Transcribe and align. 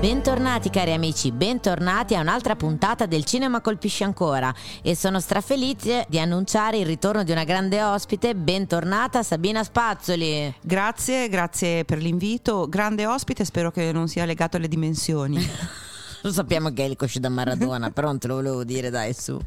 Bentornati 0.00 0.70
cari 0.70 0.94
amici, 0.94 1.30
bentornati 1.30 2.14
a 2.14 2.22
un'altra 2.22 2.56
puntata 2.56 3.04
del 3.04 3.26
Cinema 3.26 3.60
Colpisce 3.60 4.02
Ancora 4.02 4.50
e 4.80 4.96
sono 4.96 5.20
strafelice 5.20 6.06
di 6.08 6.18
annunciare 6.18 6.78
il 6.78 6.86
ritorno 6.86 7.22
di 7.22 7.32
una 7.32 7.44
grande 7.44 7.82
ospite, 7.82 8.34
bentornata 8.34 9.22
Sabina 9.22 9.62
Spazzoli. 9.62 10.54
Grazie, 10.62 11.28
grazie 11.28 11.84
per 11.84 11.98
l'invito, 11.98 12.66
grande 12.66 13.04
ospite, 13.04 13.44
spero 13.44 13.70
che 13.70 13.92
non 13.92 14.08
sia 14.08 14.24
legato 14.24 14.56
alle 14.56 14.68
dimensioni. 14.68 15.36
Lo 16.22 16.32
sappiamo 16.32 16.72
che 16.72 16.82
è 16.82 16.88
il 16.88 16.96
cosce 16.96 17.20
da 17.20 17.28
Maradona, 17.28 17.90
però 17.90 18.06
non 18.06 18.18
te 18.18 18.26
lo 18.28 18.36
volevo 18.36 18.64
dire, 18.64 18.88
dai 18.88 19.12
su. 19.12 19.38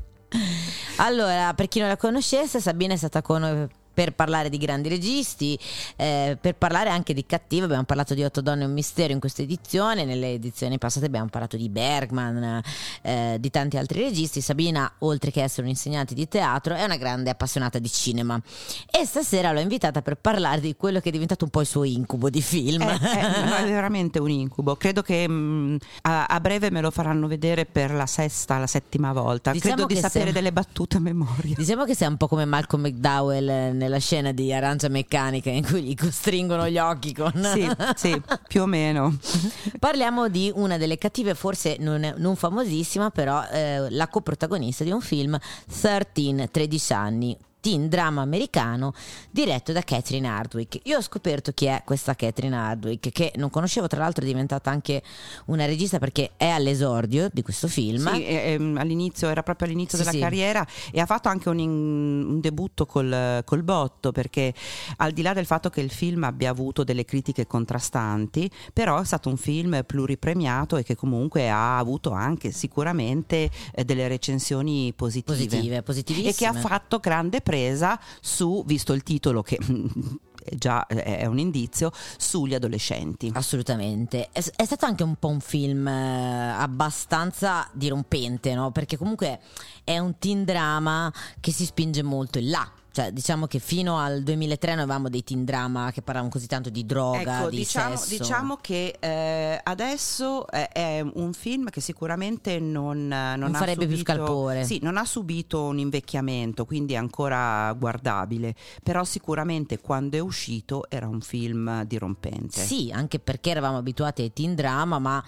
Allora, 0.98 1.56
per 1.56 1.68
chi 1.68 1.80
non 1.80 1.88
la 1.88 1.98
conoscesse, 1.98 2.62
Sabina 2.62 2.94
è 2.94 2.98
stata 2.98 3.24
con 3.24 3.42
noi 3.42 3.68
per 3.94 4.14
parlare 4.14 4.50
di 4.50 4.58
grandi 4.58 4.90
registi, 4.90 5.58
eh, 5.96 6.38
per 6.40 6.56
parlare 6.56 6.90
anche 6.90 7.14
di 7.14 7.26
cattivo. 7.26 7.66
Abbiamo 7.66 7.84
parlato 7.84 8.14
di 8.14 8.24
Otto 8.24 8.42
donne 8.42 8.64
e 8.64 8.66
un 8.66 8.74
mistero 8.74 9.14
in 9.14 9.20
questa 9.20 9.42
edizione, 9.42 10.06
nelle 10.06 10.34
edizioni 10.34 10.78
passate 10.78 11.06
abbiamo 11.06 11.28
parlato 11.30 11.58
di 11.58 11.70
Bergman, 11.70 12.62
eh, 13.02 13.38
di 13.40 13.50
tanti 13.50 13.78
altri 13.78 14.02
registi. 14.02 14.42
Sabina, 14.42 14.92
oltre 15.00 15.32
che 15.32 15.42
essere 15.44 15.64
un'insegnante 15.64 16.14
di 16.14 16.28
teatro, 16.28 16.76
è 16.76 16.84
una 16.84 16.98
grande 16.98 17.30
appassionata 17.30 17.80
di 17.80 17.90
cinema 17.90 18.42
e 18.90 19.06
stasera 19.06 19.52
l'ho 19.52 19.60
invitata 19.60 20.02
per 20.02 20.16
parlare 20.16 20.62
di 20.62 20.76
quello 20.76 21.00
che 21.00 21.10
è 21.10 21.12
diventato 21.12 21.46
un 21.46 21.52
po' 21.52 21.62
il 21.62 21.68
suo 21.68 21.84
incubo 21.84 22.30
di 22.30 22.42
film. 22.42 22.82
È, 22.94 23.00
è, 23.00 23.64
è 23.64 23.66
veramente 23.66 24.20
un 24.20 24.30
incubo. 24.30 24.76
Credo 24.76 25.02
che 25.02 25.28
mh, 25.28 25.34
mm, 25.34 25.76
a, 26.04 26.26
a, 26.26 26.40
breve 26.40 26.70
me 26.72 26.82
lo 26.82 26.92
faranno 26.92 27.28
vedere 27.28 27.66
per 27.66 27.92
la 27.92 28.06
sesta, 28.06 28.58
la 28.58 28.68
settima 28.68 29.14
volta. 29.14 29.52
Diciamo 29.52 29.76
Credo 29.76 29.94
di 29.94 30.00
sapere 30.00 30.26
sei... 30.26 30.34
delle 30.34 30.52
battute 30.52 30.98
a 30.98 31.00
memoria. 31.00 31.56
Diciamo 31.58 31.86
che 31.86 31.96
sei 31.96 32.08
un 32.08 32.18
po' 32.18 32.28
come 32.28 32.46
Malcolm 32.46 32.84
McDowell 32.84 33.76
nella 33.84 34.00
scena 34.00 34.32
di 34.32 34.54
Arancia 34.54 34.88
Meccanica 34.88 35.50
in 35.50 35.66
cui 35.66 35.84
gli 35.84 35.96
costringono 35.96 36.70
gli 36.70 36.78
occhi 36.78 37.14
con... 37.14 37.32
Sì, 37.54 37.70
sì, 37.96 38.22
più 38.48 38.62
o 38.62 38.66
meno. 38.66 39.18
Parliamo 39.78 40.30
di 40.30 40.52
una 40.56 40.78
delle 40.78 40.98
cattive, 40.98 41.36
forse 41.36 41.76
non, 41.80 42.14
non 42.18 42.36
famosissima, 42.36 43.10
però 43.12 43.44
eh, 43.52 43.90
la 43.90 44.08
coprotagonista 44.08 44.84
di 44.84 44.92
un 44.92 45.02
film 45.02 45.38
13, 45.68 46.50
13 46.50 46.94
anni, 46.94 47.38
teen 47.64 47.88
drama 47.88 48.22
americano 48.22 48.94
diretto 49.32 49.72
da 49.72 49.82
Catherine 49.84 50.28
Hardwick. 50.28 50.82
Io 50.84 50.98
ho 50.98 51.02
scoperto 51.02 51.54
chi 51.54 51.68
è 51.68 51.82
questa 51.86 52.14
Catherine 52.14 52.54
Hardwick, 52.54 53.10
che 53.10 53.32
non 53.38 53.50
conoscevo, 53.50 53.88
tra 53.88 54.00
l'altro 54.00 54.26
è 54.26 54.28
diventata 54.28 54.70
anche 54.70 55.02
una 55.46 55.66
regista 55.66 55.98
perché 55.98 56.32
è 56.36 56.50
all'esordio 56.50 57.30
di 57.32 57.42
questo 57.42 57.70
film. 57.70 58.14
Sì, 58.16 58.26
e, 58.26 58.34
e, 58.34 58.54
all'inizio, 58.76 59.30
era 59.30 59.44
proprio 59.44 59.70
all'inizio 59.70 59.98
sì, 59.98 60.04
della 60.04 60.14
sì. 60.14 60.20
carriera 60.20 60.68
e 60.92 61.00
ha 61.00 61.06
fatto 61.06 61.30
anche 61.30 61.48
un, 61.48 61.58
un 61.58 62.42
debutto 62.42 62.86
col, 62.86 63.42
col, 63.46 63.64
botto 63.64 64.12
perché 64.12 64.54
al 64.98 65.14
di 65.14 65.22
là 65.22 65.32
del 65.32 65.46
fatto 65.46 65.70
che 65.70 65.80
il 65.80 65.90
film 65.90 66.26
abbia 66.26 66.50
avuto 66.50 66.84
delle 66.84 67.06
critiche 67.06 67.48
contrastanti, 67.48 68.52
però 68.74 69.00
è 69.00 69.06
stato 69.06 69.30
un 69.30 69.38
film 69.38 69.84
pluripremiato 69.86 70.76
e 70.76 70.84
che 70.84 70.98
comunque 70.98 71.50
ha 71.50 71.78
avuto 71.78 72.12
anche 72.12 72.52
sicuramente 72.52 73.50
eh, 73.74 73.86
delle 73.86 74.10
recensioni 74.10 74.92
positive. 74.94 75.34
Positive, 75.34 75.82
positivissime. 75.82 76.30
E 76.30 76.34
che 76.34 76.46
ha 76.46 76.52
fatto 76.52 77.00
grande 77.00 77.40
premio 77.40 77.52
presa 77.54 78.00
su, 78.20 78.64
visto 78.66 78.94
il 78.94 79.04
titolo 79.04 79.44
che 79.44 79.60
già 80.58 80.88
è 80.88 81.26
un 81.28 81.38
indizio, 81.38 81.92
sugli 82.18 82.56
adolescenti. 82.56 83.32
Assolutamente. 83.34 84.30
È, 84.32 84.44
è, 84.56 84.66
stato 84.66 84.86
anche 84.86 85.04
un 85.04 85.16
po' 85.16 85.28
un 85.28 85.40
film 85.40 85.88
eh, 85.88 86.56
abbastanza 86.58 87.70
dirompente, 87.74 88.56
no? 88.56 88.72
Perché 88.72 88.98
comunque 88.98 89.40
è 89.84 90.00
un 90.00 90.18
teen 90.18 90.44
drama 90.44 91.14
che 91.40 91.52
si 91.52 91.66
spinge 91.66 92.02
molto 92.02 92.40
in 92.40 92.50
là 92.50 92.72
cioè, 92.94 93.12
diciamo 93.12 93.48
che 93.48 93.58
fino 93.58 93.98
al 93.98 94.22
2003 94.22 94.76
noi 94.76 94.84
avevamo 94.84 95.10
dei 95.10 95.24
teen 95.24 95.46
drama 95.46 95.90
che 95.92 96.04
parlavano 96.04 96.32
così 96.32 96.46
tanto 96.46 96.70
di 96.70 96.86
droga, 96.86 97.40
ecco, 97.40 97.50
di 97.50 97.58
diciamo, 97.58 97.96
sesso. 97.96 98.22
Diciamo 98.22 98.58
che 98.62 98.98
eh, 99.00 99.60
adesso 99.64 100.48
è, 100.48 100.70
è, 100.72 101.02
un 101.02 101.34
film 101.34 101.72
che 101.72 101.82
sicuramente 101.82 102.60
non, 102.60 103.08
non, 103.08 103.40
non 103.40 103.54
farebbe 103.54 103.86
subito, 103.86 104.04
più 104.04 104.04
scalpore. 104.04 104.64
Sì, 104.64 104.78
non 104.84 104.98
ha 104.98 105.06
subito 105.06 105.64
un 105.64 105.80
invecchiamento, 105.80 106.66
quindi 106.66 106.94
è 106.94 106.98
ancora 106.98 107.74
guardabile. 107.74 108.54
Però 108.84 109.04
sicuramente 109.04 109.80
quando 109.80 110.18
è 110.18 110.20
uscito 110.20 110.86
era 110.88 111.08
un 111.08 111.22
film 111.22 111.86
dirompente. 111.86 112.62
Sì, 112.62 112.92
anche 112.94 113.18
perché 113.18 113.50
eravamo 113.50 113.78
abituati 113.78 114.22
ai 114.22 114.32
teen 114.32 114.54
drama, 114.54 115.00
ma 115.00 115.24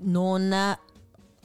non 0.00 0.76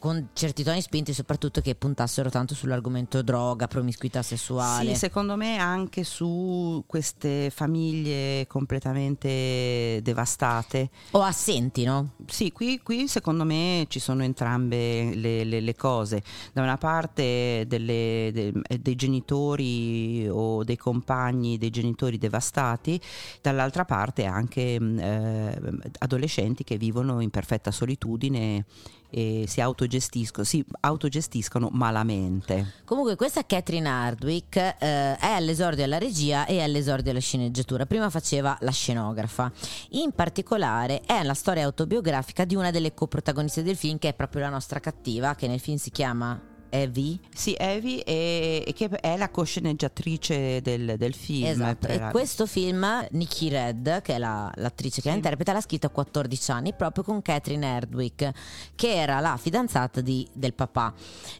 con 0.02 0.30
certi 0.34 0.64
toni 0.64 0.82
spinti 0.82 1.14
soprattutto 1.14 1.62
che 1.62 1.76
puntassero 1.76 2.32
tanto 2.32 2.56
sull'argomento 2.56 3.22
droga, 3.22 3.68
promiscuità 3.68 4.24
sessuale. 4.24 4.94
Sì, 4.94 4.96
secondo 4.96 5.36
me 5.36 5.60
anche 5.60 6.04
su 6.04 6.84
queste 6.88 7.52
famiglie 7.52 8.48
completamente 8.48 10.00
devastate. 10.02 10.90
O 11.12 11.22
assenti, 11.22 11.84
no? 11.84 12.14
Sì, 12.26 12.52
qui, 12.52 12.80
qui 12.82 13.08
secondo 13.08 13.46
me 13.46 13.86
ci 13.90 14.00
sono 14.00 14.24
entrambe 14.24 15.14
le, 15.14 15.44
le, 15.44 15.60
le 15.60 15.76
cose. 15.76 16.24
Da 16.52 16.64
una 16.64 16.78
parte 16.78 17.66
delle, 17.68 18.32
de, 18.34 18.54
dei 18.80 18.96
genitori 18.96 20.28
o 20.28 20.64
dei 20.64 20.78
compagni 20.78 21.60
dei 21.60 21.70
genitori 21.70 22.18
devastati, 22.18 23.00
dall'altra 23.40 23.86
parte 23.86 24.26
anche 24.26 24.62
eh, 24.62 25.62
adolescenti 26.00 26.64
che 26.64 26.78
vivono 26.78 27.20
in 27.20 27.30
perfetta 27.30 27.70
solitudine 27.70 28.66
e 29.12 29.44
si 29.48 29.62
autogestiscono, 29.62 30.46
si 30.46 30.66
autogestiscono 30.80 31.70
malamente. 31.72 32.76
Comunque 32.86 33.16
questa 33.16 33.46
Catherine 33.46 33.88
Hardwick 33.88 34.56
eh, 34.56 34.76
è 34.80 35.28
all'esordio 35.28 35.84
alla 35.84 35.98
regia 35.98 36.46
e 36.46 36.62
all'esordio 36.62 37.12
alla 37.12 37.20
sceneggiatura. 37.20 37.86
Prima 37.86 38.10
faceva 38.10 38.58
la 38.62 38.72
scenografa. 38.72 39.52
In 39.90 40.14
particolare 40.14 41.02
è 41.06 41.22
la 41.24 41.34
storia 41.34 41.66
autobiografica 41.66 42.46
di 42.46 42.56
una 42.56 42.72
delle 42.72 42.94
coprotagoniste 42.94 43.64
del 43.64 43.76
film 43.76 44.00
che 44.00 44.10
è 44.10 44.14
proprio 44.14 44.42
la 44.42 44.50
nostra 44.50 44.80
cattiva, 44.80 45.36
che 45.36 45.48
nel 45.48 45.60
film 45.60 45.78
si 45.78 45.92
chiama 45.92 46.51
Evie. 46.72 47.20
Sì, 47.34 47.54
Evie 47.58 48.04
e, 48.04 48.64
e 48.66 48.74
che 48.74 48.88
è 48.88 49.18
la 49.18 49.30
cosceneggiatrice 49.30 50.62
del, 50.62 50.96
del 50.98 51.14
film. 51.14 51.48
Esatto. 51.48 51.88
E 51.88 52.08
questo 52.12 52.46
film 52.46 53.06
Nikki 53.12 53.50
Red, 53.50 54.02
che 54.02 54.16
è 54.16 54.18
la, 54.18 54.50
l'attrice 54.56 55.02
che 55.02 55.10
la 55.10 55.16
interpreta, 55.16 55.52
l'ha 55.52 55.62
scritto 55.62 55.88
a 55.88 55.90
14 55.90 56.52
anni 56.52 56.74
proprio 56.74 57.04
con 57.04 57.22
Catherine 57.22 57.66
Erdwick, 57.66 58.32
che 58.76 58.96
era 58.96 59.20
la 59.20 59.38
fidanzata 59.38 60.02
di, 60.02 60.28
del 60.34 60.54
papà. 60.54 60.94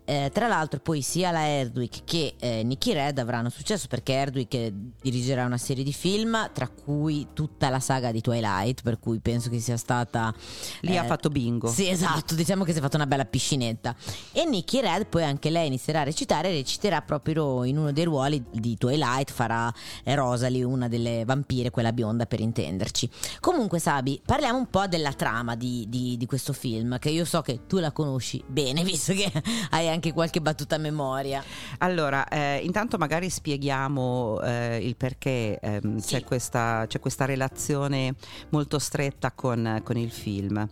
Eh, 0.04 0.30
tra 0.34 0.48
l'altro 0.48 0.80
poi 0.80 1.02
sia 1.02 1.32
la 1.32 1.48
Erdwick 1.48 2.04
che 2.04 2.36
eh, 2.38 2.64
Nikki 2.64 2.94
Red 2.94 3.18
avranno 3.18 3.50
successo 3.50 3.88
perché 3.88 4.14
Erdwick 4.14 4.72
dirigerà 5.02 5.46
una 5.46 5.58
serie 5.58 5.84
di 5.84 5.94
film, 5.94 6.50
tra 6.54 6.68
cui 6.68 7.28
tutta 7.34 7.70
la 7.70 7.80
saga 7.80 8.12
di 8.12 8.20
Twilight, 8.20 8.82
per 8.82 9.00
cui 9.00 9.20
penso 9.20 9.50
che 9.50 9.60
sia 9.60 9.78
stata... 9.78 10.34
Lì 10.82 10.94
eh, 10.94 10.98
ha 10.98 11.06
fatto 11.06 11.30
bingo. 11.30 11.68
Sì, 11.68 11.88
esatto, 11.90 12.36
diciamo 12.36 12.64
che 12.64 12.74
si 12.74 12.80
è 12.80 12.82
fatta 12.82 12.98
una 12.98 13.08
bella 13.08 13.26
piscinetta. 13.26 13.96
E 14.32 14.46
Nikki 14.46 14.82
Red 14.82 15.06
poi 15.08 15.21
poi 15.22 15.30
anche 15.30 15.52
lei 15.52 15.68
inizierà 15.68 16.02
a 16.02 16.04
recitare, 16.04 16.50
reciterà 16.50 17.02
proprio 17.02 17.64
in 17.64 17.78
uno 17.78 17.92
dei 17.92 18.06
ruoli 18.06 18.44
di 18.52 18.76
Twilight, 18.76 19.32
farà 19.32 19.72
Rosalie, 20.04 20.64
una 20.64 20.88
delle 20.88 21.24
vampire, 21.26 21.70
quella 21.70 21.94
bionda 21.94 22.26
per 22.26 22.40
intenderci. 22.40 23.08
Comunque 23.40 23.78
Sabi, 23.78 24.20
parliamo 24.26 24.58
un 24.58 24.68
po' 24.68 24.88
della 24.88 25.14
trama 25.14 25.56
di, 25.56 25.86
di, 25.88 26.18
di 26.18 26.26
questo 26.26 26.54
film, 26.54 26.98
che 26.98 27.10
io 27.10 27.24
so 27.26 27.42
che 27.42 27.68
tu 27.68 27.78
la 27.78 27.92
conosci 27.92 28.44
bene, 28.48 28.82
visto 28.84 29.14
che 29.14 29.32
hai 29.70 29.90
anche 29.90 30.12
qualche 30.12 30.42
battuta 30.42 30.76
a 30.76 30.80
memoria. 30.80 31.44
Allora, 31.80 32.28
eh, 32.28 32.62
intanto 32.64 32.98
magari 32.98 33.30
spieghiamo 33.30 34.42
eh, 34.42 34.80
il 34.82 34.96
perché 34.96 35.60
eh, 35.60 35.82
sì. 35.98 36.16
c'è, 36.16 36.24
questa, 36.24 36.86
c'è, 36.88 37.00
questa, 37.00 37.26
relazione 37.26 38.16
molto 38.50 38.80
stretta 38.80 39.32
con, 39.32 39.82
con 39.84 39.98
il 39.98 40.12
film 40.12 40.68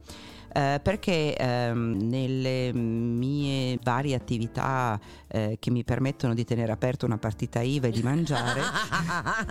eh, 0.52 0.80
perché 0.82 1.36
ehm, 1.36 1.98
nelle 2.02 2.74
mie 2.74 3.78
varie 3.82 4.16
attività 4.16 5.00
eh, 5.28 5.58
che 5.60 5.70
mi 5.72 5.84
permettono 5.84 6.34
di 6.34 6.44
tenere 6.44 6.72
aperta 6.72 7.06
una 7.06 7.18
partita 7.18 7.62
IVA 7.62 7.88
e 7.88 7.92
di 7.92 8.02
mangiare, 8.02 8.62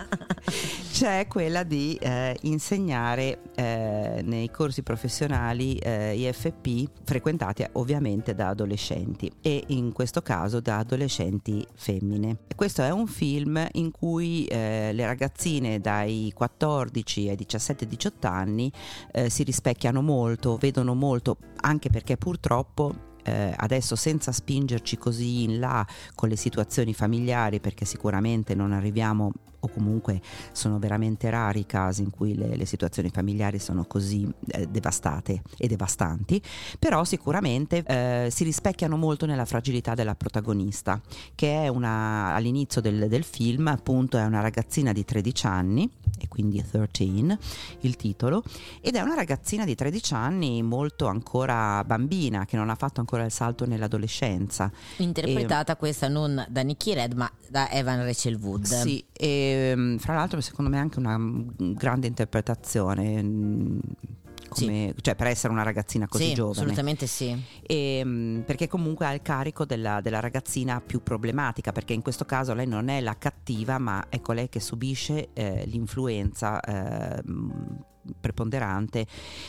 c'è 0.91 1.25
quella 1.27 1.63
di 1.63 1.95
eh, 2.01 2.37
insegnare 2.41 3.39
eh, 3.55 4.21
nei 4.23 4.51
corsi 4.51 4.83
professionali 4.83 5.77
eh, 5.77 6.15
IFP 6.15 6.89
frequentati 7.03 7.65
ovviamente 7.73 8.35
da 8.35 8.49
adolescenti 8.49 9.31
e 9.41 9.63
in 9.67 9.93
questo 9.93 10.21
caso 10.21 10.59
da 10.59 10.77
adolescenti 10.77 11.65
femmine. 11.75 12.37
Questo 12.55 12.83
è 12.83 12.89
un 12.89 13.07
film 13.07 13.65
in 13.73 13.91
cui 13.91 14.45
eh, 14.45 14.91
le 14.93 15.05
ragazzine 15.05 15.79
dai 15.79 16.31
14 16.35 17.29
ai 17.29 17.37
17-18 17.37 18.11
anni 18.27 18.71
si 19.27 19.43
rispecchiano 19.43 20.01
molto, 20.01 20.57
vedono 20.57 20.88
molto, 20.93 21.37
anche 21.61 21.89
perché 21.89 22.17
purtroppo 22.17 23.07
eh, 23.23 23.53
adesso 23.55 23.95
senza 23.95 24.31
spingerci 24.31 24.97
così 24.97 25.43
in 25.43 25.59
là 25.59 25.85
con 26.15 26.29
le 26.29 26.35
situazioni 26.35 26.93
familiari, 26.93 27.59
perché 27.59 27.85
sicuramente 27.85 28.55
non 28.55 28.71
arriviamo 28.71 29.31
o 29.59 29.67
comunque 29.69 30.21
sono 30.51 30.79
veramente 30.79 31.29
rari 31.29 31.61
i 31.61 31.65
casi 31.65 32.01
in 32.01 32.09
cui 32.09 32.35
le, 32.35 32.55
le 32.55 32.65
situazioni 32.65 33.09
familiari 33.09 33.59
sono 33.59 33.85
così 33.85 34.29
eh, 34.47 34.67
devastate 34.67 35.41
e 35.57 35.67
devastanti, 35.67 36.41
però 36.77 37.03
sicuramente 37.03 37.83
eh, 37.85 38.29
si 38.31 38.43
rispecchiano 38.43 38.97
molto 38.97 39.25
nella 39.25 39.45
fragilità 39.45 39.93
della 39.93 40.15
protagonista, 40.15 41.01
che 41.35 41.63
è 41.63 41.67
una, 41.67 42.33
all'inizio 42.33 42.81
del, 42.81 43.07
del 43.07 43.23
film 43.23 43.67
appunto 43.67 44.17
è 44.17 44.23
una 44.23 44.41
ragazzina 44.41 44.93
di 44.93 45.03
13 45.03 45.45
anni, 45.45 45.89
e 46.19 46.27
quindi 46.27 46.63
13 46.63 47.37
il 47.81 47.95
titolo, 47.95 48.43
ed 48.81 48.95
è 48.95 49.01
una 49.01 49.15
ragazzina 49.15 49.65
di 49.65 49.75
13 49.75 50.13
anni 50.13 50.61
molto 50.61 51.07
ancora 51.07 51.83
bambina, 51.83 52.45
che 52.45 52.57
non 52.57 52.69
ha 52.69 52.75
fatto 52.75 52.99
ancora 52.99 53.23
il 53.23 53.31
salto 53.31 53.65
nell'adolescenza. 53.65 54.71
Interpretata 54.97 55.73
e, 55.73 55.77
questa 55.77 56.07
non 56.07 56.45
da 56.49 56.61
Nicky 56.61 56.93
Red 56.93 57.13
ma 57.13 57.31
da 57.47 57.69
Evan 57.71 58.03
Rachel 58.03 58.35
Wood. 58.35 58.65
Sì, 58.65 59.03
e 59.11 59.48
Ehm, 59.51 59.97
fra 59.97 60.15
l'altro 60.15 60.41
secondo 60.41 60.69
me 60.69 60.77
è 60.77 60.81
anche 60.81 60.99
una 60.99 61.17
grande 61.57 62.07
interpretazione 62.07 63.21
mm, 63.21 63.79
come, 64.49 64.93
sì. 64.95 65.01
cioè 65.01 65.15
per 65.15 65.27
essere 65.27 65.53
una 65.53 65.63
ragazzina 65.63 66.07
così 66.07 66.29
sì, 66.29 66.33
giovane. 66.33 66.57
Assolutamente 66.57 67.07
sì. 67.07 67.41
E, 67.61 67.97
ehm, 67.99 68.43
perché 68.45 68.67
comunque 68.67 69.05
ha 69.05 69.13
il 69.13 69.21
carico 69.21 69.65
della, 69.65 70.01
della, 70.01 70.19
ragazzina 70.19 70.81
più 70.81 71.01
problematica, 71.01 71.71
perché 71.71 71.93
in 71.93 72.01
questo 72.01 72.25
caso 72.25 72.53
lei 72.53 72.67
non 72.67 72.89
è 72.89 72.99
la 72.99 73.17
cattiva, 73.17 73.77
ma 73.77 74.09
è 74.09 74.19
colei 74.19 74.49
che 74.49 74.59
subisce 74.59 75.29
eh, 75.33 75.63
l'influenza. 75.65 76.59
Eh, 76.59 77.23
preponderante 78.19 79.05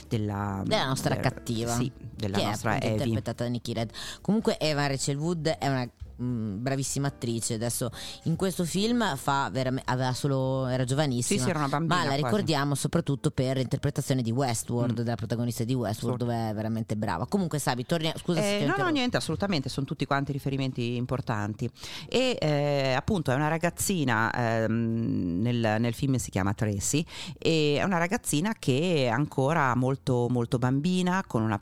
della, 0.06 0.62
della 0.66 0.88
nostra 0.88 1.14
der, 1.14 1.22
cattiva 1.22 1.72
sì, 1.72 1.90
della 2.14 2.36
che 2.36 2.44
nostra 2.44 2.78
è 2.78 2.88
interpretata 2.88 3.44
da 3.44 3.48
Nicky 3.48 3.72
Red 3.72 3.90
comunque 4.20 4.58
Eva 4.58 4.86
Rachel 4.86 5.16
Wood 5.16 5.46
è 5.46 5.66
una 5.66 5.88
Mm, 6.22 6.62
bravissima 6.62 7.08
attrice. 7.08 7.54
Adesso 7.54 7.90
in 8.24 8.36
questo 8.36 8.64
film 8.64 9.16
fa 9.16 9.48
veramente, 9.50 9.90
aveva 9.90 10.12
solo, 10.12 10.66
era 10.66 10.84
giovanissima, 10.84 11.38
sì, 11.38 11.44
sì, 11.44 11.50
era 11.50 11.66
bambina, 11.66 11.94
ma 11.94 12.02
la 12.02 12.08
quasi. 12.08 12.22
ricordiamo 12.22 12.74
soprattutto 12.74 13.30
per 13.30 13.56
l'interpretazione 13.56 14.20
di 14.20 14.30
Westworld, 14.30 15.00
mm. 15.00 15.02
della 15.02 15.14
protagonista 15.14 15.64
di 15.64 15.72
Westworld, 15.72 16.20
sì. 16.20 16.26
dove 16.26 16.50
è 16.50 16.54
veramente 16.54 16.96
brava. 16.96 17.26
Comunque, 17.26 17.58
Sabi, 17.58 17.86
torniamo. 17.86 18.18
Scusa 18.18 18.40
eh, 18.40 18.58
se 18.60 18.66
No, 18.66 18.74
no, 18.76 18.88
niente, 18.90 19.16
assolutamente, 19.16 19.70
sono 19.70 19.86
tutti 19.86 20.04
quanti 20.04 20.32
riferimenti 20.32 20.96
importanti. 20.96 21.70
E 22.06 22.36
eh, 22.38 22.92
appunto 22.92 23.30
è 23.30 23.34
una 23.34 23.48
ragazzina, 23.48 24.30
ehm, 24.32 25.40
nel, 25.40 25.76
nel, 25.78 25.94
film 25.94 26.16
si 26.16 26.30
chiama 26.30 26.52
Tracy, 26.52 27.04
e 27.38 27.76
è 27.78 27.82
una 27.82 27.98
ragazzina 27.98 28.54
che 28.58 29.04
è 29.04 29.08
ancora 29.08 29.74
molto, 29.74 30.26
molto 30.28 30.58
bambina, 30.58 31.24
con 31.26 31.42
una 31.42 31.60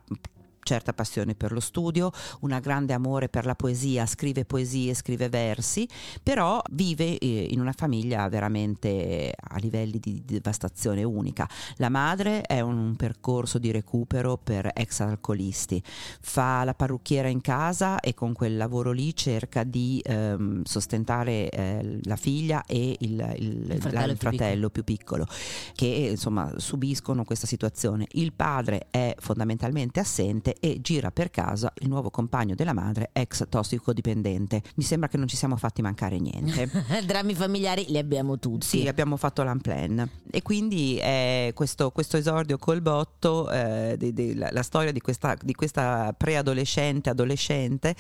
certa 0.69 0.93
passione 0.93 1.35
per 1.35 1.53
lo 1.53 1.61
studio, 1.61 2.13
un 2.41 2.59
grande 2.61 2.93
amore 2.93 3.31
per 3.31 3.47
la 3.47 3.55
poesia, 3.55 4.05
scrive 4.05 4.45
poesie, 4.45 4.93
scrive 4.93 5.31
versi, 5.31 5.89
però 6.23 6.61
vive 6.73 7.17
eh, 7.17 7.49
in 7.51 7.61
una 7.61 7.73
famiglia 7.73 8.29
veramente 8.29 9.33
a 9.35 9.57
livelli 9.57 9.99
di 9.99 10.23
devastazione 10.27 11.05
unica. 11.05 11.49
La 11.77 11.89
madre 11.89 12.43
è 12.43 12.61
un 12.61 12.97
percorso 12.97 13.59
di 13.59 13.71
recupero 13.71 14.37
per 14.37 14.71
ex 14.75 15.01
alcolisti, 15.01 15.83
fa 16.21 16.65
la 16.65 16.75
parrucchiera 16.75 17.29
in 17.29 17.41
casa 17.41 18.01
e 18.01 18.13
con 18.13 18.35
quel 18.35 18.59
lavoro 18.59 18.93
lì 18.93 19.17
cerca 19.17 19.65
di 19.65 20.03
ehm, 20.05 20.65
sostentare 20.65 21.49
eh, 21.49 22.01
la 22.03 22.17
figlia 22.17 22.65
e 22.67 22.95
il, 22.99 23.35
il, 23.39 23.71
il 23.71 23.81
fratello, 23.81 24.07
la, 24.07 24.13
il 24.13 24.19
fratello 24.19 24.69
più, 24.69 24.85
piccolo. 24.85 25.25
più 25.25 25.35
piccolo 25.35 25.69
che 25.75 25.87
insomma 25.87 26.53
subiscono 26.57 27.25
questa 27.25 27.47
situazione. 27.47 28.07
Il 28.13 28.33
padre 28.33 28.89
è 28.91 29.15
fondamentalmente 29.19 30.01
assente 30.01 30.57
e 30.61 30.81
gira 30.81 31.11
per 31.11 31.31
casa 31.31 31.73
il 31.79 31.89
nuovo 31.89 32.11
compagno 32.11 32.55
della 32.55 32.73
madre, 32.73 33.11
ex 33.13 33.47
tossicodipendente. 33.49 34.63
Mi 34.77 34.85
sembra 34.85 35.09
che 35.09 35.17
non 35.17 35.29
ci 35.29 35.37
siamo 35.37 35.57
fatti 35.57 35.83
mancare 35.83 36.19
niente. 36.19 36.71
Drammi 37.07 37.35
familiari 37.35 37.87
li 37.89 37.99
abbiamo 37.99 38.39
tutti. 38.39 38.67
Sì, 38.67 38.89
abbiamo 38.89 39.17
fatto 39.17 39.43
l'unplan. 39.43 40.09
E 40.31 40.43
quindi 40.43 40.97
è 40.99 41.53
questo, 41.55 41.91
questo 41.91 42.17
esordio 42.17 42.59
col 42.59 42.81
botto, 42.81 43.51
eh, 43.51 43.95
di, 43.99 44.13
di, 44.13 44.35
la, 44.35 44.49
la, 44.51 44.63
storia 44.63 44.93
di 44.93 45.01
questa, 45.01 45.37
di 45.41 45.55
questa 45.55 46.15
preadolescente, 46.17 47.11
adolescente, 47.11 47.95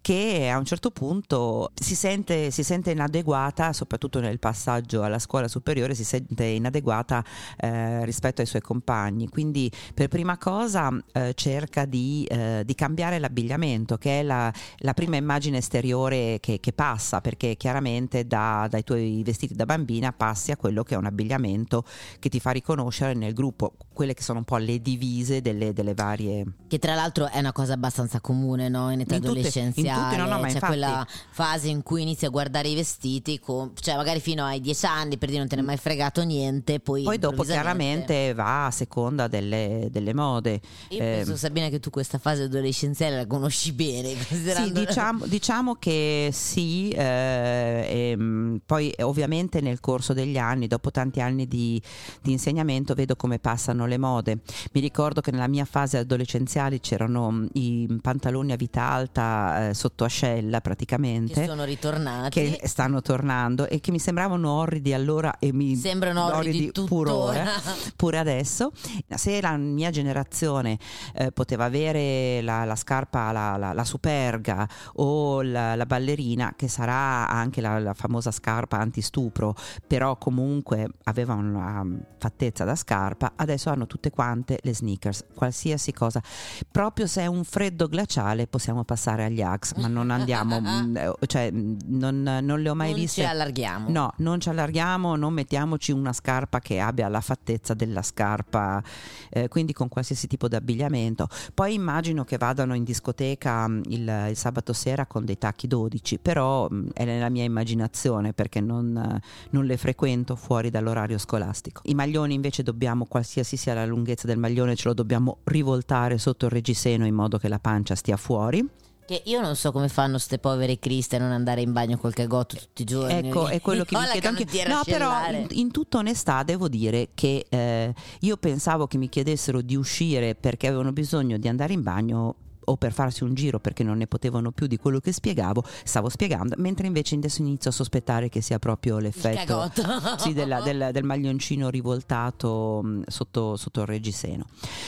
che 0.00 0.48
a 0.48 0.58
un 0.58 0.64
certo 0.64 0.90
punto 0.90 1.72
si 1.74 1.94
sente, 1.94 2.50
si 2.50 2.62
sente 2.62 2.90
inadeguata, 2.92 3.72
soprattutto 3.72 4.20
nel 4.20 4.38
passaggio 4.38 5.02
alla 5.02 5.18
scuola 5.18 5.48
superiore, 5.48 5.94
si 5.94 6.04
sente 6.04 6.44
inadeguata 6.44 7.24
eh, 7.56 8.04
rispetto 8.04 8.40
ai 8.40 8.46
suoi 8.46 8.62
compagni. 8.62 9.28
Quindi 9.28 9.70
per 9.92 10.08
prima 10.08 10.38
cosa 10.38 10.90
eh, 11.12 11.32
cerca 11.34 11.84
di 11.84 12.03
di, 12.04 12.24
eh, 12.24 12.62
di 12.64 12.74
cambiare 12.74 13.18
l'abbigliamento, 13.18 13.96
che 13.96 14.20
è 14.20 14.22
la, 14.22 14.52
la 14.78 14.92
prima 14.92 15.16
immagine 15.16 15.58
esteriore 15.58 16.38
che, 16.40 16.60
che 16.60 16.72
passa, 16.72 17.20
perché 17.20 17.56
chiaramente 17.56 18.26
da, 18.26 18.66
dai 18.68 18.84
tuoi 18.84 19.22
vestiti 19.24 19.54
da 19.54 19.64
bambina 19.64 20.12
passi 20.12 20.50
a 20.50 20.56
quello 20.56 20.82
che 20.82 20.94
è 20.94 20.98
un 20.98 21.06
abbigliamento 21.06 21.84
che 22.18 22.28
ti 22.28 22.40
fa 22.40 22.50
riconoscere 22.50 23.14
nel 23.14 23.32
gruppo, 23.32 23.74
quelle 23.92 24.12
che 24.14 24.22
sono 24.22 24.38
un 24.40 24.44
po' 24.44 24.56
le 24.56 24.80
divise 24.80 25.40
delle, 25.40 25.72
delle 25.72 25.94
varie... 25.94 26.44
Che 26.68 26.78
tra 26.78 26.94
l'altro 26.94 27.28
è 27.28 27.38
una 27.38 27.52
cosa 27.52 27.72
abbastanza 27.74 28.20
comune 28.20 28.68
no? 28.68 28.90
in 28.90 29.00
età 29.00 29.14
in 29.14 29.20
tutte, 29.20 29.32
adolescenziale, 29.32 30.00
in 30.00 30.08
tutte, 30.08 30.16
no, 30.16 30.36
no, 30.36 30.42
c'è 30.42 30.52
infatti... 30.52 30.66
quella 30.66 31.06
fase 31.30 31.68
in 31.68 31.82
cui 31.82 32.02
inizi 32.02 32.26
a 32.26 32.28
guardare 32.28 32.68
i 32.68 32.74
vestiti, 32.74 33.38
con, 33.38 33.72
cioè 33.74 33.96
magari 33.96 34.20
fino 34.20 34.44
ai 34.44 34.60
dieci 34.60 34.86
anni 34.86 35.16
per 35.16 35.28
dire 35.28 35.40
non 35.40 35.48
te 35.48 35.56
ne 35.56 35.62
è 35.62 35.64
mai 35.64 35.76
fregato 35.76 36.22
niente, 36.22 36.80
poi... 36.80 37.02
Poi 37.04 37.18
dopo 37.18 37.42
chiaramente 37.42 38.34
va 38.34 38.66
a 38.66 38.70
seconda 38.70 39.28
delle, 39.28 39.88
delle 39.90 40.12
mode. 40.12 40.60
Io 40.88 40.98
eh, 40.98 41.14
penso 41.16 41.36
Sabina 41.36 41.68
che 41.68 41.78
tu 41.78 41.90
questa 41.94 42.18
fase 42.18 42.42
adolescenziale 42.42 43.14
la 43.14 43.26
conosci 43.28 43.70
bene. 43.70 44.12
Sì, 44.34 44.72
diciamo, 44.72 45.26
diciamo, 45.26 45.74
che 45.76 46.30
sì, 46.32 46.88
eh, 46.90 48.12
ehm, 48.12 48.60
poi 48.66 48.92
ovviamente 49.00 49.60
nel 49.60 49.80
corso 49.80 50.12
degli 50.12 50.36
anni, 50.36 50.66
dopo 50.66 50.90
tanti 50.90 51.20
anni 51.20 51.46
di, 51.46 51.80
di, 52.20 52.32
insegnamento, 52.32 52.94
vedo 52.94 53.14
come 53.16 53.38
passano 53.38 53.86
le 53.86 53.96
mode. 53.96 54.40
Mi 54.72 54.80
ricordo 54.80 55.20
che 55.20 55.30
nella 55.30 55.46
mia 55.46 55.64
fase 55.64 55.98
adolescenziale 55.98 56.80
c'erano 56.80 57.30
mm, 57.30 57.46
i 57.52 57.98
pantaloni 58.00 58.52
a 58.52 58.56
vita 58.56 58.82
alta 58.82 59.68
eh, 59.68 59.74
sotto 59.74 60.04
ascella 60.04 60.60
praticamente. 60.60 61.34
Che 61.34 61.46
sono 61.46 61.64
ritornati. 61.64 62.58
Che 62.58 62.60
stanno 62.64 63.02
tornando 63.02 63.68
e 63.68 63.80
che 63.80 63.92
mi 63.92 63.98
sembravano 63.98 64.50
orridi 64.50 64.92
allora 64.92 65.38
e 65.38 65.52
mi 65.52 65.76
sembrano 65.76 66.26
orridi, 66.26 66.70
orridi 66.74 67.92
pure 67.96 68.18
adesso. 68.18 68.72
Se 69.14 69.40
la 69.40 69.56
mia 69.56 69.90
generazione 69.90 70.78
eh, 71.14 71.30
poteva 71.32 71.64
avere 71.64 71.83
avere 71.84 72.40
la, 72.42 72.64
la 72.64 72.76
scarpa, 72.76 73.30
la, 73.32 73.56
la, 73.56 73.72
la, 73.72 73.84
superga 73.84 74.68
o 74.94 75.42
la, 75.42 75.84
ballerina, 75.86 76.54
che 76.56 76.68
sarà 76.68 77.28
anche 77.28 77.60
la, 77.60 77.92
famosa 77.94 78.30
scarpa 78.30 78.78
antistupro, 78.78 79.54
però 79.86 80.16
comunque 80.16 80.88
aveva 81.04 81.34
una 81.34 81.84
fattezza 82.18 82.64
da 82.64 82.74
scarpa, 82.74 83.32
adesso 83.36 83.70
hanno 83.70 83.86
tutte 83.86 84.10
quante 84.10 84.58
le 84.62 84.74
sneakers, 84.74 85.26
qualsiasi 85.34 85.92
cosa. 85.92 86.22
Proprio 86.70 87.06
se 87.06 87.22
è 87.22 87.26
un 87.26 87.44
freddo 87.44 87.86
glaciale 87.88 88.46
possiamo 88.46 88.84
passare 88.84 89.24
agli 89.24 89.42
Axe, 89.42 89.74
ma 89.78 89.88
non 89.88 90.10
andiamo, 90.10 90.60
mm, 90.60 90.96
cioè 91.26 91.50
non, 91.50 92.22
non 92.42 92.60
le 92.60 92.68
ho 92.68 92.74
mai 92.74 92.90
non 92.90 93.00
viste. 93.00 93.20
Non 93.22 93.30
ci 93.30 93.36
allarghiamo. 93.36 93.90
No, 93.90 94.12
non 94.18 94.40
ci 94.40 94.48
allarghiamo, 94.48 95.16
non 95.16 95.32
mettiamoci 95.32 95.92
una 95.92 96.12
scarpa 96.12 96.60
che 96.60 96.80
abbia 96.80 97.08
la 97.08 97.20
fattezza 97.20 97.74
della 97.74 98.02
scarpa, 98.02 98.82
eh, 99.30 99.48
quindi 99.48 99.72
con 99.72 99.88
qualsiasi 99.88 100.26
tipo 100.26 100.48
di 100.48 100.56
abbigliamento. 100.56 101.28
Poi 101.52 101.63
immagino 101.72 102.24
che 102.24 102.36
vadano 102.36 102.74
in 102.74 102.84
discoteca 102.84 103.66
mm, 103.68 103.82
il, 103.86 104.26
il, 104.30 104.36
sabato 104.36 104.72
sera 104.72 105.06
con 105.06 105.24
dei 105.24 105.38
tacchi 105.38 105.66
12, 105.66 106.18
però 106.18 106.68
mm, 106.70 106.88
è 106.92 107.04
nella 107.04 107.28
mia 107.28 107.44
immaginazione 107.44 108.32
perché 108.32 108.60
non, 108.60 109.20
non, 109.50 109.64
le 109.64 109.76
frequento 109.76 110.36
fuori 110.36 110.70
dall'orario 110.70 111.18
scolastico. 111.18 111.80
I 111.84 111.94
maglioni 111.94 112.34
invece 112.34 112.62
dobbiamo, 112.62 113.06
qualsiasi 113.06 113.56
sia 113.56 113.74
la 113.74 113.86
lunghezza 113.86 114.26
del 114.26 114.38
maglione, 114.38 114.76
ce 114.76 114.88
lo 114.88 114.94
dobbiamo 114.94 115.38
rivoltare 115.44 116.18
sotto 116.18 116.46
il 116.46 116.52
reggiseno 116.52 117.06
in 117.06 117.14
modo 117.14 117.38
che 117.38 117.48
la 117.48 117.58
pancia 117.58 117.94
stia 117.94 118.16
fuori. 118.16 118.66
Che 119.06 119.22
io 119.26 119.40
non 119.40 119.54
so 119.56 119.70
come 119.70 119.88
fanno 119.88 120.12
queste 120.12 120.38
povere 120.38 120.78
criste 120.78 121.16
a 121.16 121.18
non 121.18 121.30
andare 121.30 121.60
in 121.60 121.72
bagno 121.72 121.98
col 121.98 122.14
cagotto 122.14 122.56
tutti 122.56 122.82
i 122.82 122.84
giorni. 122.84 123.28
Ecco, 123.28 123.48
è 123.48 123.60
quello 123.60 123.84
che 123.86 123.96
mi 123.96 124.04
chiedo 124.06 124.28
anche. 124.28 124.66
No, 124.66 124.80
però 124.84 125.30
in, 125.30 125.46
in, 125.50 125.70
tutta 125.70 125.98
onestà 125.98 126.42
devo 126.42 126.68
dire 126.68 127.10
che 127.14 127.46
eh, 127.48 127.92
io 128.20 128.36
pensavo 128.36 128.86
che 128.86 128.96
mi 128.96 129.08
chiedessero 129.08 129.60
di 129.60 129.76
uscire 129.76 130.34
perché 130.34 130.68
avevano 130.68 130.92
bisogno 130.92 131.36
di 131.36 131.48
andare 131.48 131.72
in 131.72 131.82
bagno 131.82 132.36
o 132.64 132.76
per 132.76 132.92
farsi 132.92 133.24
un 133.24 133.34
giro 133.34 133.58
perché 133.58 133.82
non 133.82 133.98
ne 133.98 134.06
potevano 134.06 134.52
più 134.52 134.66
di 134.66 134.76
quello 134.76 135.00
che 135.00 135.12
spiegavo, 135.12 135.64
stavo 135.84 136.08
spiegando, 136.08 136.54
mentre 136.58 136.86
invece 136.86 137.14
adesso 137.14 137.42
inizio 137.42 137.70
a 137.70 137.72
sospettare 137.72 138.28
che 138.28 138.40
sia 138.40 138.58
proprio 138.58 138.98
l'effetto 138.98 139.70
sì, 140.18 140.32
della, 140.32 140.60
del, 140.60 140.90
del, 140.92 141.04
maglioncino 141.04 141.68
rivoltato 141.70 142.80
mh, 142.82 143.02
sotto, 143.06 143.56
sotto, 143.56 143.80
il 143.80 143.86
reggiseno. 143.86 144.44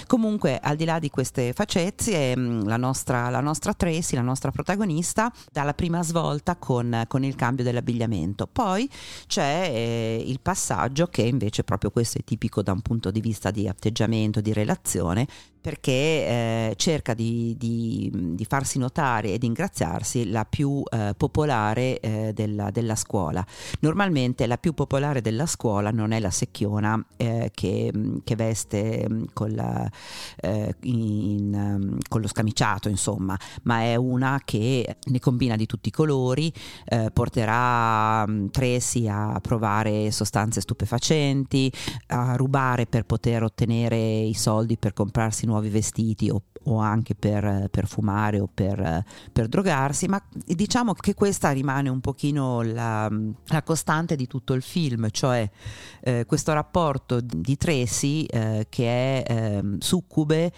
Comunque, 0.07 0.59
al 0.59 0.77
di 0.77 0.85
là 0.85 0.99
di 0.99 1.11
queste 1.11 1.53
facezie, 1.53 2.37
mh, 2.37 2.67
la, 2.67 2.77
nostra, 2.77 3.29
la 3.31 3.41
nostra 3.41 3.73
Tracy, 3.75 4.17
la 4.17 4.23
nostra 4.23 4.51
protagonista, 4.51 5.33
dà 5.53 5.63
la 5.63 5.75
prima 5.75 6.03
svolta 6.03 6.57
con, 6.57 7.05
con 7.09 7.25
il 7.25 7.35
cambio 7.35 7.65
dell'abbigliamento. 7.65 8.47
Poi 8.51 8.89
c'è 9.27 9.71
eh, 9.73 10.25
il 10.27 10.41
passaggio 10.41 11.07
che 11.07 11.23
invece 11.23 11.65
proprio 11.65 11.91
questo 11.91 12.19
è 12.19 12.25
tipico 12.25 12.63
da 12.63 12.73
un 12.73 12.81
punto 12.81 13.11
di 13.11 13.21
vista 13.21 13.51
di 13.51 13.69
atteggiamento, 13.69 14.41
di 14.41 14.53
relazione, 14.53 15.27
perché 15.67 15.91
eh, 15.91 16.75
cerca 16.77 17.13
di, 17.13 17.57
di, 17.59 18.09
di, 18.15 18.45
farsi 18.45 18.79
notare 18.79 19.33
e 19.33 19.39
di 19.39 19.47
ingraziarsi 19.47 20.31
la 20.31 20.45
più 20.45 20.81
eh, 20.89 21.13
popolare 21.17 21.99
eh, 21.99 22.33
della, 22.33 22.71
della, 22.71 22.95
scuola. 22.95 23.45
Normalmente 23.81 24.47
la 24.47 24.59
più 24.59 24.75
popolare 24.75 25.21
della 25.21 25.47
scuola 25.47 25.91
non 25.91 26.13
è 26.13 26.21
la 26.21 26.31
secchiona 26.31 27.05
eh, 27.17 27.51
che, 27.53 27.93
che, 28.23 28.37
veste 28.37 29.09
mm, 29.11 29.25
con, 29.33 29.55
la, 29.57 29.91
eh, 30.37 30.73
in, 30.83 31.51
mm, 31.51 31.99
con, 32.09 32.21
lo 32.21 32.29
scamiciato, 32.29 32.89
insomma, 32.89 33.37
ma 33.65 33.81
è 33.81 33.97
una 33.97 34.41
che 34.45 34.99
ne 35.03 35.19
combina 35.19 35.57
di 35.57 35.67
tutti 35.67 35.89
i 35.89 35.93
colori, 35.93 36.53
eh, 36.85 37.11
porterà 37.13 38.25
mm, 38.25 38.51
Tracy 38.53 39.09
a 39.09 39.41
provare 39.43 40.13
sostanze 40.13 40.61
stupefacenti, 40.61 41.73
a 42.11 42.37
rubare 42.37 42.87
per 42.87 43.03
poter 43.05 43.43
ottenere 43.43 43.97
i 43.97 44.35
soldi 44.35 44.77
per 44.77 44.93
comprarsi 44.93 45.45
nuovi 45.45 45.55
nuovi 45.57 45.69
vestiti 45.71 46.29
o, 46.29 46.43
o 46.65 46.79
anche 46.79 47.15
per, 47.15 47.69
per, 47.71 47.87
fumare 47.87 48.41
o 48.41 48.49
per, 48.53 49.05
per, 49.33 49.49
drogarsi, 49.49 50.07
ma 50.07 50.23
diciamo 50.31 50.93
che 50.93 51.15
questa 51.15 51.51
rimane 51.51 51.89
un 51.89 52.01
pochino 52.01 52.63
la, 52.63 53.11
la 53.47 53.63
costante 53.63 54.17
di 54.17 54.27
tutto 54.27 54.53
il 54.53 54.63
film, 54.63 55.09
cioè 55.11 55.49
eh, 56.01 56.25
questo 56.27 56.53
rapporto 56.53 57.21
di 57.21 57.57
Tracy 57.57 58.25
eh, 58.25 58.67
che 58.69 59.23
è 59.23 59.33
eh, 59.33 59.77
succube 59.79 60.53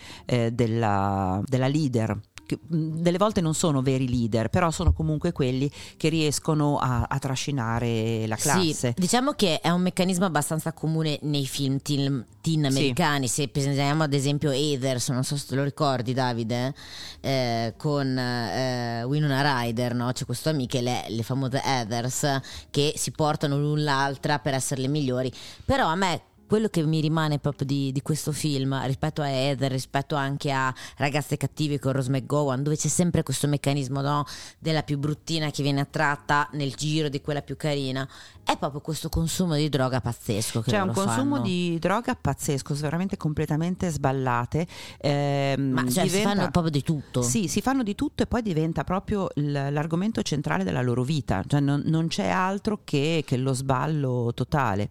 della, 0.53 1.41
della 1.47 1.69
leader 1.69 2.19
che 2.49 2.59
delle 2.67 3.19
volte 3.19 3.43
non 3.43 3.53
sono 3.53 3.83
veri 3.83 4.09
leader, 4.09 4.49
però 4.49 4.71
sono 4.71 4.95
comunque 4.95 5.33
quelli 5.33 5.71
che 5.99 6.09
riescono 6.09 6.79
a, 6.79 7.03
a 7.03 7.19
trascinare 7.19 8.27
la 8.27 8.37
classe. 8.37 8.95
Sì, 8.95 8.95
diciamo 8.97 9.33
che 9.33 9.61
è 9.61 9.69
un 9.69 9.83
meccanismo 9.83 10.25
abbastanza 10.25 10.73
comune 10.73 11.19
nei 11.23 11.47
film 11.47 11.79
teen, 11.81 12.25
teen 12.41 12.65
americani. 12.65 13.29
Sì. 13.29 13.43
Se 13.43 13.49
pensiamo 13.49 14.03
ad 14.03 14.15
esempio 14.15 14.51
Heathers, 14.51 15.11
non 15.11 15.25
so 15.25 15.37
se 15.37 15.45
te 15.49 15.57
lo 15.57 15.63
ricordi, 15.63 16.15
Davide, 16.15 16.75
eh, 17.21 17.75
con 17.77 18.17
eh, 18.17 19.03
Winona 19.05 19.61
Ryder, 19.63 19.95
no? 19.95 20.11
c'è 20.13 20.25
questo 20.25 20.49
amico, 20.49 20.81
le, 20.81 21.05
le 21.07 21.23
famose 21.23 21.61
Heathers, 21.63 22.41
che 22.71 22.95
si 22.97 23.11
portano 23.11 23.59
l'un 23.59 23.85
l'altra 23.85 24.39
per 24.39 24.55
essere 24.55 24.81
le 24.81 24.89
migliori. 24.89 25.31
Però 25.67 25.87
a 25.87 25.95
me 25.95 26.23
quello 26.49 26.69
che 26.69 26.83
mi 26.83 27.01
rimane 27.01 27.39
proprio 27.39 27.67
di, 27.67 27.93
di, 27.93 28.03
questo 28.03 28.33
film 28.33 28.77
rispetto 28.87 29.23
a 29.23 29.29
Heather, 29.29 29.71
rispetto 29.71 30.17
anche 30.17 30.51
a 30.51 30.75
Ragazze 30.97 31.37
cattive 31.37 31.79
con 31.79 31.93
Rose 31.93 32.11
McGowan, 32.11 32.63
dove 32.63 32.77
c'è 32.77 32.89
sempre 32.89 33.23
questo 33.23 33.47
meccanismo 33.47 34.01
no, 34.01 34.25
della 34.59 34.83
più 34.83 34.99
bruttina 34.99 35.51
che 35.51 35.63
viene 35.63 35.81
attratta 35.81 36.49
nel 36.53 36.75
giro 36.75 37.09
di 37.09 37.21
quella 37.21 37.43
più 37.43 37.57
carina, 37.57 38.09
è 38.43 38.57
proprio 38.57 38.81
questo 38.81 39.11
consumo 39.11 39.57
di 39.57 39.69
droga 39.69 40.01
pazzesco. 40.01 40.63
Che 40.63 40.71
C'è 40.71 40.81
un 40.81 40.93
consumo 40.93 41.35
fanno. 41.35 41.47
di 41.47 41.79
droga 41.79 42.17
pazzesco, 42.17 42.75
veramente 42.77 43.19
completamente 43.19 43.91
sballate. 43.91 44.67
Eh, 44.97 45.55
Ma 45.59 45.83
cioè, 45.83 46.05
diventa, 46.05 46.31
si 46.31 46.37
fanno 46.37 46.51
proprio 46.51 46.71
di 46.71 46.83
tutto. 46.83 47.21
Sì, 47.21 47.47
si 47.47 47.61
fanno 47.61 47.83
di 47.83 47.95
tutto 47.95 48.23
e 48.23 48.27
poi 48.27 48.41
diventa 48.41 48.85
proprio 48.85 49.29
l'argomento 49.35 50.23
centrale 50.23 50.65
della 50.65 50.81
loro 50.81 51.03
vita, 51.03 51.45
cioè 51.47 51.61
non, 51.61 51.83
non 51.85 52.09
c'è 52.09 52.29
altro 52.29 52.81
che, 52.85 53.23
che 53.27 53.37
lo 53.37 53.53
sballo 53.53 54.33
totale. 54.35 54.89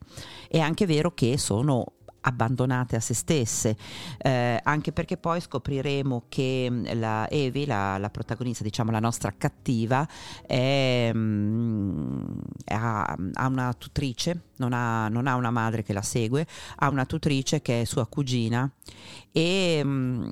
È 0.47 0.59
anche 0.59 0.85
vero 0.85 1.15
che 1.15 1.35
sono 1.47 1.93
abbandonate 2.21 2.97
a 2.97 2.99
se 2.99 3.13
stesse, 3.13 3.77
eh, 4.17 4.59
anche 4.61 4.91
perché 4.91 5.15
poi 5.15 5.39
scopriremo 5.39 6.25
che 6.27 6.67
mm, 6.69 6.85
la 6.95 7.29
Evi, 7.29 7.65
la, 7.65 7.97
la 7.97 8.09
protagonista, 8.09 8.63
diciamo 8.63 8.91
la 8.91 8.99
nostra 8.99 9.33
cattiva, 9.37 10.05
è, 10.45 11.09
mh, 11.13 11.17
mm, 11.17 12.37
ha, 12.65 13.15
ha, 13.33 13.47
una 13.47 13.73
tutrice, 13.73 14.41
non 14.57 14.73
ha, 14.73 15.07
non 15.07 15.27
ha, 15.27 15.35
una 15.35 15.51
madre 15.51 15.83
che 15.83 15.93
la 15.93 16.01
segue, 16.01 16.45
ha 16.77 16.89
una 16.89 17.05
tutrice 17.05 17.61
che 17.61 17.81
è 17.81 17.85
sua 17.85 18.05
cugina 18.07 18.69
e, 19.31 19.81
mh, 19.81 19.89
mm, 19.89 20.27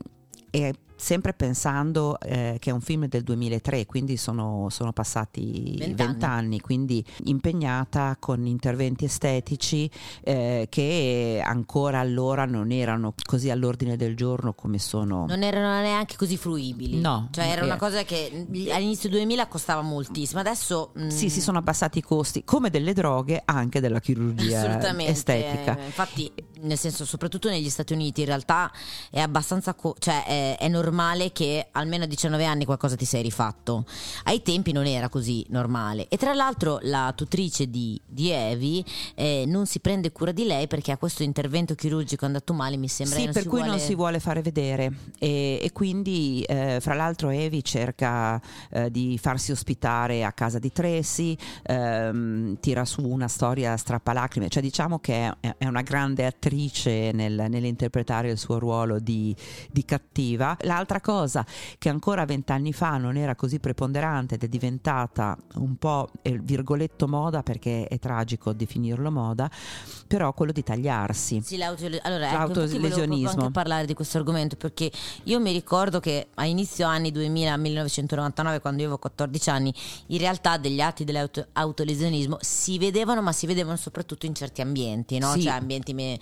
e 0.56 0.74
sempre 0.96 1.34
pensando 1.34 2.18
eh, 2.22 2.56
che 2.60 2.70
è 2.70 2.74
un 2.74 2.80
film 2.80 3.08
del 3.08 3.24
2003, 3.24 3.86
quindi 3.86 4.16
sono, 4.16 4.68
sono 4.70 4.94
passati 4.94 5.94
vent'anni, 5.94 6.62
quindi 6.62 7.04
impegnata 7.26 8.16
con 8.18 8.46
interventi 8.46 9.04
estetici 9.04 9.90
eh, 10.24 10.68
che 10.70 11.42
ancora 11.44 12.00
allora 12.00 12.46
non 12.46 12.72
erano 12.72 13.14
così 13.26 13.50
all'ordine 13.50 13.98
del 13.98 14.16
giorno 14.16 14.54
come 14.54 14.80
sono. 14.80 15.26
Non 15.28 15.44
erano 15.44 15.82
neanche 15.82 16.16
così 16.16 16.38
fruibili. 16.38 17.02
No. 17.02 17.28
Cioè 17.32 17.48
era 17.48 17.66
una 17.66 17.76
cosa 17.76 18.04
che 18.04 18.48
all'inizio 18.72 19.10
2000 19.10 19.48
costava 19.48 19.82
moltissimo, 19.82 20.40
adesso... 20.40 20.92
Mh... 20.96 21.08
Sì, 21.10 21.30
si 21.30 21.42
sono 21.42 21.58
abbassati 21.58 21.98
i 21.98 22.02
costi, 22.02 22.46
come 22.46 22.70
delle 22.70 22.94
droghe, 22.94 23.42
anche 23.44 23.82
della 23.82 24.00
chirurgia 24.00 24.80
estetica. 25.00 25.78
Infatti, 25.84 26.32
nel 26.66 26.78
senso, 26.78 27.06
soprattutto 27.06 27.50
negli 27.50 27.70
Stati 27.70 27.94
Uniti, 27.94 28.22
in 28.22 28.28
realtà 28.28 28.72
è 29.10 29.20
abbastanza... 29.20 29.74
Co- 29.74 29.96
cioè 30.00 30.26
è, 30.26 30.58
è 30.58 30.68
normale 30.68 31.32
che 31.32 31.68
almeno 31.72 32.04
a 32.04 32.08
19 32.08 32.46
anni 32.46 32.66
qualcosa 32.66 32.96
ti 32.96 33.06
sei 33.06 33.22
rifatto. 33.22 33.86
Ai 34.24 34.42
tempi 34.42 34.72
non 34.72 34.86
era 34.86 35.10
così 35.10 35.46
normale. 35.50 36.08
E 36.10 36.18
tra 36.18 36.34
l'altro 36.34 36.80
la 36.82 37.14
tutrice 37.16 37.70
di, 37.70 38.00
di 38.06 38.32
Evi 38.32 38.84
eh, 39.16 39.46
non 39.48 39.66
si 39.66 39.80
prende 39.80 40.12
cura 40.12 40.32
di 40.32 40.46
lei 40.46 40.68
perché 40.68 40.92
ha 40.92 40.98
questo 40.98 41.24
intervento 41.24 41.76
chirurgico 41.76 42.26
andato 42.26 42.54
male, 42.54 42.78
mi 42.78 42.88
sembra. 42.88 43.20
Sì, 43.20 43.30
per 43.30 43.44
cui 43.44 43.60
vuole... 43.60 43.68
non 43.68 43.80
si 43.80 43.96
vuole 43.96 44.20
fare 44.20 44.42
vedere. 44.42 44.92
E, 45.20 45.60
e 45.62 45.72
quindi, 45.72 46.44
eh, 46.48 46.80
fra 46.82 46.96
l'altro, 46.96 47.30
Evi 47.30 47.64
cerca 47.64 48.42
eh, 48.72 48.90
di 48.90 49.18
farsi 49.22 49.52
ospitare 49.52 50.24
a 50.24 50.32
casa 50.32 50.60
di 50.60 50.72
Tracy, 50.72 51.38
ehm, 51.64 52.58
tira 52.60 52.86
su 52.86 53.06
una 53.06 53.28
storia 53.28 53.78
strappalacrime. 53.78 54.50
Cioè, 54.50 54.62
diciamo 54.62 55.00
che 55.00 55.32
è, 55.40 55.56
è 55.58 55.68
una 55.68 55.82
grande 55.82 56.26
attrice 56.26 56.55
nel, 57.12 57.46
nell'interpretare 57.50 58.30
il 58.30 58.38
suo 58.38 58.60
ruolo 58.60 59.00
di, 59.00 59.36
di 59.72 59.84
cattiva. 59.84 60.56
La 60.62 60.76
L'altra 60.76 61.00
cosa 61.00 61.46
che 61.78 61.88
ancora 61.88 62.26
vent'anni 62.26 62.74
fa 62.74 62.98
non 62.98 63.16
era 63.16 63.34
così 63.34 63.60
preponderante 63.60 64.36
ed 64.36 64.44
è 64.44 64.48
diventata 64.50 65.38
un 65.56 65.78
po' 65.78 66.10
virgoletto 66.22 67.08
moda 67.08 67.44
perché 67.44 67.88
è 67.88 67.98
tragico 67.98 68.52
definirlo 68.52 69.10
moda, 69.10 69.50
però 70.06 70.34
quello 70.34 70.52
di 70.52 70.64
tagliarsi. 70.64 71.42
Sì, 71.42 71.56
l'auto, 71.56 71.86
allora, 72.02 72.32
l'autolesionismo. 72.34 73.30
Ecco, 73.30 73.40
anche 73.40 73.52
parlare 73.52 73.86
di 73.86 73.94
questo 73.94 74.18
argomento 74.18 74.58
perché 74.58 74.92
io 75.24 75.40
mi 75.40 75.54
ricordo 75.54 76.02
che 76.02 76.28
a 76.34 76.46
inizio 76.46 76.86
anni 76.88 77.12
2000, 77.12 77.56
1999, 77.56 78.60
quando 78.60 78.82
io 78.82 78.88
avevo 78.88 79.00
14 79.00 79.50
anni, 79.50 79.74
in 80.08 80.18
realtà 80.18 80.58
degli 80.58 80.82
atti 80.82 81.06
dell'autolesionismo 81.06 82.38
si 82.42 82.78
vedevano, 82.78 83.22
ma 83.22 83.32
si 83.32 83.46
vedevano 83.46 83.78
soprattutto 83.78 84.26
in 84.26 84.36
certi 84.36 84.60
ambienti, 84.60 85.18
no? 85.20 85.32
Sì. 85.32 85.44
cioè 85.44 85.54
ambienti 85.54 85.94
me, 85.94 86.20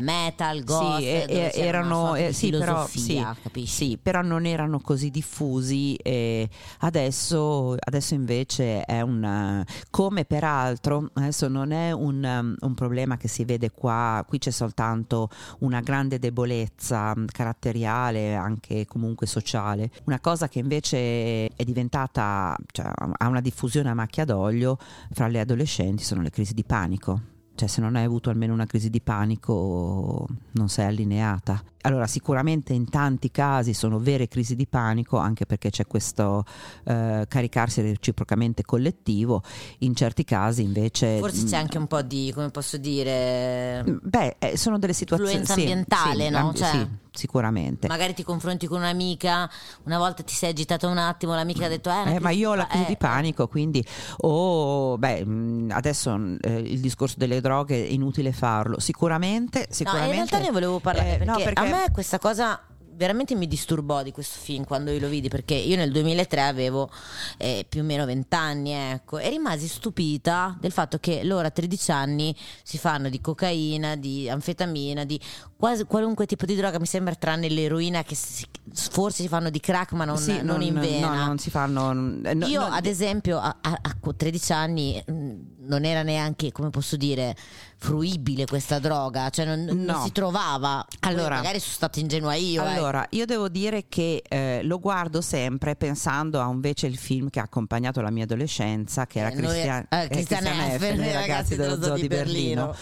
metal, 0.00 0.64
goth, 0.64 0.98
sì, 0.98 1.06
e, 1.06 1.50
erano, 1.54 2.16
eh, 2.16 2.32
sì, 2.32 2.50
però, 2.50 2.86
sì? 2.86 3.24
Sì, 3.64 3.98
però 4.00 4.20
non 4.20 4.44
erano 4.44 4.80
così 4.80 5.10
diffusi 5.10 5.94
e 5.94 6.48
adesso, 6.80 7.76
adesso 7.78 8.14
invece 8.14 8.82
è 8.82 9.00
un... 9.00 9.64
come 9.90 10.24
peraltro 10.24 11.10
adesso 11.14 11.48
non 11.48 11.70
è 11.70 11.92
un, 11.92 12.56
un, 12.58 12.74
problema 12.74 13.16
che 13.16 13.28
si 13.28 13.44
vede 13.44 13.70
qua, 13.70 14.24
qui 14.26 14.38
c'è 14.38 14.50
soltanto 14.50 15.28
una 15.60 15.80
grande 15.80 16.18
debolezza 16.18 17.14
caratteriale, 17.30 18.34
anche 18.34 18.86
comunque 18.86 19.26
sociale. 19.26 19.90
Una 20.04 20.20
cosa 20.20 20.48
che 20.48 20.58
invece 20.58 21.46
è 21.46 21.64
diventata, 21.64 22.56
cioè, 22.72 22.90
ha 22.94 23.28
una 23.28 23.40
diffusione 23.40 23.88
a 23.88 23.94
macchia 23.94 24.24
d'olio 24.24 24.78
fra 25.12 25.28
le 25.28 25.40
adolescenti 25.40 26.02
sono 26.02 26.22
le 26.22 26.30
crisi 26.30 26.54
di 26.54 26.64
panico 26.64 27.34
cioè 27.56 27.68
se 27.68 27.80
non 27.80 27.96
hai 27.96 28.04
avuto 28.04 28.30
almeno 28.30 28.52
una 28.52 28.66
crisi 28.66 28.90
di 28.90 29.00
panico 29.00 30.26
non 30.52 30.68
sei 30.68 30.86
allineata. 30.86 31.60
Allora 31.86 32.06
sicuramente 32.06 32.72
in 32.72 32.90
tanti 32.90 33.30
casi 33.30 33.72
sono 33.72 33.98
vere 33.98 34.26
crisi 34.26 34.56
di 34.56 34.66
panico 34.66 35.18
anche 35.18 35.46
perché 35.46 35.70
c'è 35.70 35.86
questo 35.86 36.44
eh, 36.84 37.26
caricarsi 37.28 37.80
reciprocamente 37.80 38.64
collettivo, 38.64 39.42
in 39.78 39.94
certi 39.94 40.24
casi 40.24 40.62
invece... 40.62 41.18
Forse 41.18 41.44
c'è 41.44 41.56
mm, 41.56 41.60
anche 41.60 41.78
un 41.78 41.86
po' 41.86 42.02
di, 42.02 42.32
come 42.34 42.50
posso 42.50 42.76
dire... 42.76 43.84
Mm, 43.88 43.96
beh, 44.02 44.36
eh, 44.38 44.56
sono 44.56 44.78
delle 44.78 44.94
situazioni... 44.94 45.34
Influenza 45.36 45.60
ambientale, 45.60 46.24
sì, 46.24 46.30
no? 46.30 46.52
Cioè... 46.54 46.70
Sì 46.70 47.04
sicuramente. 47.16 47.88
Magari 47.88 48.14
ti 48.14 48.22
confronti 48.22 48.66
con 48.66 48.78
un'amica, 48.78 49.50
una 49.84 49.98
volta 49.98 50.22
ti 50.22 50.34
sei 50.34 50.50
agitata 50.50 50.86
un 50.86 50.98
attimo, 50.98 51.34
l'amica 51.34 51.66
ha 51.66 51.68
detto 51.68 51.90
eh, 51.90 52.14
eh 52.14 52.20
ma 52.20 52.30
io 52.30 52.50
ho 52.50 52.54
la 52.54 52.66
crisi 52.66 52.84
eh. 52.84 52.88
di 52.88 52.96
panico, 52.96 53.48
quindi 53.48 53.84
o 54.18 54.92
oh, 54.92 54.98
beh, 54.98 55.24
mm, 55.24 55.70
adesso 55.70 56.14
eh, 56.40 56.58
il 56.58 56.80
discorso 56.80 57.16
delle 57.18 57.40
droghe 57.40 57.84
è 57.84 57.88
inutile 57.88 58.32
farlo. 58.32 58.78
Sicuramente, 58.78 59.66
sicuramente 59.70 60.14
No, 60.14 60.22
in 60.22 60.28
realtà 60.28 60.46
ne 60.46 60.52
volevo 60.52 60.78
parlare 60.78 61.14
eh, 61.14 61.16
perché, 61.18 61.24
no, 61.24 61.36
perché 61.38 61.60
a 61.60 61.64
me 61.64 61.75
questa 61.92 62.18
cosa 62.18 62.60
veramente 62.96 63.34
mi 63.34 63.46
disturbò 63.46 64.02
di 64.02 64.10
questo 64.10 64.38
film 64.40 64.64
quando 64.64 64.90
io 64.90 64.98
lo 64.98 65.08
vidi 65.08 65.28
perché 65.28 65.54
io 65.54 65.76
nel 65.76 65.92
2003 65.92 66.40
avevo 66.40 66.90
eh, 67.36 67.64
più 67.68 67.82
o 67.82 67.84
meno 67.84 68.04
20 68.06 68.34
anni 68.34 68.72
ecco, 68.72 69.18
e 69.18 69.28
rimasi 69.28 69.68
stupita 69.68 70.56
del 70.58 70.72
fatto 70.72 70.98
che 70.98 71.22
loro 71.22 71.46
a 71.46 71.50
13 71.50 71.90
anni 71.90 72.34
si 72.62 72.78
fanno 72.78 73.08
di 73.08 73.20
cocaina, 73.20 73.96
di 73.96 74.28
anfetamina, 74.28 75.04
di 75.04 75.20
quasi 75.58 75.84
qualunque 75.84 76.26
tipo 76.26 76.44
di 76.44 76.54
droga 76.54 76.78
mi 76.78 76.86
sembra 76.86 77.14
tranne 77.14 77.48
l'eroina 77.48 78.02
che 78.02 78.14
si, 78.14 78.44
forse 78.72 79.22
si 79.22 79.28
fanno 79.28 79.48
di 79.50 79.58
crack 79.60 79.92
ma 79.92 80.04
non, 80.04 80.18
sì, 80.18 80.32
non, 80.36 80.44
non 80.46 80.62
in 80.62 80.74
vena 80.78 81.14
no, 81.14 81.24
non 81.26 81.38
si 81.38 81.48
fanno 81.50 81.90
eh, 82.24 82.34
no, 82.34 82.46
io 82.46 82.60
no, 82.60 82.66
ad 82.74 82.84
esempio 82.86 83.38
a, 83.38 83.56
a, 83.60 83.78
a 83.82 83.96
13 84.16 84.52
anni 84.52 85.02
mm, 85.10 85.34
non 85.60 85.84
era 85.84 86.02
neanche 86.02 86.52
come 86.52 86.70
posso 86.70 86.96
dire 86.96 87.34
fruibile 87.78 88.46
questa 88.46 88.78
droga, 88.78 89.28
cioè 89.30 89.44
non, 89.44 89.64
non 89.64 89.84
No. 89.84 90.02
si 90.02 90.10
trovava. 90.10 90.84
Poi 90.98 91.12
Allora- 91.12 91.36
magari 91.36 91.60
sono 91.60 91.72
stata 91.74 92.00
ingenua 92.00 92.34
io. 92.34 92.64
eh. 92.64 92.68
Allora, 92.74 93.06
io 93.10 93.26
devo 93.26 93.48
dire 93.50 93.84
che 93.88 94.22
eh, 94.26 94.60
lo 94.62 94.78
guardo 94.80 95.20
sempre 95.20 95.76
pensando 95.76 96.40
a 96.40 96.48
invece 96.50 96.86
il 96.86 96.96
film 96.96 97.28
che 97.28 97.38
ha 97.38 97.42
accompagnato 97.42 98.00
la 98.00 98.10
mia 98.10 98.24
adolescenza, 98.24 99.06
che 99.06 99.18
era 99.18 99.28
Eh, 99.28 99.34
Christian, 99.34 99.86
eh, 99.90 100.04
eh, 100.04 100.08
Christian 100.08 100.44
F, 100.44 100.78
F, 100.78 100.94
noi 100.94 101.06
i 101.08 101.12
ragazzi 101.12 101.54
dello 101.56 101.82
zoo 101.82 101.94
di 101.96 102.06
Berlino. 102.06 102.74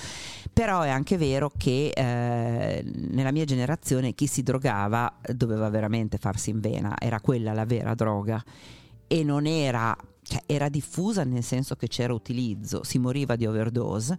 Però 0.54 0.82
è 0.82 0.88
anche 0.88 1.16
vero 1.16 1.50
che 1.56 1.88
eh, 1.88 2.84
nella 2.84 3.32
mia 3.32 3.44
generazione 3.44 4.14
chi 4.14 4.28
si 4.28 4.44
drogava 4.44 5.18
doveva 5.34 5.68
veramente 5.68 6.16
farsi 6.16 6.50
in 6.50 6.61
vena, 6.61 6.94
era 6.96 7.20
quella 7.20 7.52
la 7.52 7.64
vera 7.64 7.94
droga. 7.94 8.40
E 9.08 9.25
non 9.25 9.46
era, 9.46 9.96
cioè 10.23 10.42
era 10.46 10.68
diffusa 10.68 11.25
nel 11.25 11.42
senso 11.42 11.75
che 11.75 11.88
c'era 11.88 12.14
utilizzo, 12.14 12.84
si 12.84 12.99
moriva 12.99 13.34
di 13.34 13.46
overdose, 13.46 14.16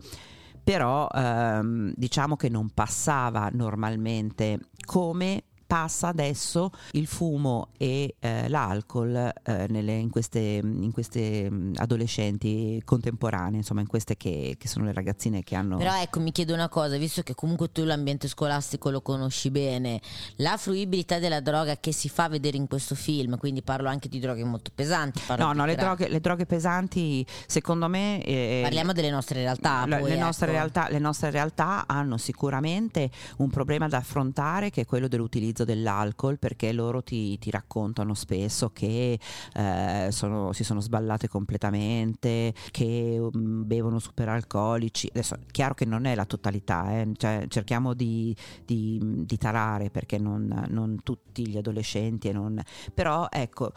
però 0.61 1.07
ehm, 1.07 1.93
diciamo 1.95 2.35
che 2.35 2.49
non 2.49 2.69
passava 2.69 3.49
normalmente 3.53 4.59
come 4.85 5.43
passa 5.65 6.07
adesso 6.10 6.72
il 6.91 7.07
fumo 7.07 7.69
e 7.77 8.15
eh, 8.19 8.48
l'alcol 8.50 9.15
eh, 9.43 9.65
nelle- 9.69 9.98
in 9.98 10.10
queste, 10.10 10.39
in 10.39 10.91
queste 10.91 11.50
mm, 11.50 11.74
adolescenti 11.77 12.81
contemporanee, 12.86 13.57
insomma 13.57 13.81
in 13.81 13.88
queste 13.88 14.15
che, 14.17 14.55
che 14.57 14.67
sono 14.67 14.86
le 14.86 14.93
ragazzine 14.93 15.43
che 15.43 15.55
hanno... 15.55 15.77
Però 15.77 16.00
ecco, 16.01 16.19
mi 16.19 16.31
chiedo 16.31 16.53
una 16.53 16.69
cosa, 16.69 16.98
visto 16.98 17.22
che 17.24 17.34
comunque 17.36 17.72
tu 17.72 17.84
l'ambiente 17.84 18.27
scolastico 18.27 18.89
lo 18.89 19.01
conosci 19.01 19.50
bene, 19.50 20.01
la 20.38 20.57
fruibilità 20.57 21.19
della 21.19 21.39
droga 21.39 21.77
che 21.77 21.91
si 21.91 22.10
fa 22.10 22.27
vedere 22.29 22.57
in 22.57 22.67
questo 22.67 22.95
film, 22.95 23.38
quindi 23.38 23.62
parlo 23.62 23.89
anche 23.89 24.07
di 24.10 24.19
droghe 24.19 24.43
molto 24.43 24.72
pesanti. 24.74 25.22
No, 25.38 25.53
no, 25.53 25.65
le 25.65 25.75
droghe, 25.75 26.07
le 26.07 26.19
droghe 26.19 26.45
pesanti 26.45 27.25
secondo 27.48 27.88
me... 27.88 28.22
eh, 28.24 28.60
Parliamo 28.63 28.93
delle 28.93 29.10
nostre 29.10 29.39
realtà. 29.41 29.86
La- 29.86 29.98
poi, 29.98 30.10
le, 30.10 30.17
nostre 30.17 30.48
ecco. 30.48 30.55
realtà, 30.55 30.88
le 30.89 31.00
nostre 31.00 31.29
realtà 31.31 31.86
hanno 31.88 32.17
sicuramente 32.17 33.10
un 33.38 33.50
problema 33.50 33.88
da 33.88 33.98
affrontare 33.98 34.69
che 34.69 34.81
è 34.81 34.86
quello 34.86 35.07
dell'utilizzo 35.07 35.54
dell'alcol 35.63 36.38
perché 36.39 36.71
loro 36.74 37.01
ti, 37.03 37.38
ti 37.39 37.50
raccontano 37.51 38.13
spesso 38.13 38.71
che 38.71 39.19
eh, 39.53 40.07
sono- 40.12 40.51
si 40.53 40.63
sono 40.63 40.79
sballate 40.81 41.27
completamente, 41.27 42.53
che 42.71 43.19
mm, 43.35 43.63
bevono 43.65 44.00
superalcolici. 44.00 45.07
Adesso 45.12 45.38
chiaro 45.51 45.74
che 45.74 45.85
non 45.85 46.05
è 46.05 46.15
la 46.15 46.25
totalità, 46.25 46.91
eh, 47.00 47.12
cioè, 47.17 47.45
cerchiamo 47.47 47.93
di, 47.93 48.35
di- 48.65 49.00
di 49.25 49.38
tarare 49.38 49.89
perché 49.89 50.17
non, 50.17 50.65
non 50.69 51.00
tutti 51.03 51.47
gli 51.47 51.57
adolescenti, 51.57 52.29
e 52.29 52.33
non- 52.33 52.62
però 52.93 53.27
ecco, 53.29 53.71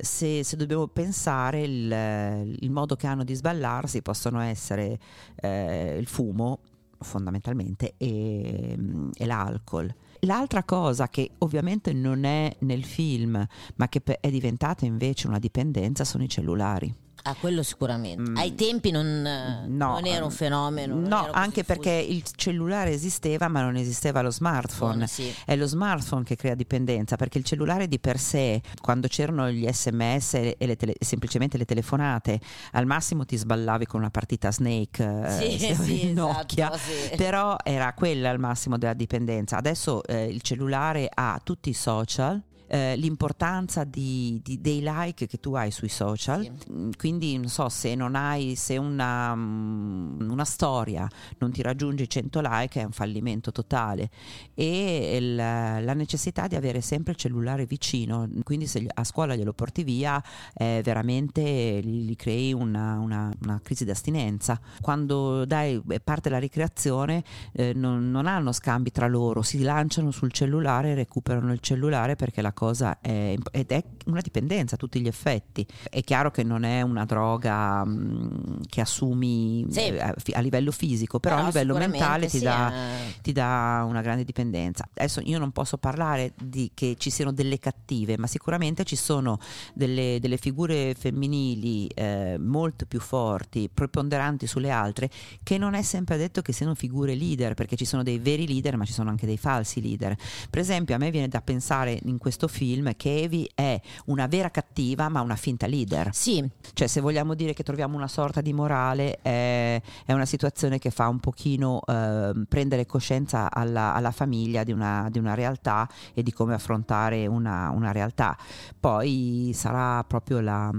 se, 0.00 0.42
se 0.44 0.56
dobbiamo 0.56 0.86
pensare 0.88 1.62
il, 1.62 2.56
il 2.60 2.70
modo 2.70 2.96
che 2.96 3.06
hanno 3.06 3.24
di 3.24 3.34
sballarsi 3.34 4.02
possono 4.02 4.40
essere 4.40 4.98
eh, 5.36 5.96
il 5.98 6.06
fumo 6.06 6.60
fondamentalmente 7.00 7.94
e, 7.96 8.76
e 9.14 9.26
l'alcol. 9.26 9.92
L'altra 10.22 10.64
cosa 10.64 11.08
che 11.08 11.30
ovviamente 11.38 11.92
non 11.92 12.24
è 12.24 12.54
nel 12.60 12.84
film 12.84 13.46
ma 13.76 13.88
che 13.88 14.02
è 14.20 14.30
diventata 14.30 14.84
invece 14.84 15.28
una 15.28 15.38
dipendenza 15.38 16.04
sono 16.04 16.24
i 16.24 16.28
cellulari. 16.28 16.92
Ah, 17.28 17.36
quello 17.38 17.62
sicuramente. 17.62 18.30
Mm. 18.30 18.36
Ai 18.36 18.54
tempi 18.54 18.90
non, 18.90 19.20
No, 19.68 19.92
non 19.92 20.06
era 20.06 20.24
un 20.24 20.30
ehm, 20.30 20.36
fenomeno. 20.36 20.94
No, 20.94 21.28
anche 21.30 21.62
perché 21.62 21.90
il 21.90 22.22
cellulare 22.34 22.90
esisteva 22.90 23.48
ma 23.48 23.60
non 23.60 23.76
esisteva 23.76 24.22
lo 24.22 24.30
smartphone. 24.30 25.06
Sì. 25.06 25.34
È 25.44 25.54
lo 25.54 25.66
smartphone 25.66 26.24
che 26.24 26.36
crea 26.36 26.54
dipendenza 26.54 27.16
perché 27.16 27.36
il 27.36 27.44
cellulare 27.44 27.86
di 27.86 27.98
per 27.98 28.18
sé, 28.18 28.62
quando 28.80 29.08
c'erano 29.08 29.50
gli 29.50 29.68
sms 29.70 30.34
e 30.34 30.56
le 30.58 30.76
tele- 30.76 30.94
semplicemente 30.98 31.58
le 31.58 31.66
telefonate, 31.66 32.40
al 32.72 32.86
massimo 32.86 33.26
ti 33.26 33.36
sballavi 33.36 33.84
con 33.84 34.00
una 34.00 34.10
partita 34.10 34.50
Snake 34.50 35.04
eh, 35.04 35.58
Sì, 35.58 35.66
avevi 35.66 35.84
sì, 35.98 36.06
il 36.06 36.12
Nokia, 36.14 36.72
esatto, 36.72 36.78
sì. 37.10 37.16
però 37.16 37.56
era 37.62 37.92
quella 37.92 38.30
il 38.30 38.38
massimo 38.38 38.78
della 38.78 38.94
dipendenza. 38.94 39.58
Adesso 39.58 40.02
eh, 40.04 40.24
il 40.24 40.40
cellulare 40.40 41.10
ha 41.12 41.38
tutti 41.44 41.68
i 41.68 41.74
social. 41.74 42.40
Eh, 42.68 42.96
l'importanza 42.96 43.84
di- 43.84 44.40
di- 44.44 44.60
dei 44.60 44.80
like 44.82 45.26
che 45.26 45.40
tu 45.40 45.54
hai 45.54 45.70
sui 45.70 45.88
social. 45.88 46.42
Sì. 46.42 46.72
Mm, 46.72 46.90
quindi 46.96 47.36
non 47.38 47.48
so 47.48 47.68
se 47.68 47.94
non 47.94 48.14
hai 48.14 48.54
se 48.56 48.76
una, 48.76 49.34
mm, 49.34 50.30
una 50.30 50.44
storia 50.44 51.08
non 51.38 51.50
ti 51.50 51.62
raggiunge 51.62 52.04
i 52.04 52.08
100 52.08 52.40
like 52.42 52.80
è 52.80 52.84
un 52.84 52.92
fallimento 52.92 53.50
totale. 53.52 54.10
E 54.54 55.16
il- 55.20 55.34
la 55.36 55.94
necessità 55.94 56.46
di 56.46 56.56
avere 56.56 56.80
sempre 56.80 57.12
il 57.12 57.18
cellulare 57.18 57.64
vicino. 57.66 58.28
Quindi 58.42 58.66
se 58.66 58.86
a 58.92 59.04
scuola 59.04 59.34
glielo 59.34 59.52
porti 59.52 59.82
via 59.82 60.22
eh, 60.54 60.80
veramente 60.84 61.80
gli, 61.82 62.14
crei 62.16 62.52
una, 62.52 62.98
una- 62.98 63.32
una 63.42 63.60
crisi 63.62 63.84
d'astinenza. 63.84 64.60
Quando 64.80 65.44
dai 65.44 65.80
eh, 65.88 66.00
parte 66.00 66.28
la 66.28 66.38
ricreazione 66.38 67.22
eh, 67.52 67.72
non, 67.74 68.10
non 68.10 68.26
hanno 68.26 68.52
scambi 68.52 68.90
tra 68.90 69.06
loro 69.08 69.42
si 69.42 69.60
lanciano 69.62 70.10
sul 70.10 70.32
cellulare 70.32 70.94
recuperano 70.94 71.52
il 71.52 71.60
cellulare 71.60 72.16
perché 72.16 72.42
la 72.42 72.52
cosa 72.58 72.98
è 73.00 73.36
ed 73.52 73.70
è 73.70 73.84
una 74.06 74.20
dipendenza 74.20 74.74
a 74.74 74.78
tutti 74.78 75.00
gli 75.00 75.06
effetti 75.06 75.64
è 75.88 76.02
chiaro 76.02 76.32
che 76.32 76.42
non 76.42 76.64
è 76.64 76.82
una 76.82 77.04
droga 77.04 77.84
mh, 77.84 78.62
che 78.68 78.80
assumi 78.80 79.64
Sì. 79.70 79.80
eh, 79.80 80.00
a, 80.00 80.12
a 80.32 80.40
livello 80.40 80.72
fisico 80.72 81.20
però, 81.20 81.36
a 81.36 81.44
livello 81.44 81.76
mentale 81.76 82.26
ti 82.26 82.38
sì, 82.38 82.44
dà 82.44 82.72
eh. 82.72 83.14
ti 83.22 83.32
dà 83.32 83.84
una 83.86 84.00
grande 84.00 84.24
dipendenza. 84.24 84.88
Adesso 84.94 85.20
io 85.24 85.38
non 85.38 85.52
posso 85.52 85.78
parlare 85.78 86.32
di 86.42 86.70
che 86.74 86.96
ci 86.98 87.10
siano 87.10 87.32
delle 87.32 87.58
cattive, 87.58 88.18
ma 88.18 88.26
sicuramente 88.26 88.84
ci 88.84 88.96
sono 88.96 89.38
delle, 89.74 90.18
delle 90.20 90.36
figure 90.36 90.94
femminili 90.94 91.86
eh, 91.88 92.36
molto 92.38 92.86
più 92.86 93.00
forti, 93.00 93.70
preponderanti 93.72 94.46
sulle 94.46 94.70
altre, 94.70 95.10
che 95.42 95.58
non 95.58 95.74
è 95.74 95.82
sempre 95.82 96.16
detto 96.16 96.42
che 96.42 96.52
siano 96.52 96.74
figure 96.74 97.14
leader, 97.14 97.54
perché 97.54 97.76
ci 97.76 97.84
sono 97.84 98.02
dei 98.02 98.18
veri 98.18 98.46
leader, 98.46 98.76
ma 98.76 98.84
ci 98.84 98.92
sono 98.92 99.10
anche 99.10 99.26
dei 99.26 99.38
falsi 99.38 99.80
leader. 99.80 100.16
Per 100.50 100.60
esempio, 100.60 100.94
a 100.94 100.98
me 100.98 101.10
viene 101.10 101.28
da 101.28 101.40
pensare 101.40 101.98
in 102.04 102.18
questo 102.18 102.47
film 102.48 102.94
che 102.96 103.22
Evie 103.22 103.48
è 103.54 103.80
una 104.06 104.26
vera 104.26 104.50
cattiva, 104.50 105.08
ma 105.08 105.20
una 105.20 105.36
finta 105.36 105.66
leader. 105.66 106.10
Sì, 106.12 106.44
Cioè, 106.72 106.86
se 106.86 107.00
vogliamo 107.00 107.34
dire 107.34 107.54
che 107.54 107.62
troviamo 107.62 107.96
una 107.96 108.08
sorta 108.08 108.40
di 108.40 108.52
morale, 108.52 109.18
è, 109.20 109.80
è 110.04 110.12
una 110.12 110.26
situazione 110.26 110.78
che 110.78 110.90
fa 110.90 111.08
un 111.08 111.18
pochino 111.20 111.80
ehm, 111.86 112.44
prendere 112.48 112.86
coscienza 112.86 113.50
alla, 113.50 113.94
alla 113.94 114.10
famiglia 114.10 114.64
di 114.64 114.72
una, 114.72 115.08
di 115.10 115.18
una 115.18 115.34
realtà 115.34 115.88
e 116.14 116.22
di 116.22 116.32
come 116.32 116.54
affrontare 116.54 117.26
una, 117.26 117.70
una 117.70 117.92
realtà. 117.92 118.36
Poi 118.78 119.50
sarà 119.54 120.04
proprio 120.04 120.40
la, 120.40 120.70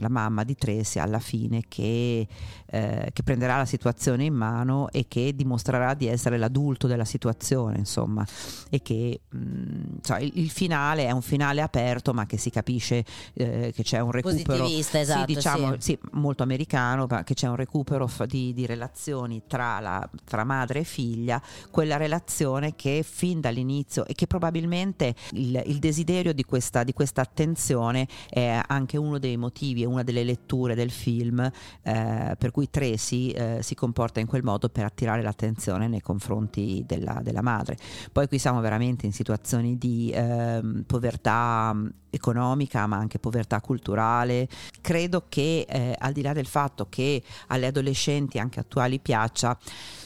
la 0.00 0.08
mamma 0.08 0.44
di 0.44 0.54
Tracy 0.54 0.98
alla 0.98 1.18
fine 1.18 1.62
che, 1.68 2.26
eh, 2.66 3.10
che 3.12 3.22
prenderà 3.22 3.56
la 3.56 3.64
situazione 3.64 4.24
in 4.24 4.34
mano 4.34 4.88
e 4.90 5.06
che 5.08 5.34
dimostrerà 5.34 5.94
di 5.94 6.06
essere 6.06 6.38
l'adulto 6.38 6.86
della 6.86 7.04
situazione, 7.04 7.78
insomma, 7.78 8.26
e 8.70 8.82
che 8.82 9.20
mh, 9.28 9.96
insomma, 9.96 10.18
il, 10.20 10.32
il 10.34 10.50
finale 10.50 11.07
è 11.08 11.10
un 11.10 11.22
finale 11.22 11.62
aperto, 11.62 12.12
ma 12.12 12.26
che 12.26 12.36
si 12.36 12.50
capisce 12.50 13.04
eh, 13.34 13.72
che 13.74 13.82
c'è 13.82 14.00
un 14.00 14.10
recupero 14.10 14.66
esatto, 14.66 15.20
sì, 15.20 15.34
diciamo, 15.34 15.72
sì. 15.72 15.78
sì, 15.80 15.98
molto 16.12 16.42
americano, 16.42 17.06
ma 17.08 17.24
che 17.24 17.34
c'è 17.34 17.48
un 17.48 17.56
recupero 17.56 18.08
di, 18.26 18.52
di 18.52 18.66
relazioni 18.66 19.42
tra, 19.46 19.80
la, 19.80 20.08
tra 20.24 20.44
madre 20.44 20.80
e 20.80 20.84
figlia, 20.84 21.40
quella 21.70 21.96
relazione 21.96 22.74
che 22.76 23.02
fin 23.08 23.40
dall'inizio 23.40 24.06
e 24.06 24.14
che 24.14 24.26
probabilmente 24.26 25.14
il, 25.32 25.62
il 25.66 25.78
desiderio 25.78 26.32
di 26.32 26.44
questa, 26.44 26.84
di 26.84 26.92
questa 26.92 27.22
attenzione 27.22 28.06
è 28.28 28.60
anche 28.66 28.96
uno 28.96 29.18
dei 29.18 29.36
motivi, 29.36 29.82
è 29.82 29.86
una 29.86 30.02
delle 30.02 30.24
letture 30.24 30.74
del 30.74 30.90
film 30.90 31.40
eh, 31.40 32.36
per 32.38 32.50
cui 32.50 32.68
Tracy 32.70 33.30
eh, 33.30 33.58
si 33.62 33.74
comporta 33.74 34.20
in 34.20 34.26
quel 34.26 34.42
modo 34.42 34.68
per 34.68 34.84
attirare 34.84 35.22
l'attenzione 35.22 35.88
nei 35.88 36.02
confronti 36.02 36.84
della, 36.86 37.20
della 37.22 37.42
madre. 37.42 37.76
Poi 38.12 38.28
qui 38.28 38.38
siamo 38.38 38.60
veramente 38.60 39.06
in 39.06 39.12
situazioni 39.12 39.78
di 39.78 40.10
ehm, 40.14 40.84
povertà 40.98 41.72
mh, 41.72 41.92
economica 42.10 42.86
ma 42.86 42.96
anche 42.96 43.18
povertà 43.18 43.60
culturale. 43.60 44.48
Credo 44.80 45.24
che 45.28 45.64
eh, 45.68 45.94
al 45.96 46.12
di 46.12 46.22
là 46.22 46.32
del 46.32 46.46
fatto 46.46 46.86
che 46.88 47.22
alle 47.48 47.66
adolescenti 47.66 48.38
anche 48.38 48.60
attuali 48.60 48.98
piaccia, 48.98 49.56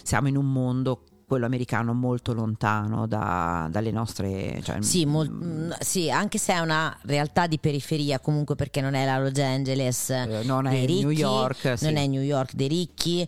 siamo 0.02 0.28
in 0.28 0.36
un 0.36 0.52
mondo 0.52 1.04
quello 1.26 1.46
americano 1.46 1.94
molto 1.94 2.34
lontano 2.34 3.06
da- 3.06 3.66
dalle 3.70 3.90
nostre 3.90 4.60
cioè, 4.62 4.82
Sì, 4.82 5.06
mol- 5.06 5.30
mm, 5.30 5.70
sì, 5.80 6.10
anche 6.10 6.36
se 6.36 6.52
è 6.52 6.58
una 6.58 6.94
realtà 7.04 7.46
di 7.46 7.58
periferia, 7.58 8.20
comunque 8.20 8.54
perché 8.54 8.82
non 8.82 8.92
è 8.92 9.06
la 9.06 9.18
Los 9.18 9.38
Angeles 9.38 10.10
Eh, 10.10 10.42
non 10.44 10.66
è 10.66 10.84
ricchi, 10.84 11.00
New 11.00 11.10
York, 11.10 11.78
sì. 11.78 11.84
non 11.86 11.96
è 11.96 12.06
New 12.06 12.20
York 12.20 12.52
dei 12.52 12.68
ricchi, 12.68 13.26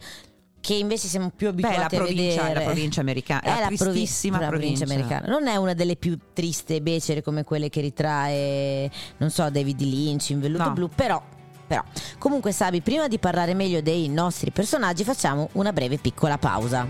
che 0.65 0.73
invece 0.73 1.09
siamo 1.09 1.29
più 1.29 1.53
Beh, 1.53 1.67
abituati 1.69 1.97
la 1.97 2.03
a 2.03 2.07
vedere. 2.07 2.55
la 2.55 2.61
provincia 2.63 3.03
americana, 3.03 3.43
È 3.43 3.49
la, 3.49 3.55
la 3.55 3.67
provi- 3.77 3.77
tristissima 3.99 4.41
la 4.41 4.47
provincia 4.49 4.85
americana. 4.85 5.27
Non 5.27 5.47
è 5.47 5.57
una 5.57 5.75
delle 5.75 5.95
più 5.97 6.17
triste 6.33 6.77
e 6.77 6.81
becere 6.81 7.23
come 7.23 7.45
quelle 7.45 7.69
che 7.69 7.83
ritrae, 7.83 8.91
non 9.19 9.29
so, 9.29 9.51
David 9.51 9.79
Lynch 9.83 10.31
in 10.31 10.41
velluto 10.41 10.65
No. 10.65 10.73
blu, 10.73 10.89
però, 10.89 11.23
però. 11.67 11.85
Comunque, 12.17 12.53
Sabi, 12.53 12.81
prima 12.81 13.09
di 13.09 13.19
parlare 13.19 13.53
meglio 13.53 13.83
dei 13.83 14.09
nostri 14.09 14.53
personaggi, 14.53 15.05
facciamo 15.05 15.51
una 15.53 15.71
breve 15.75 15.99
piccola 15.99 16.39
pausa. 16.39 16.87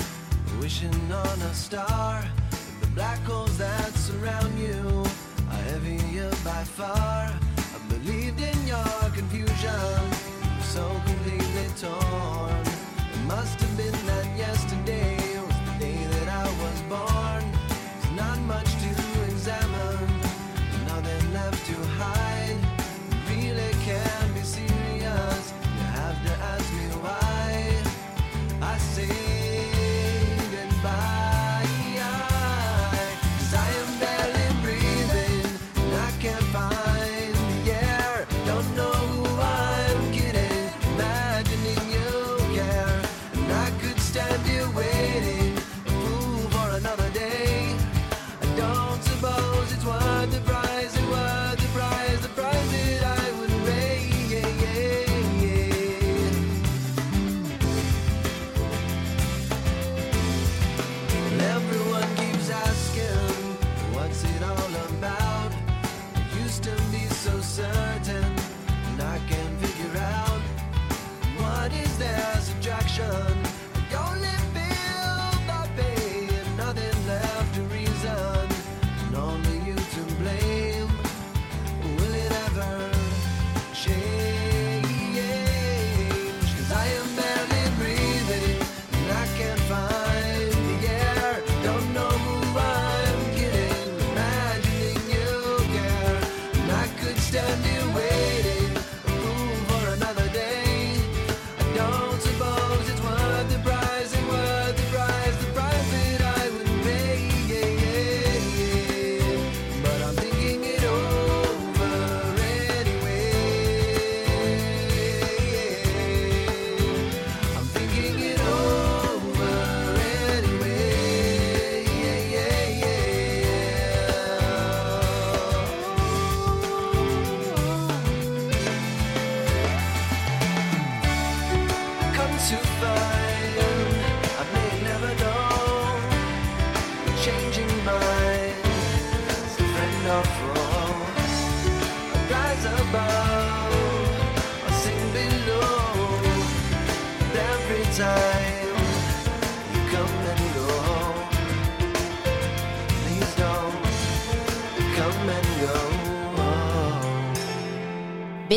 wishing 0.67 1.11
on 1.13 1.41
a 1.43 1.53
star. 1.53 2.21
The 2.81 2.87
black 2.87 3.19
holes 3.19 3.57
that 3.57 3.93
surround 3.93 4.59
you 4.59 4.83
are 5.49 5.63
heavier 5.71 6.29
by 6.43 6.61
far. 6.65 7.31
I 7.75 7.77
believed 7.87 8.41
in 8.41 8.59
your 8.67 8.99
confusion, 9.15 10.01
so 10.59 10.83
completely 11.05 11.67
torn. 11.79 12.65
It 13.13 13.23
must 13.27 13.61
have 13.61 13.77
been 13.77 13.97
that 14.07 14.27
yesterday 14.37 15.39
was 15.39 15.57
the 15.67 15.85
day 15.85 15.99
that 16.15 16.27
I 16.27 16.45
was 16.61 16.81
born. 16.89 17.16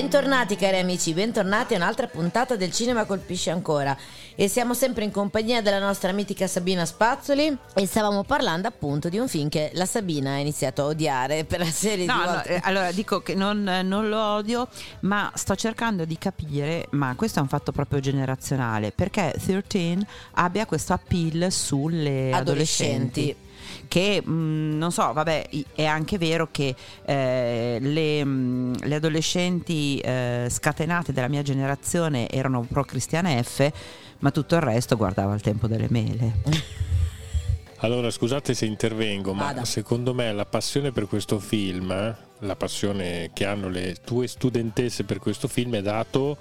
Bentornati 0.01 0.57
cari 0.57 0.79
amici, 0.79 1.13
bentornati 1.13 1.75
a 1.75 1.77
un'altra 1.77 2.07
puntata 2.07 2.57
del 2.57 2.73
Cinema 2.73 3.05
Colpisce 3.05 3.51
Ancora 3.51 3.95
e 4.35 4.49
siamo 4.49 4.73
sempre 4.73 5.05
in 5.05 5.11
compagnia 5.11 5.61
della 5.61 5.79
nostra 5.79 6.11
mitica 6.13 6.47
Sabina 6.47 6.87
Spazzoli 6.87 7.55
e 7.75 7.87
stavamo 7.87 8.25
parlando 8.25 8.67
appunto 8.67 9.11
di 9.11 9.19
un 9.19 9.29
film 9.29 9.51
che 9.51 9.71
la 9.75 9.85
Sabina 9.85 10.31
ha 10.33 10.39
iniziato 10.39 10.81
a 10.81 10.85
odiare 10.87 11.45
per 11.45 11.59
la 11.59 11.65
serie 11.67 12.07
No, 12.07 12.15
di 12.15 12.19
no, 12.19 12.25
volte. 12.33 12.55
eh, 12.55 12.61
allora 12.65 12.91
dico 12.93 13.21
che 13.21 13.35
non, 13.35 13.63
non 13.63 14.09
lo 14.09 14.19
odio, 14.19 14.69
ma 15.01 15.31
sto 15.35 15.55
cercando 15.55 16.07
di 16.07 16.17
capire, 16.17 16.87
ma 16.93 17.13
questo 17.15 17.41
è 17.41 17.43
un 17.43 17.49
fatto 17.49 17.71
proprio 17.71 18.01
generazionale, 18.01 18.93
perché 18.93 19.35
13 19.39 19.99
abbia 20.37 20.65
questo 20.65 20.95
appeal 20.95 21.53
sulle 21.53 22.33
Adolescenti. 22.33 23.21
adolescenti. 23.21 23.37
Che 23.91 24.23
mh, 24.25 24.77
non 24.79 24.93
so, 24.93 25.13
vabbè, 25.13 25.49
è 25.75 25.85
anche 25.85 26.17
vero 26.17 26.47
che 26.53 26.77
eh, 27.05 27.79
le, 27.81 28.25
mh, 28.25 28.87
le 28.87 28.95
adolescenti 28.95 29.99
eh, 29.99 30.47
scatenate 30.49 31.13
della 31.13 31.27
mia 31.27 31.43
generazione 31.43 32.29
erano 32.31 32.65
pro 32.71 32.85
Cristiane 32.85 33.43
F, 33.43 33.69
ma 34.21 34.31
tutto 34.31 34.55
il 34.55 34.61
resto 34.61 34.97
guardava 34.97 35.35
il 35.35 35.41
tempo 35.41 35.67
delle 35.67 35.89
mele. 35.91 36.79
Allora, 37.79 38.11
scusate 38.11 38.55
se 38.55 38.67
intervengo, 38.67 39.33
ma 39.33 39.47
Vada. 39.47 39.65
secondo 39.65 40.15
me 40.15 40.33
la 40.33 40.45
passione 40.45 40.93
per 40.93 41.09
questo 41.09 41.41
film, 41.41 41.89
la 42.39 42.57
passione 42.57 43.31
che 43.33 43.45
hanno 43.45 43.69
le 43.69 43.97
tue 44.05 44.29
studentesse 44.29 45.03
per 45.03 45.19
questo 45.19 45.49
film 45.49 45.75
è 45.75 45.83
dato 45.83 46.37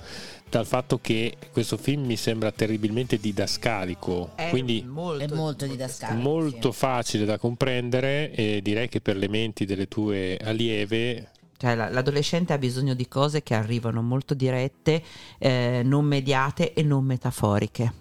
dal 0.50 0.66
fatto 0.66 1.00
che 1.00 1.36
questo 1.52 1.78
film 1.78 2.06
mi 2.06 2.16
sembra 2.18 2.52
terribilmente 2.52 3.18
didascalico, 3.20 4.32
quindi 4.50 4.80
è 4.80 5.28
molto 5.28 5.66
didascalico. 5.68 6.20
molto 6.22 6.72
facile 6.72 7.26
da 7.26 7.38
comprendere 7.38 8.32
e 8.32 8.60
direi 8.62 8.90
che 8.90 9.00
per 9.02 9.16
le 9.18 9.28
menti 9.28 9.66
delle 9.66 9.88
tue 9.88 10.38
allieve 10.44 11.30
Cioè 11.58 11.76
la- 11.76 11.90
l'adolescente 11.90 12.54
ha 12.54 12.58
bisogno 12.58 12.94
di 12.94 13.08
cose 13.08 13.44
che 13.44 13.54
arrivano 13.54 14.02
molto 14.02 14.34
dirette, 14.34 15.04
eh, 15.38 15.82
non 15.84 16.06
mediate 16.06 16.74
e 16.74 16.84
non 16.84 17.04
metaforiche. 17.04 17.94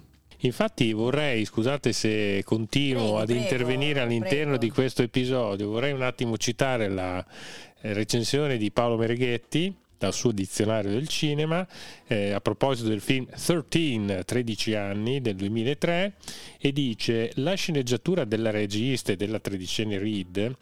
Infatti 0.42 0.92
vorrei, 0.92 1.44
scusate 1.44 1.92
se 1.92 2.42
continuo 2.44 3.00
Prego, 3.02 3.18
ad 3.18 3.26
prego, 3.26 3.42
intervenire 3.42 3.98
all'interno 4.00 4.56
prego. 4.56 4.58
di 4.58 4.70
questo 4.70 5.02
episodio, 5.02 5.68
vorrei 5.68 5.90
un 5.92 6.02
attimo 6.02 6.36
citare 6.36 6.88
la 6.88 7.24
recensione 7.80 8.56
di 8.56 8.70
Paolo 8.70 8.96
Mereghetti 8.96 9.74
dal 9.98 10.14
suo 10.14 10.30
dizionario 10.32 10.90
del 10.90 11.08
cinema 11.08 11.66
eh, 12.06 12.30
a 12.30 12.40
proposito 12.40 12.88
del 12.88 13.00
film 13.00 13.26
13, 13.26 14.24
13 14.24 14.74
anni 14.74 15.20
del 15.20 15.36
2003 15.36 16.14
e 16.58 16.72
dice 16.72 17.32
la 17.34 17.54
sceneggiatura 17.54 18.24
della 18.24 18.50
regista 18.50 19.12
e 19.12 19.16
della 19.16 19.40
tredicenne 19.40 19.98
Reed 19.98 20.56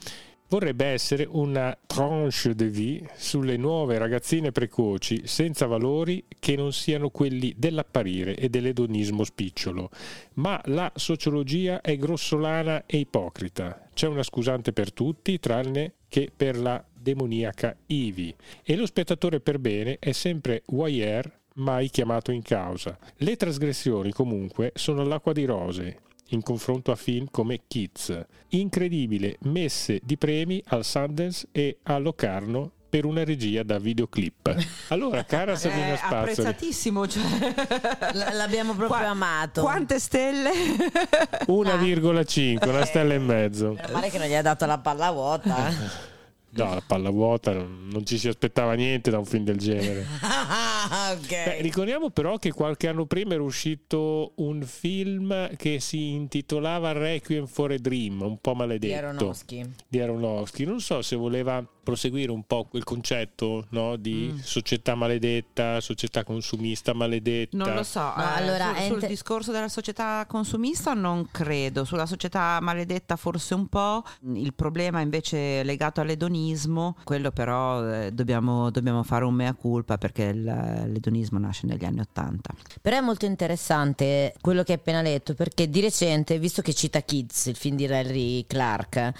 vorrebbe 0.49 0.87
essere 0.87 1.27
una 1.29 1.77
tranche 1.87 2.55
de 2.55 2.68
vie 2.68 3.11
sulle 3.16 3.57
nuove 3.57 3.99
ragazzine 3.99 4.53
precoci 4.53 5.22
senza 5.27 5.66
valori 5.66 6.25
che 6.38 6.57
non 6.57 6.72
siano 6.72 7.11
quelli 7.11 7.55
dell'apparire 7.57 8.37
e 8.37 8.49
dell'edonismo 8.49 9.25
spicciolo. 9.25 9.90
Ma 10.35 10.61
la 10.66 10.90
sociologia 10.94 11.81
è 11.81 11.96
grossolana 11.96 12.85
e 12.87 12.99
ipocrita. 12.99 13.88
C'è 13.92 14.07
una 14.07 14.22
scusante 14.22 14.72
per 14.72 14.92
tutti, 14.92 15.40
tranne 15.40 15.94
che 16.09 16.31
per 16.35 16.59
la 16.59 16.83
demoniaca 17.07 17.77
Ivy. 17.87 18.35
E 18.64 18.75
lo 18.75 18.85
spettatore 18.87 19.38
per 19.38 19.59
bene 19.61 19.99
è 20.01 20.11
sempre 20.11 20.62
voyeur 20.66 21.31
mai 21.55 21.88
chiamato 21.88 22.33
in 22.33 22.42
causa. 22.42 22.99
Le 23.19 23.37
trasgressioni 23.37 24.11
comunque 24.12 24.73
sono 24.75 25.05
l'acqua 25.05 25.33
di 25.33 25.45
rose 25.45 25.99
in 26.31 26.42
confronto 26.42 26.90
a 26.90 26.97
film 26.97 27.29
come 27.31 27.61
Kids. 27.69 28.25
Incredibile 28.49 29.37
messe 29.42 30.01
di 30.03 30.16
premi 30.19 30.61
al 30.69 30.85
Sundance 30.85 31.47
e 31.53 31.79
a 31.85 31.99
Locarno 31.99 32.73
per 32.88 33.05
una 33.05 33.23
regia 33.25 33.62
da 33.62 33.79
videoclip. 33.79 34.57
Allora, 34.88 35.25
cara 35.25 35.55
Sabina 35.57 35.92
Eh, 35.92 35.97
Spazzoli, 35.97 36.19
apprezzatissimo, 36.31 37.07
cioè... 37.07 37.23
L- 38.12 38.37
l'abbiamo 38.37 38.75
proprio 38.75 38.99
Qua- 38.99 39.09
amato. 39.09 39.61
Quante 39.62 39.99
stelle? 40.01 40.51
1,5, 41.47 42.69
una 42.69 42.85
stella 42.85 43.14
e 43.14 43.19
mezzo. 43.19 43.73
Meno 43.75 43.92
male 43.92 44.11
che 44.11 44.19
non 44.19 44.27
gli 44.27 44.35
ha 44.35 44.42
dato 44.42 44.66
la 44.66 44.79
palla 44.79 45.11
vuota. 45.12 46.05
No, 46.50 46.74
la 46.74 46.82
palla 46.87 47.11
vuota, 47.11 47.52
non, 47.52 48.02
ci 48.04 48.18
si 48.18 48.28
aspettava 48.28 48.72
niente 48.74 49.11
da 49.11 49.18
un 49.18 49.26
film 49.26 49.44
del 49.44 49.59
genere. 49.59 50.06
Ah, 50.90 51.12
ok. 51.12 51.29
Beh, 51.29 51.61
ricordiamo 51.62 52.11
però 52.11 52.38
che 52.38 52.53
qualche 52.53 52.88
anno 52.88 53.07
prima 53.07 53.35
era 53.35 53.42
uscito 53.42 54.33
un 54.37 54.62
film 54.62 55.55
che 55.57 55.81
si 55.81 56.11
intitolava 56.11 56.92
Requiem 56.92 57.46
for 57.46 57.72
a 57.72 57.77
Dream, 57.79 58.22
un 58.22 58.38
po' 58.40 58.53
Di 58.53 58.57
maledetto 58.59 58.96
Aronofsky. 59.07 59.70
di 59.88 60.01
Aronofsky. 60.01 60.64
Non 60.64 60.81
so 60.81 61.03
se 61.03 61.16
voleva 61.16 61.64
proseguire 61.87 62.33
un 62.33 62.42
po' 62.44 62.64
quel 62.64 62.83
concetto 62.83 63.66
no, 63.70 63.94
di 63.96 64.31
Mm. 64.33 64.38
società 64.38 64.94
maledetta, 64.96 65.81
società 65.81 66.25
consumista 66.25 66.92
maledetta. 66.92 67.57
Non 67.57 67.75
lo 67.75 67.83
so, 67.85 68.01
No, 68.01 68.14
eh, 68.16 68.22
allora, 68.42 68.75
sul, 68.77 68.99
sul 68.99 69.07
discorso 69.09 69.53
della 69.53 69.68
società 69.68 70.25
consumista 70.27 70.94
non 70.94 71.29
credo, 71.31 71.85
sulla 71.85 72.07
società 72.07 72.59
maledetta 72.61 73.14
forse 73.14 73.55
un 73.55 73.68
po', 73.68 74.03
il 74.35 74.53
problema 74.55 75.01
invece 75.01 75.62
legato 75.62 76.01
all'edonismo, 76.01 76.96
quello 77.05 77.31
però 77.31 77.87
eh, 77.88 78.11
dobbiamo, 78.12 78.70
dobbiamo 78.70 79.05
fare 79.05 79.25
un 79.25 79.35
mea 79.35 79.55
culpa 79.55 79.96
perché 79.96 80.25
il- 80.25 80.44
l'edonismo 80.84 81.38
nasce 81.38 81.66
negli 81.66 81.84
anni 81.84 82.00
Ottanta. 82.00 82.54
Però 82.80 82.96
è 82.96 83.00
molto 83.00 83.24
interessante 83.26 84.34
quello 84.40 84.62
che 84.62 84.72
hai 84.72 84.78
appena 84.78 85.02
letto 85.02 85.34
perché 85.34 85.68
di 85.70 85.80
recente, 85.80 86.38
visto 86.38 86.62
che 86.62 86.74
cita 86.74 87.00
Kids, 87.00 87.46
il 87.46 87.56
film 87.56 87.76
di 87.76 87.86
Larry 87.86 88.44
Clark, 88.46 89.12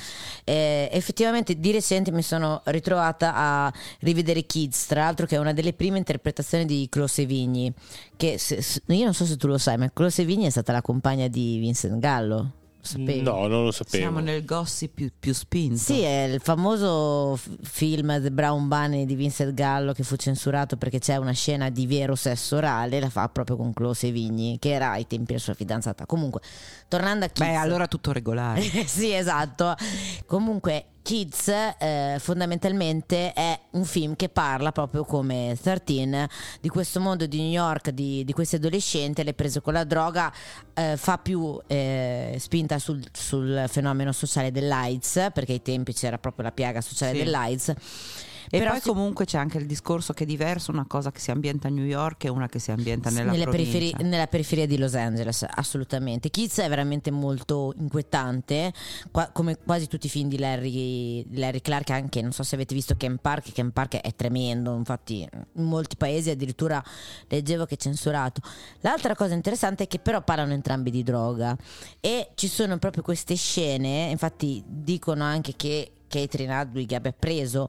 eh, 0.45 0.89
effettivamente 0.93 1.59
di 1.59 1.73
recente 1.73 2.13
mi 2.13 2.23
sono 2.23 2.61
ritrovata 2.65 3.35
a 3.35 3.73
rivedere 4.01 4.45
Kids, 4.45 4.87
tra 4.87 5.03
l'altro 5.03 5.27
che 5.27 5.37
è 5.37 5.39
una 5.39 5.53
delle 5.53 5.73
prime 5.73 5.99
interpretazioni 5.99 6.65
di 6.65 6.87
Chloe 6.91 7.09
Sevigny, 7.09 7.73
che 8.17 8.39
se- 8.39 8.83
io 8.87 9.05
non 9.05 9.15
so 9.15 9.25
se 9.25 9.37
tu 9.37 9.47
lo 9.47 9.59
sai, 9.59 9.79
ma 9.79 9.91
Chloe 9.93 10.11
Sevigny 10.11 10.47
è 10.47 10.51
stata 10.51 10.73
la 10.73 10.83
compagna 10.83 11.29
di 11.29 11.59
Vincent 11.59 11.99
Gallo. 11.99 12.65
Sapevi? 12.87 13.21
No, 13.23 13.47
non 13.47 13.65
lo 13.65 13.71
sapevo. 13.73 13.97
Siamo 13.97 14.21
nel 14.21 14.45
gossip 14.45 14.95
più, 14.95 15.11
più 15.19 15.35
spinto. 15.35 15.77
Sì, 15.77 16.01
è 16.01 16.25
il 16.25 16.41
famoso 16.41 17.37
f- 17.37 17.51
film 17.63 18.21
The 18.23 18.31
Brown 18.31 18.69
Bunny 18.69 19.05
di 19.05 19.15
Vincent 19.15 19.53
Gallo 19.53 19.93
che 19.93 20.03
fu 20.03 20.17
censurato 20.17 20.77
perché 20.77 20.99
c'è 20.99 21.17
una 21.17 21.33
scena 21.33 21.69
di 21.69 21.87
vero 21.87 22.15
sesso 22.15 22.57
orale, 22.57 23.01
la 23.01 23.11
fa 23.11 23.29
proprio 23.29 23.57
con 23.57 23.73
Chloe 23.73 23.95
Sevigny, 23.95 24.59
che 24.59 24.71
era 24.71 24.91
ai 24.93 25.07
tempi 25.07 25.33
la 25.35 25.39
sua 25.39 25.55
fidanzata. 25.55 26.07
Comunque, 26.07 26.41
tornando 26.89 27.25
a 27.25 27.29
Kids. 27.29 27.47
Beh, 27.47 27.55
allora 27.57 27.87
tutto 27.87 28.13
regolare. 28.13 28.63
sì, 28.87 29.13
esatto. 29.13 29.75
Comunque, 30.27 30.85
Kids 31.07 31.47
eh, 31.79 32.17
fondamentalmente 32.19 33.33
è 33.33 33.57
un 33.71 33.85
film 33.85 34.17
che 34.17 34.29
parla 34.29 34.73
proprio 34.73 35.05
come 35.05 35.57
13 35.63 36.27
di 36.61 36.69
questo 36.69 36.99
mondo 36.99 37.27
di 37.27 37.37
New 37.43 37.51
York, 37.51 37.91
di, 37.91 38.25
di 38.25 38.33
questi 38.33 38.57
adolescenti, 38.57 39.23
le 39.23 39.33
prese 39.33 39.61
con 39.61 39.75
la 39.75 39.85
droga, 39.85 40.33
eh, 40.75 40.97
fa 40.97 41.17
più 41.19 41.61
eh, 41.69 42.35
spinta 42.41 42.81
sul, 42.81 43.01
sul 43.13 43.67
fenomeno 43.69 44.11
sociale 44.11 44.51
dell'AIDS, 44.51 45.29
perché 45.33 45.53
ai 45.53 45.63
tempi 45.63 45.93
c'era 45.93 46.19
proprio 46.19 46.47
la 46.47 46.51
piaga 46.51 46.81
sociale 46.81 47.13
Sì. 47.13 47.19
dell'AIDS. 47.23 47.73
E 48.49 48.59
Però 48.59 48.71
poi 48.71 48.81
si- 48.81 48.89
comunque 48.89 49.25
c'è 49.25 49.39
anche 49.39 49.59
il 49.59 49.67
discorso 49.67 50.13
che 50.13 50.25
è 50.25 50.27
diverso 50.27 50.71
una 50.71 50.85
cosa 50.87 51.11
che 51.11 51.21
si 51.21 51.31
ambienta 51.31 51.69
a 51.69 51.71
New 51.71 51.85
York 51.85 52.25
e 52.25 52.29
una 52.29 52.49
che 52.49 52.59
si 52.59 52.71
ambienta 52.71 53.11
nella 53.11 53.33
provincia. 53.33 53.51
periferi- 53.51 54.05
nella 54.09 54.27
periferia 54.27 54.67
di 54.67 54.79
Los 54.79 54.95
Angeles, 54.95 55.45
assolutamente. 55.49 56.31
Kids 56.31 56.59
è 56.59 56.69
veramente 56.69 57.11
molto 57.11 57.73
inquietante, 57.79 58.73
qua- 59.11 59.31
come 59.33 59.57
quasi 59.59 59.89
tutti 59.89 60.07
i 60.07 60.11
film 60.11 60.29
di 60.29 60.39
Larry, 60.39 61.25
Larry 61.37 61.61
Clark, 61.61 61.91
anche 61.91 62.23
non 62.23 62.33
so 62.33 62.43
se 62.43 62.55
avete 62.55 62.75
visto 62.75 62.95
Ken 62.97 63.19
Park, 63.19 63.53
Ken 63.53 63.73
Park 63.73 63.97
è 63.97 64.15
tremendo, 64.15 64.75
infatti 64.77 65.27
in 65.55 65.65
molti 65.65 65.97
paesi 65.97 66.31
addirittura 66.31 66.83
leggevo 67.29 67.65
che 67.67 67.75
è 67.75 67.79
censurato. 67.79 68.41
L'altra 68.81 69.15
cosa 69.15 69.35
interessante 69.35 69.85
è 69.85 69.87
che 69.89 69.99
però 69.99 70.23
parlano 70.23 70.53
entrambi 70.53 70.91
di 70.91 71.03
droga 71.03 71.57
e 72.01 72.31
ci 72.35 72.49
sono 72.49 72.79
proprio 72.79 73.03
queste 73.03 73.35
scene, 73.35 74.09
infatti 74.11 74.63
dicono 74.67 75.25
anche 75.25 75.55
che 75.57 75.91
Catherine 76.09 76.53
Hadwig 76.55 76.93
abbia 76.93 77.13
preso 77.13 77.69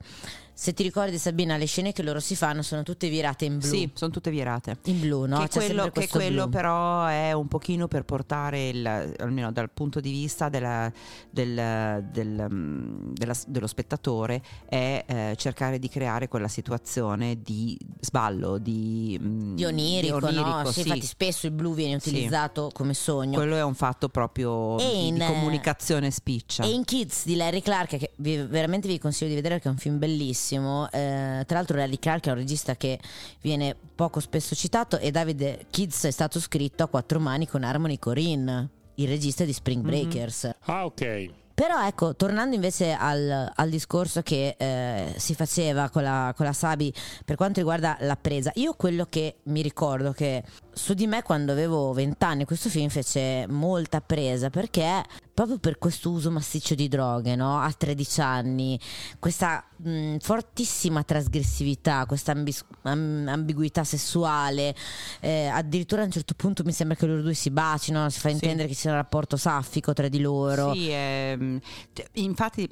se 0.60 0.74
ti 0.74 0.82
ricordi 0.82 1.20
Sabina, 1.20 1.56
le 1.56 1.68
scene 1.68 1.94
che 1.94 2.02
loro 2.02 2.20
si 2.20 2.36
fanno 2.36 2.64
sono 2.64 2.82
tutte 2.82 3.10
virate 3.10 3.46
in 3.46 3.60
blu. 3.60 3.68
Sì, 3.68 3.92
sono 3.94 4.10
tutte 4.10 4.32
virate. 4.32 4.78
In 4.86 5.00
blu, 5.00 5.26
no? 5.28 5.38
che 5.42 5.50
C'è 5.50 5.60
quello, 5.66 5.92
che 5.92 6.08
quello 6.08 6.44
blu. 6.48 6.52
però 6.52 7.06
è 7.06 7.32
un 7.32 7.48
pochino 7.48 7.88
per 7.88 8.06
portare, 8.06 8.70
il, 8.70 9.14
almeno 9.20 9.52
dal 9.52 9.70
punto 9.70 10.00
di 10.00 10.10
vista 10.10 10.50
della- 10.50 10.92
del- 11.30 12.04
del, 12.12 12.48
mm, 12.52 13.12
della- 13.14 13.38
dello 13.46 13.68
spettatore, 13.68 14.42
è 14.68 15.06
eh, 15.08 15.34
cercare 15.38 15.78
di 15.78 15.90
creare 15.90 16.28
quella 16.28 16.48
situazione 16.48 17.40
di 17.44 17.78
sballo, 18.00 18.58
di, 18.58 19.16
mm, 19.22 19.56
di 19.56 19.64
onirico, 19.64 20.18
di 20.20 20.26
onirico, 20.26 20.50
no? 20.64 20.66
Sì, 20.72 20.82
sì. 20.82 20.88
infatti 20.88 21.06
spesso 21.06 21.46
il 21.46 21.52
blu 21.52 21.76
viene 21.76 22.00
Sì. 22.00 22.10
utilizzato 22.10 22.72
come 22.74 22.96
sogno. 22.96 23.36
Quello 23.38 23.56
è 23.58 23.64
un 23.64 23.76
fatto 23.76 24.10
proprio 24.10 24.76
di, 24.80 25.08
in, 25.10 25.14
di 25.20 25.24
comunicazione 25.24 26.10
spiccia. 26.10 26.64
E 26.64 26.70
in 26.72 26.84
Kids 26.84 27.26
di 27.26 27.36
Larry 27.36 27.62
Clark, 27.62 27.98
che 27.98 28.12
vi- 28.18 28.38
veramente 28.38 28.88
vi 28.88 28.98
consiglio 28.98 29.30
di 29.30 29.36
vedere 29.36 29.54
perché 29.56 29.70
è 29.70 29.72
un 29.72 29.78
film 29.78 30.00
bellissimo. 30.00 30.46
Eh, 30.56 31.44
tra 31.46 31.58
l'altro, 31.58 31.78
Larry 31.78 32.00
Clark 32.00 32.26
è 32.28 32.30
un 32.32 32.36
regista 32.38 32.76
che 32.76 33.00
viene 33.42 33.76
poco 33.96 34.20
spesso 34.20 34.56
citato. 34.56 34.98
E 35.00 35.12
Davide 35.12 35.66
Kids 35.70 36.06
è 36.06 36.12
stato 36.12 36.40
scritto 36.40 36.84
a 36.84 36.88
quattro 36.88 37.20
mani 37.20 37.48
con 37.48 37.64
Harmony 37.64 38.00
Corinne, 38.00 38.70
il 38.96 39.08
regista 39.08 39.44
di 39.44 39.54
Spring 39.54 39.84
Mhm. 39.84 39.88
Breakers. 39.90 40.50
Ah, 40.66 40.86
ok. 40.86 41.30
Però 41.58 41.84
ecco, 41.88 42.16
tornando 42.16 42.54
invece 42.54 42.94
al, 42.94 43.52
al 43.56 43.70
discorso 43.70 44.22
che 44.22 44.56
eh, 44.60 45.14
si 45.18 45.34
faceva 45.34 45.90
con 45.90 46.04
la, 46.04 46.32
con 46.38 46.46
la 46.46 46.54
Sabi 46.54 46.94
per 47.26 47.36
quanto 47.36 47.60
riguarda 47.60 47.98
la 48.02 48.16
presa, 48.16 48.52
io 48.56 48.74
quello 48.76 49.08
che 49.10 49.38
mi 49.46 49.64
ricordo 49.64 50.12
che 50.12 50.44
su 50.78 50.94
di 50.94 51.08
me 51.08 51.24
quando 51.24 51.52
avevo 51.52 51.92
20 51.92 52.24
anni 52.24 52.46
questo 52.46 52.70
film 52.70 52.88
fece 52.90 53.46
molta 53.50 54.00
presa 54.00 54.50
perché 54.50 55.04
proprio 55.34 55.58
per 55.60 55.78
questo 55.78 56.10
uso 56.10 56.32
massiccio 56.32 56.74
di 56.74 56.88
droghe, 56.88 57.36
no? 57.36 57.60
A 57.60 57.72
13 57.72 58.22
anni, 58.22 58.80
questa 59.20 59.64
mh, 59.76 60.18
fortissima 60.18 61.04
trasgressività, 61.04 62.06
questa 62.08 62.32
ambis- 62.32 62.66
am- 62.84 63.28
ambiguità 63.28 63.84
sessuale, 63.84 64.74
eh, 65.20 65.46
addirittura 65.46 66.02
a 66.02 66.06
un 66.06 66.12
certo 66.12 66.34
punto 66.36 66.64
mi 66.64 66.72
sembra 66.72 66.96
che 66.96 67.06
loro 67.06 67.22
due 67.22 67.36
si 67.36 67.52
bacino, 67.52 68.10
si 68.10 68.20
fa 68.20 68.30
intendere 68.30 68.68
che 68.68 68.74
ci 68.74 68.80
sia 68.82 68.92
un 68.92 68.98
rapporto 68.98 69.38
saffico 69.38 69.94
tra 69.94 70.08
di 70.08 70.20
loro. 70.20 70.74
Sì, 70.74 70.90
ehm, 70.90 71.60
infatti 72.14 72.68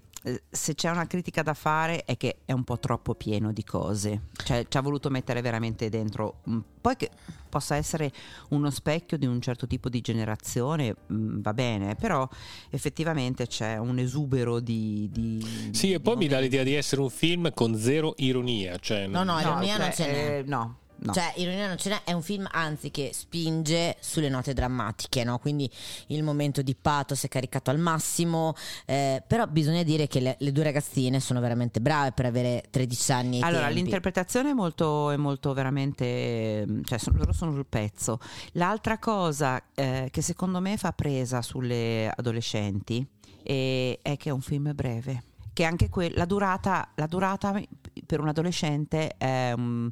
se 0.50 0.74
c'è 0.74 0.90
una 0.90 1.06
critica 1.06 1.44
da 1.44 1.54
fare 1.54 2.04
è 2.04 2.18
che 2.18 2.38
è 2.46 2.52
un 2.52 2.64
po' 2.64 2.80
troppo 2.80 3.14
pieno 3.14 3.52
di 3.52 3.64
cose, 3.64 4.22
cioè 4.44 4.66
ci 4.68 4.78
ha 4.78 4.82
voluto 4.82 5.10
mettere 5.10 5.42
veramente 5.42 5.90
dentro, 5.90 6.42
poi 6.82 6.96
che 6.96 7.12
possa 7.48 7.76
essere 7.76 8.12
uno 8.50 8.70
specchio 8.72 9.18
di 9.18 9.26
un 9.26 9.40
certo 9.40 9.68
tipo 9.68 9.88
di 9.88 10.02
generazione 10.02 10.96
mm, 11.12 11.42
va 11.42 11.54
bene, 11.54 11.96
però 11.96 12.28
effettivamente 12.70 13.48
c'è 13.48 13.78
un 13.78 14.00
esubero 14.00 14.60
di... 14.60 15.10
di 15.12 15.70
Sì, 15.72 15.92
e 15.94 15.98
di 15.98 16.02
poi 16.02 16.16
mi 16.18 16.28
dà 16.28 16.40
l'idea 16.40 16.64
di 16.64 16.74
essere 16.74 17.02
un 17.02 17.10
film 17.10 17.54
con 17.54 17.78
zero 17.78 18.14
ironia. 18.18 18.78
Cioè, 18.78 19.08
No, 19.08 19.24
no, 19.24 19.40
ironia 19.40 19.78
non 19.78 19.92
cioè, 19.92 19.94
ce 19.94 20.06
n'è. 20.08 20.38
eh, 20.40 20.44
no, 20.48 20.80
no. 21.06 21.14
Cioè, 21.14 21.34
ironia 21.38 21.68
non 21.68 21.78
ce 21.78 21.90
n'è, 21.90 22.02
è 22.04 22.12
un 22.12 22.22
film 22.22 22.48
anzi 22.52 22.92
che 22.92 23.12
spinge 23.14 23.96
sulle 24.00 24.30
note 24.30 24.54
drammatiche, 24.54 25.24
no? 25.24 25.40
Quindi 25.40 25.70
il 26.08 26.24
momento 26.24 26.62
di 26.62 26.76
pathos 26.76 27.24
è 27.24 27.28
caricato 27.28 27.70
al 27.72 27.80
massimo, 27.80 28.54
eh, 28.86 29.24
però 29.26 29.46
bisogna 29.48 29.84
dire 29.84 30.08
che 30.08 30.20
le, 30.20 30.36
le 30.40 30.52
due 30.52 30.64
ragazzine 30.64 31.20
sono 31.20 31.40
veramente 31.40 31.80
brave 31.82 32.12
per 32.12 32.26
avere 32.26 32.64
13 32.70 33.12
anni. 33.12 33.42
Allora, 33.42 33.66
tempi. 33.68 33.82
l'interpretazione 33.82 34.50
è 34.50 34.54
molto, 34.54 35.12
è 35.12 35.18
molto 35.18 35.54
veramente, 35.54 36.66
cioè 36.84 36.98
sono- 36.98 37.18
loro 37.18 37.34
sono 37.34 37.52
sul 37.52 37.66
pezzo. 37.68 38.20
L'altra 38.54 38.98
cosa 38.98 39.62
eh, 39.74 40.10
che 40.12 40.22
secondo 40.22 40.60
me 40.60 40.78
fa 40.78 40.92
presa 40.92 41.42
sulle 41.42 42.12
adolescenti 42.16 43.06
eh, 43.44 44.00
è 44.02 44.18
che 44.18 44.30
è 44.30 44.32
un 44.32 44.42
film 44.42 44.72
breve. 44.74 45.24
Che 45.54 45.64
anche 45.64 45.90
que- 45.90 46.12
la, 46.16 46.26
durata, 46.26 46.90
la 46.96 47.06
durata 47.08 47.58
per 48.06 48.20
un 48.20 48.28
adolescente 48.28 49.16
è 49.18 49.54
un- 49.56 49.90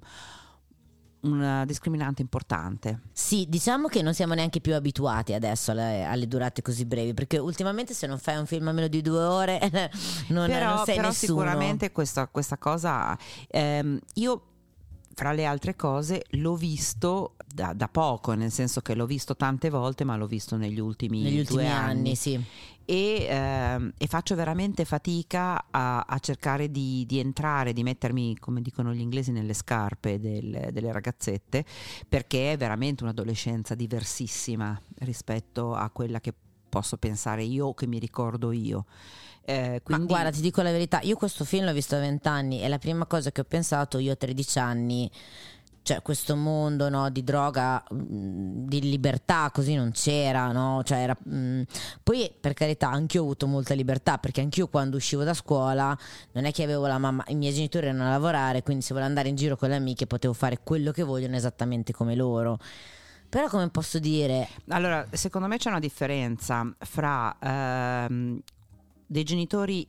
una 1.23 1.65
discriminante 1.65 2.21
importante. 2.21 3.01
Sì, 3.11 3.45
diciamo 3.47 3.87
che 3.87 4.01
non 4.01 4.13
siamo 4.13 4.33
neanche 4.33 4.61
più 4.61 4.73
abituati 4.73 5.33
adesso 5.33 5.71
alle, 5.71 6.03
alle 6.03 6.27
durate 6.27 6.61
così 6.61 6.85
brevi, 6.85 7.13
perché 7.13 7.37
ultimamente 7.37 7.93
se 7.93 8.07
non 8.07 8.17
fai 8.17 8.37
un 8.37 8.45
film 8.45 8.67
a 8.67 8.71
meno 8.71 8.87
di 8.87 9.01
due 9.01 9.23
ore 9.23 9.59
non, 10.29 10.47
però, 10.47 10.75
non 10.75 10.85
sei 10.85 10.95
però 10.95 11.07
nessuno. 11.07 11.11
sicuramente 11.11 11.91
questa, 11.91 12.27
questa 12.27 12.57
cosa 12.57 13.17
ehm, 13.47 13.99
io 14.15 14.41
fra 15.13 15.31
le 15.31 15.45
altre 15.45 15.75
cose 15.75 16.25
l'ho 16.31 16.55
visto 16.55 17.35
da, 17.45 17.73
da 17.73 17.87
poco 17.87 18.33
nel 18.33 18.51
senso 18.51 18.81
che 18.81 18.95
l'ho 18.95 19.05
visto 19.05 19.35
tante 19.35 19.69
volte 19.69 20.03
ma 20.03 20.15
l'ho 20.15 20.27
visto 20.27 20.57
negli 20.57 20.79
ultimi, 20.79 21.21
Negli 21.21 21.39
ultimi 21.39 21.59
due 21.59 21.67
anni, 21.67 21.99
anni, 21.99 22.15
sì. 22.15 22.43
E, 22.85 23.25
ehm, 23.29 23.93
e 23.97 24.07
faccio 24.07 24.35
veramente 24.35 24.83
fatica 24.83 25.67
a, 25.71 26.01
a 26.01 26.19
cercare 26.19 26.69
di, 26.69 27.05
di 27.07 27.19
entrare, 27.19 27.71
di 27.71 27.81
mettermi, 27.81 28.37
come 28.39 28.61
dicono 28.61 28.93
gli 28.93 28.99
inglesi, 28.99 29.31
nelle 29.31 29.53
scarpe 29.53 30.19
del- 30.19 30.67
delle 30.71 30.91
ragazzette, 30.91 31.63
perché 32.09 32.51
è 32.53 32.57
veramente 32.57 33.03
un'adolescenza 33.03 33.73
diversissima 33.73 34.77
rispetto 34.99 35.73
a 35.73 35.89
quella 35.91 36.19
che 36.19 36.33
posso 36.67 36.97
pensare 36.97 37.43
io 37.43 37.67
o 37.67 37.73
che 37.73 37.87
mi 37.87 37.99
ricordo 37.99 38.51
io. 38.51 38.85
Eh, 39.45 39.81
quindi, 39.83 40.05
Ma 40.05 40.09
guarda, 40.09 40.31
ti 40.31 40.41
dico 40.41 40.61
la 40.61 40.71
verità, 40.71 40.99
io 41.01 41.15
questo 41.15 41.43
film 41.43 41.65
l'ho 41.65 41.73
visto 41.73 41.95
a 41.95 41.99
20 41.99 42.27
anni 42.27 42.61
e 42.61 42.67
la 42.69 42.77
prima 42.77 43.05
cosa 43.05 43.31
che 43.31 43.41
ho 43.41 43.45
pensato 43.45 43.97
io 43.97 44.13
a 44.13 44.15
13 44.15 44.59
anni 44.59 45.11
cioè 45.83 46.01
questo 46.01 46.37
mondo 46.37 46.87
no, 46.87 47.09
di 47.09 47.23
droga, 47.25 47.83
mh, 47.89 48.67
di 48.67 48.81
libertà, 48.81 49.51
così 49.53 49.75
non 49.75 49.91
c'era, 49.91 50.51
no? 50.53 50.81
Cioè, 50.83 50.97
era, 50.99 51.17
mh, 51.21 51.63
poi 52.01 52.33
per 52.39 52.53
carità 52.53 52.89
anch'io 52.89 53.19
ho 53.21 53.23
avuto 53.25 53.47
molta 53.47 53.73
libertà 53.73 54.17
perché 54.17 54.39
anch'io 54.39 54.69
quando 54.69 54.95
uscivo 54.95 55.23
da 55.25 55.33
scuola 55.33 55.95
non 56.31 56.45
è 56.45 56.53
che 56.53 56.63
avevo 56.63 56.87
la 56.87 56.97
mamma, 56.97 57.23
i 57.27 57.35
miei 57.35 57.53
genitori 57.53 57.87
erano 57.87 58.05
a 58.05 58.11
lavorare, 58.11 58.63
quindi 58.63 58.81
se 58.81 58.93
volevo 58.93 59.09
andare 59.09 59.27
in 59.27 59.35
giro 59.35 59.57
con 59.57 59.69
le 59.69 59.75
amiche 59.75 60.07
potevo 60.07 60.33
fare 60.33 60.59
quello 60.63 60.91
che 60.91 61.03
vogliono 61.03 61.35
esattamente 61.35 61.91
come 61.91 62.15
loro. 62.15 62.57
Però 63.27 63.47
come 63.49 63.67
posso 63.69 63.99
dire, 63.99 64.47
Allora, 64.69 65.05
secondo 65.11 65.47
me 65.47 65.57
c'è 65.57 65.67
una 65.67 65.79
differenza 65.79 66.71
fra 66.79 67.35
ehm, 67.41 68.39
dei 69.13 69.23
genitori 69.23 69.87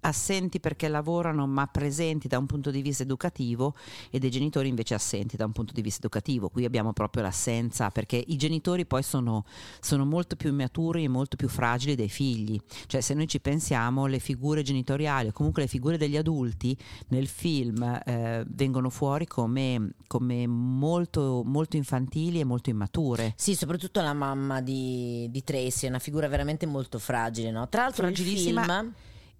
assenti 0.00 0.60
perché 0.60 0.88
lavorano 0.88 1.46
ma 1.46 1.66
presenti 1.66 2.28
da 2.28 2.38
un 2.38 2.46
punto 2.46 2.70
di 2.70 2.82
vista 2.82 3.02
educativo 3.02 3.74
e 4.10 4.18
dei 4.18 4.30
genitori 4.30 4.68
invece 4.68 4.94
assenti 4.94 5.36
da 5.36 5.44
un 5.44 5.52
punto 5.52 5.72
di 5.72 5.82
vista 5.82 6.00
educativo. 6.00 6.48
Qui 6.48 6.64
abbiamo 6.64 6.92
proprio 6.92 7.22
l'assenza 7.22 7.90
perché 7.90 8.22
i 8.26 8.36
genitori 8.36 8.86
poi 8.86 9.02
sono, 9.02 9.44
sono 9.80 10.04
molto 10.04 10.36
più 10.36 10.50
immaturi 10.50 11.04
e 11.04 11.08
molto 11.08 11.36
più 11.36 11.48
fragili 11.48 11.94
dei 11.94 12.08
figli. 12.08 12.58
Cioè 12.86 13.00
se 13.00 13.14
noi 13.14 13.28
ci 13.28 13.40
pensiamo 13.40 14.06
le 14.06 14.18
figure 14.18 14.62
genitoriali 14.62 15.28
o 15.28 15.32
comunque 15.32 15.62
le 15.62 15.68
figure 15.68 15.96
degli 15.96 16.16
adulti 16.16 16.76
nel 17.08 17.26
film 17.26 17.82
eh, 18.04 18.44
vengono 18.48 18.90
fuori 18.90 19.26
come, 19.26 19.92
come 20.06 20.46
molto, 20.46 21.42
molto 21.44 21.76
infantili 21.76 22.40
e 22.40 22.44
molto 22.44 22.70
immature. 22.70 23.34
sì, 23.36 23.54
soprattutto 23.54 24.00
la 24.00 24.14
mamma 24.14 24.60
di, 24.60 25.28
di 25.30 25.42
Tracy 25.42 25.86
è 25.86 25.88
una 25.88 25.98
figura 25.98 26.28
veramente 26.28 26.66
molto 26.66 26.98
fragile, 26.98 27.50
no? 27.50 27.68
Tra 27.68 27.82
l'altro 27.82 28.06
il 28.06 28.16
film... 28.16 28.92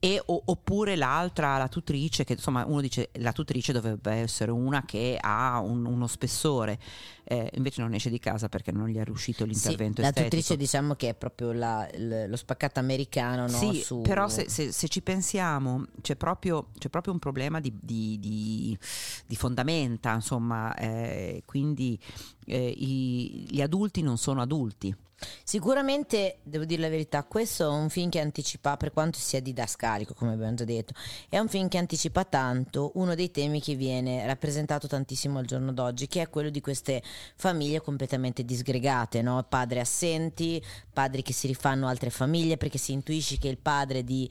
E, 0.02 0.18
o- 0.24 0.42
oppure 0.46 0.96
l'altra, 0.96 1.58
la 1.58 1.68
tutrice, 1.68 2.24
che 2.24 2.32
insomma 2.32 2.64
uno 2.64 2.80
dice 2.80 3.10
la 3.18 3.32
tutrice 3.32 3.70
dovrebbe 3.74 4.10
essere 4.12 4.50
una 4.50 4.82
che 4.86 5.18
ha 5.20 5.60
un- 5.60 5.84
uno 5.84 6.06
spessore, 6.06 6.78
eh, 7.24 7.50
invece 7.56 7.82
non 7.82 7.92
esce 7.92 8.08
di 8.08 8.18
casa 8.18 8.48
perché 8.48 8.72
non 8.72 8.88
gli 8.88 8.96
è 8.96 9.04
riuscito 9.04 9.44
l'intervento 9.44 9.96
sì, 9.96 10.00
la 10.00 10.08
estetico. 10.08 10.30
tutrice 10.36 10.56
diciamo 10.56 10.94
che 10.94 11.10
è 11.10 11.14
proprio 11.14 11.52
la- 11.52 11.86
l- 11.98 12.30
lo 12.30 12.36
spaccato 12.36 12.80
americano 12.80 13.42
no? 13.42 13.72
Sì, 13.72 13.82
su... 13.82 14.00
però 14.00 14.26
se, 14.28 14.48
se- 14.48 14.72
se 14.72 14.88
ci 14.88 15.02
pensiamo 15.02 15.84
c'è 16.00 16.16
proprio, 16.16 16.68
c'è 16.78 16.88
proprio 16.88 17.12
un 17.12 17.18
problema 17.18 17.60
di, 17.60 17.70
di- 17.78 18.18
di- 18.18 18.78
di 19.26 19.36
fondamenta, 19.36 20.14
insomma, 20.14 20.74
eh, 20.76 21.42
quindi 21.44 21.98
eh, 22.46 22.68
i- 22.74 23.46
gli 23.50 23.60
adulti 23.60 24.00
non 24.00 24.16
sono 24.16 24.40
adulti. 24.40 24.96
Sicuramente, 25.44 26.38
devo 26.42 26.64
dire 26.64 26.80
la 26.80 26.88
verità, 26.88 27.24
questo 27.24 27.64
è 27.64 27.68
un 27.68 27.88
film 27.88 28.08
che 28.08 28.20
anticipa, 28.20 28.76
per 28.76 28.92
quanto 28.92 29.18
sia 29.18 29.40
didascalico, 29.40 30.14
come 30.14 30.32
abbiamo 30.32 30.54
già 30.54 30.64
detto, 30.64 30.94
è 31.28 31.38
un 31.38 31.48
film 31.48 31.68
che 31.68 31.78
anticipa 31.78 32.24
tanto 32.24 32.92
uno 32.94 33.14
dei 33.14 33.30
temi 33.30 33.60
che 33.60 33.74
viene 33.74 34.26
rappresentato 34.26 34.86
tantissimo 34.86 35.38
al 35.38 35.44
giorno 35.44 35.72
d'oggi, 35.72 36.06
che 36.06 36.22
è 36.22 36.30
quello 36.30 36.50
di 36.50 36.60
queste 36.60 37.02
famiglie 37.36 37.80
completamente 37.80 38.44
disgregate, 38.44 39.22
no? 39.22 39.44
padri 39.48 39.80
assenti, 39.80 40.62
padri 40.92 41.22
che 41.22 41.32
si 41.32 41.46
rifanno 41.46 41.88
altre 41.88 42.10
famiglie, 42.10 42.56
perché 42.56 42.78
si 42.78 42.92
intuisce 42.92 43.38
che 43.38 43.48
il 43.48 43.58
padre 43.58 44.04
di 44.04 44.28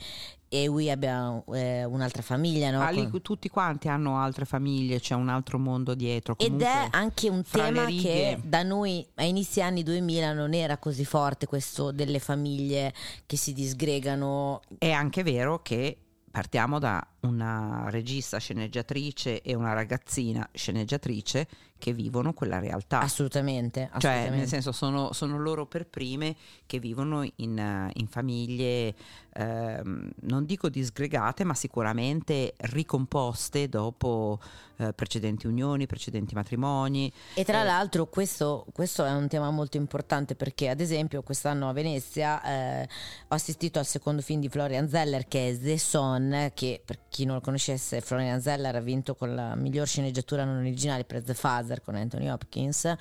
Ewi 0.49 0.89
abbia 0.89 1.41
eh, 1.53 1.85
un'altra 1.85 2.21
famiglia, 2.21 2.71
no? 2.71 2.81
Ah, 2.81 2.89
lì 2.89 3.07
Con- 3.09 3.21
tutti 3.21 3.49
quanti 3.49 3.87
hanno 3.87 4.17
altre 4.17 4.45
famiglie, 4.45 4.99
c'è 4.99 5.15
un 5.15 5.29
altro 5.29 5.59
mondo 5.59 5.93
dietro. 5.95 6.35
Ed 6.37 6.45
Comunque, 6.45 6.67
è 6.67 6.87
anche 6.91 7.29
un 7.29 7.43
tema 7.49 7.85
che 7.85 8.39
da 8.43 8.63
noi 8.63 9.05
a 9.15 9.23
inizi 9.23 9.61
anni 9.61 9.83
2000 9.83 10.33
non 10.33 10.53
era 10.53 10.77
così 10.77 11.05
forte 11.05 11.45
questo 11.45 11.91
delle 11.91 12.19
famiglie 12.19 12.93
che 13.25 13.37
si 13.37 13.53
disgregano. 13.53 14.61
È 14.77 14.91
anche 14.91 15.23
vero 15.23 15.61
che 15.61 15.97
partiamo 16.31 16.79
da 16.79 17.05
una 17.21 17.89
regista 17.89 18.37
sceneggiatrice 18.37 19.41
e 19.41 19.53
una 19.53 19.73
ragazzina 19.73 20.47
sceneggiatrice 20.53 21.47
che 21.79 21.93
vivono 21.93 22.33
quella 22.33 22.59
realtà. 22.59 22.99
Assolutamente, 22.99 23.89
Cioè, 23.97 23.97
assolutamente. 23.97 24.37
nel 24.37 24.47
senso, 24.47 24.71
sono, 24.71 25.13
sono 25.13 25.39
loro 25.39 25.65
per 25.65 25.87
prime 25.87 26.35
che 26.65 26.77
vivono 26.77 27.23
in, 27.37 27.89
in 27.93 28.07
famiglie, 28.07 28.93
ehm, 29.33 30.11
non 30.21 30.45
dico 30.45 30.69
disgregate, 30.69 31.45
ma 31.45 31.53
sicuramente 31.55 32.53
ricomposte 32.57 33.69
dopo 33.69 34.39
eh, 34.75 34.93
precedenti 34.93 35.47
unioni, 35.47 35.87
precedenti 35.87 36.35
matrimoni. 36.35 37.11
E 37.33 37.45
tra 37.45 37.61
eh, 37.61 37.65
l'altro 37.65 38.07
questo, 38.07 38.65
questo 38.73 39.05
è 39.05 39.11
un 39.11 39.29
tema 39.29 39.49
molto 39.49 39.77
importante 39.77 40.35
perché 40.35 40.67
ad 40.67 40.81
esempio 40.81 41.23
quest'anno 41.23 41.69
a 41.69 41.73
Venezia 41.73 42.43
eh, 42.43 42.83
ho 42.83 43.35
assistito 43.35 43.79
al 43.79 43.85
secondo 43.85 44.21
film 44.21 44.41
di 44.41 44.49
Florian 44.49 44.89
Zeller 44.89 45.27
che 45.29 45.49
è 45.49 45.57
The 45.57 45.77
Son, 45.77 46.51
che 46.53 46.81
per 46.83 46.99
chi 47.09 47.25
non 47.25 47.35
lo 47.35 47.41
conoscesse 47.41 48.01
Florian 48.01 48.41
Zeller 48.41 48.75
ha 48.75 48.79
vinto 48.79 49.15
con 49.15 49.35
la 49.35 49.55
miglior 49.55 49.87
sceneggiatura 49.87 50.45
non 50.45 50.57
originale 50.57 51.03
per 51.03 51.23
The 51.23 51.33
Father 51.33 51.81
con 51.81 51.95
Anthony 51.95 52.29
Hopkins, 52.29 52.93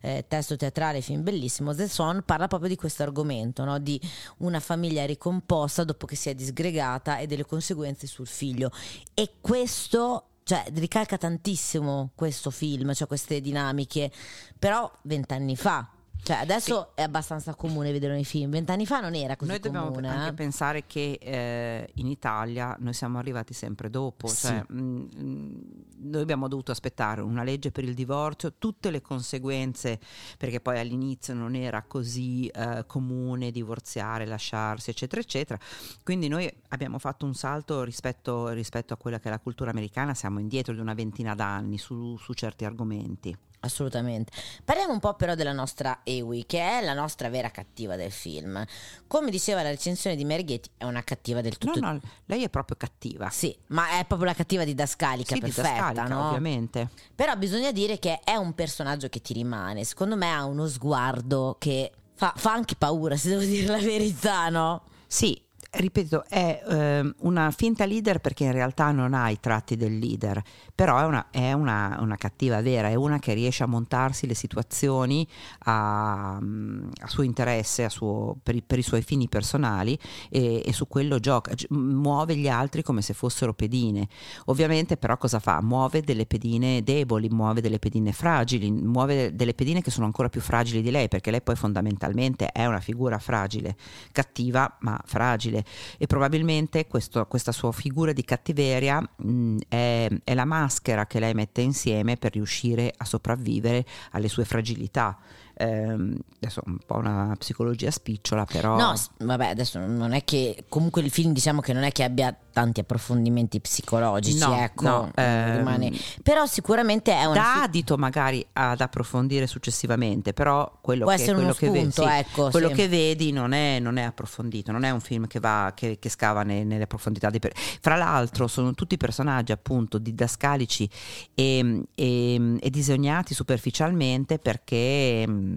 eh, 0.00 0.24
testo 0.26 0.56
teatrale, 0.56 1.00
film 1.00 1.22
bellissimo. 1.22 1.74
The 1.74 1.88
Son 1.88 2.22
parla 2.24 2.46
proprio 2.46 2.68
di 2.70 2.76
questo 2.76 3.02
argomento, 3.02 3.64
no? 3.64 3.78
di 3.78 4.00
una 4.38 4.60
famiglia 4.60 5.04
ricomposta 5.04 5.84
dopo 5.84 6.06
che 6.06 6.16
si 6.16 6.30
è 6.30 6.34
disgregata 6.34 7.18
e 7.18 7.26
delle 7.26 7.44
conseguenze 7.44 8.06
sul 8.06 8.26
figlio. 8.26 8.70
E 9.14 9.32
questo 9.40 10.24
cioè 10.48 10.64
ricalca 10.76 11.18
tantissimo 11.18 12.12
questo 12.14 12.50
film, 12.50 12.94
cioè 12.94 13.06
queste 13.06 13.42
dinamiche, 13.42 14.10
però 14.58 14.90
vent'anni 15.02 15.56
fa. 15.56 15.86
Cioè 16.20 16.36
adesso 16.36 16.94
è 16.94 17.02
abbastanza 17.02 17.54
comune 17.54 17.90
vedere 17.90 18.12
nei 18.12 18.24
film, 18.24 18.50
vent'anni 18.50 18.84
fa 18.84 19.00
non 19.00 19.14
era 19.14 19.34
così 19.36 19.50
Noi 19.50 19.60
dobbiamo 19.60 19.86
comune. 19.86 20.08
anche 20.08 20.28
eh. 20.30 20.34
pensare 20.34 20.84
che 20.86 21.18
eh, 21.20 21.88
in 21.94 22.06
Italia 22.06 22.76
noi 22.80 22.92
siamo 22.92 23.18
arrivati 23.18 23.54
sempre 23.54 23.88
dopo, 23.88 24.26
Sì. 24.26 24.46
cioè, 24.48 24.62
mm, 24.70 25.06
mm, 25.18 25.54
noi 26.00 26.20
abbiamo 26.20 26.46
dovuto 26.48 26.70
aspettare 26.70 27.22
una 27.22 27.42
legge 27.42 27.70
per 27.70 27.84
il 27.84 27.94
divorzio, 27.94 28.54
tutte 28.58 28.90
le 28.90 29.00
conseguenze, 29.00 29.98
perché 30.36 30.60
poi 30.60 30.78
all'inizio 30.78 31.32
non 31.32 31.54
era 31.54 31.82
così 31.82 32.46
eh, 32.48 32.84
comune 32.86 33.50
divorziare, 33.50 34.26
lasciarsi, 34.26 34.90
eccetera, 34.90 35.22
eccetera. 35.22 35.58
Quindi 36.02 36.28
noi 36.28 36.50
abbiamo 36.68 36.98
fatto 36.98 37.24
un 37.24 37.34
salto 37.34 37.84
rispetto, 37.84 38.48
rispetto 38.48 38.92
a 38.92 38.96
quella 38.98 39.18
che 39.18 39.28
è 39.28 39.30
la 39.30 39.38
cultura 39.40 39.70
americana, 39.70 40.12
siamo 40.12 40.40
indietro 40.40 40.74
di 40.74 40.80
una 40.80 40.94
ventina 40.94 41.34
d'anni 41.34 41.78
su, 41.78 42.16
su 42.18 42.34
certi 42.34 42.64
argomenti. 42.66 43.34
Assolutamente. 43.60 44.32
Parliamo 44.64 44.92
un 44.92 45.00
po' 45.00 45.14
però 45.14 45.34
della 45.34 45.52
nostra 45.52 46.00
Ewi, 46.04 46.46
che 46.46 46.60
è 46.60 46.84
la 46.84 46.94
nostra 46.94 47.28
vera 47.28 47.50
cattiva 47.50 47.96
del 47.96 48.12
film. 48.12 48.64
Come 49.06 49.30
diceva 49.30 49.62
la 49.62 49.70
recensione 49.70 50.14
di 50.14 50.24
Merghetti, 50.24 50.70
è 50.76 50.84
una 50.84 51.02
cattiva 51.02 51.40
del 51.40 51.58
tutto. 51.58 51.80
No, 51.80 51.92
no, 51.92 52.00
lei 52.26 52.44
è 52.44 52.50
proprio 52.50 52.76
cattiva. 52.76 53.30
Sì, 53.30 53.56
ma 53.68 53.98
è 53.98 54.04
proprio 54.04 54.28
la 54.28 54.34
cattiva 54.34 54.64
didascalica 54.64 55.34
Sì, 55.34 55.40
perfetta, 55.40 55.70
didascalica, 55.70 56.06
no? 56.06 56.28
ovviamente. 56.28 56.88
Però 57.14 57.34
bisogna 57.36 57.72
dire 57.72 57.98
che 57.98 58.20
è 58.22 58.36
un 58.36 58.54
personaggio 58.54 59.08
che 59.08 59.20
ti 59.20 59.32
rimane. 59.32 59.82
Secondo 59.84 60.16
me 60.16 60.32
ha 60.32 60.44
uno 60.44 60.68
sguardo 60.68 61.56
che 61.58 61.90
fa, 62.14 62.32
fa 62.36 62.52
anche 62.52 62.76
paura, 62.76 63.16
se 63.16 63.30
devo 63.30 63.42
dire 63.42 63.66
la 63.66 63.78
verità, 63.78 64.48
no? 64.50 64.82
Sì, 65.06 65.40
ripeto, 65.70 66.24
è 66.28 66.62
ehm, 66.66 67.14
una 67.20 67.50
finta 67.50 67.84
leader 67.84 68.20
perché 68.20 68.44
in 68.44 68.52
realtà 68.52 68.90
non 68.90 69.12
ha 69.12 69.28
i 69.30 69.38
tratti 69.38 69.76
del 69.76 69.98
leader, 69.98 70.42
però 70.74 70.98
è, 70.98 71.04
una, 71.04 71.28
è 71.30 71.52
una- 71.52 71.98
una 72.00 72.16
cattiva 72.16 72.62
vera, 72.62 72.88
è 72.88 72.94
una 72.94 73.18
che 73.18 73.34
riesce 73.34 73.62
a 73.64 73.66
montarsi 73.66 74.26
le 74.26 74.34
situazioni 74.34 75.26
a, 75.64 76.38
mm, 76.40 76.88
a 77.02 77.08
suo 77.08 77.22
interesse, 77.22 77.84
a 77.84 77.88
suo- 77.90 78.36
per, 78.42 78.62
per 78.64 78.78
i 78.78 78.82
suoi 78.82 79.02
fini 79.02 79.28
personali 79.28 79.98
e, 80.30 80.62
e 80.64 80.72
su 80.72 80.88
quello 80.88 81.18
gioca, 81.18 81.52
Gi- 81.54 81.66
muove 81.70 82.34
gli 82.36 82.48
altri 82.48 82.82
come 82.82 83.02
se 83.02 83.12
fossero 83.12 83.52
pedine. 83.52 84.08
Ovviamente 84.46 84.96
però 84.96 85.16
cosa 85.18 85.38
fa? 85.38 85.60
Muove 85.62 86.00
delle 86.02 86.26
pedine 86.26 86.82
deboli, 86.82 87.28
muove 87.28 87.60
delle 87.60 87.78
pedine 87.78 88.12
fragili, 88.12 88.70
muove 88.70 89.34
delle 89.34 89.54
pedine 89.54 89.82
che 89.82 89.90
sono 89.90 90.06
ancora 90.06 90.28
più 90.28 90.40
fragili 90.40 90.82
di 90.82 90.90
lei 90.90 91.08
perché 91.08 91.30
lei 91.30 91.42
poi 91.42 91.56
fondamentalmente 91.56 92.46
è 92.52 92.64
una 92.66 92.80
figura 92.80 93.18
fragile, 93.18 93.76
cattiva 94.12 94.76
ma 94.80 94.98
fragile 95.04 95.57
e 95.96 96.06
probabilmente 96.06 96.86
questo- 96.86 97.26
questa 97.26 97.52
sua 97.52 97.72
figura 97.72 98.12
di 98.12 98.24
cattiveria 98.24 99.00
mh, 99.00 99.58
è, 99.68 100.08
è 100.24 100.34
la 100.34 100.44
maschera 100.44 101.06
che 101.06 101.18
lei 101.20 101.34
mette 101.34 101.60
insieme 101.60 102.16
per 102.16 102.32
riuscire 102.32 102.92
a 102.96 103.04
sopravvivere 103.04 103.84
alle 104.12 104.28
sue 104.28 104.44
fragilità. 104.44 105.18
Ehm, 105.60 106.16
adesso 106.40 106.62
un 106.66 106.78
po' 106.86 106.96
una 106.96 107.34
psicologia 107.36 107.90
spicciola 107.90 108.44
però... 108.44 108.76
No, 108.76 108.94
vabbè, 109.18 109.48
adesso 109.48 109.78
non 109.80 110.12
è 110.12 110.22
che 110.22 110.64
comunque 110.68 111.02
il 111.02 111.10
film 111.10 111.32
diciamo 111.32 111.60
che 111.60 111.72
non 111.72 111.82
è 111.82 111.90
che 111.90 112.04
abbia 112.04 112.34
tanti 112.52 112.80
approfondimenti 112.80 113.60
psicologici, 113.60 114.38
No, 114.38 114.56
ecco, 114.56 114.84
no, 114.84 115.12
ehm, 115.14 115.96
però 116.24 116.44
sicuramente 116.46 117.12
è 117.12 117.24
dà 117.32 117.52
fi- 117.54 117.60
adito 117.62 117.96
magari 117.96 118.44
ad 118.52 118.80
approfondire 118.80 119.46
successivamente, 119.46 120.32
però 120.32 120.78
quello, 120.80 121.04
Può 121.04 121.14
che, 121.14 121.24
quello 121.24 121.40
uno 121.40 121.52
che 121.52 121.70
vedi, 121.70 121.90
spunto, 121.90 122.10
sì, 122.10 122.16
ecco, 122.18 122.50
quello 122.50 122.68
sì. 122.68 122.74
che 122.74 122.88
vedi 122.88 123.30
non 123.32 123.52
è, 123.52 123.78
non 123.78 123.96
è 123.96 124.02
approfondito, 124.02 124.72
non 124.72 124.82
è 124.82 124.90
un 124.90 125.00
film 125.00 125.26
che, 125.28 125.38
va, 125.38 125.72
che, 125.74 125.98
che 126.00 126.08
scava 126.08 126.42
ne- 126.42 126.64
nelle 126.64 126.86
profondità. 126.88 127.30
Di 127.30 127.38
per- 127.38 127.52
Fra 127.54 127.94
l'altro 127.94 128.48
sono 128.48 128.74
tutti 128.74 128.96
personaggi 128.96 129.52
appunto 129.52 129.98
didascalici 129.98 130.88
e, 131.34 131.82
e, 131.94 132.56
e 132.60 132.70
disegnati 132.70 133.34
superficialmente 133.34 134.38
perché 134.38 135.26
mh, 135.28 135.47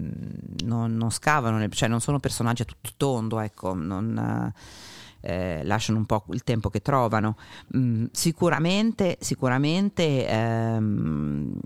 non, 0.64 0.96
non 0.96 1.10
scavano, 1.10 1.68
cioè 1.70 1.88
non 1.88 2.00
sono 2.00 2.18
personaggi 2.18 2.62
a 2.62 2.64
tutto 2.64 2.90
tondo, 2.96 3.40
ecco, 3.40 3.74
non... 3.74 4.52
eh, 5.22 5.62
lasciano 5.64 5.98
un 5.98 6.06
po' 6.06 6.24
il 6.30 6.42
tempo 6.42 6.68
che 6.68 6.82
trovano. 6.82 7.36
Mm, 7.76 8.06
sicuramente, 8.10 9.16
sicuramente 9.20 10.26
ehm, 10.26 11.58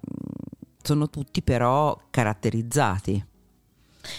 sono 0.83 1.11
tutti 1.11 1.43
però 1.43 1.99
caratterizzati. 2.11 3.25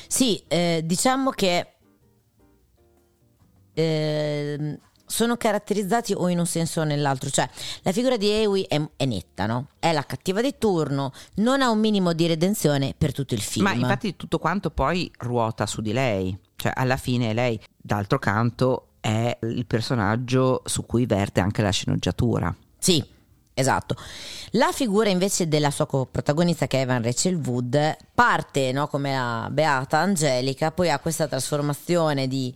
Sì, 0.08 0.44
eh, 0.48 0.82
diciamo 0.84 1.30
che 1.30 1.74
eh, 3.74 4.80
sono 5.08 5.38
caratterizzati 5.38 6.14
o 6.14 6.28
in 6.28 6.38
un 6.38 6.46
senso 6.46 6.82
o 6.82 6.84
nell'altro, 6.84 7.30
cioè 7.30 7.50
la 7.82 7.92
figura 7.92 8.18
di 8.18 8.30
Ewi 8.30 8.64
è, 8.64 8.80
è, 8.96 9.06
netta, 9.06 9.46
no? 9.46 9.68
È 9.80 9.92
la 9.92 10.06
cattiva 10.06 10.42
di 10.42 10.56
turno, 10.60 11.14
non 11.36 11.62
ha 11.62 11.70
un 11.70 11.80
minimo 11.80 12.14
di 12.14 12.28
redenzione 12.28 12.94
per 12.96 13.14
tutto 13.14 13.34
il 13.34 13.42
film. 13.42 13.66
Ma 13.66 13.74
infatti 13.74 14.16
tutto 14.16 14.38
quanto 14.38 14.70
poi 14.70 15.10
ruota 15.18 15.66
su 15.66 15.82
di 15.82 15.94
lei, 15.94 16.38
cioè 16.58 16.74
alla 16.76 16.98
fine 16.98 17.34
lei, 17.34 17.60
d'altro 17.76 18.20
canto, 18.20 18.90
è 19.00 19.38
il 19.42 19.66
personaggio 19.66 20.62
su 20.66 20.86
cui 20.86 21.06
verte 21.06 21.40
anche 21.40 21.62
la 21.62 21.72
sceneggiatura. 21.72 22.54
Sì, 22.78 23.16
Esatto. 23.60 23.96
La 24.52 24.72
figura 24.72 25.10
invece 25.10 25.48
della 25.48 25.72
sua 25.72 25.88
coprotagonista 25.88 26.68
che 26.68 26.78
è 26.78 26.82
Evan 26.82 27.02
Rachel 27.02 27.42
Wood 27.44 27.98
parte 28.14 28.72
no, 28.72 28.88
come 28.88 29.14
la 29.14 29.48
beata 29.50 29.98
Angelica, 29.98 30.70
poi 30.70 30.92
ha 30.92 31.00
questa 31.00 31.28
trasformazione 31.28 32.28
di 32.28 32.54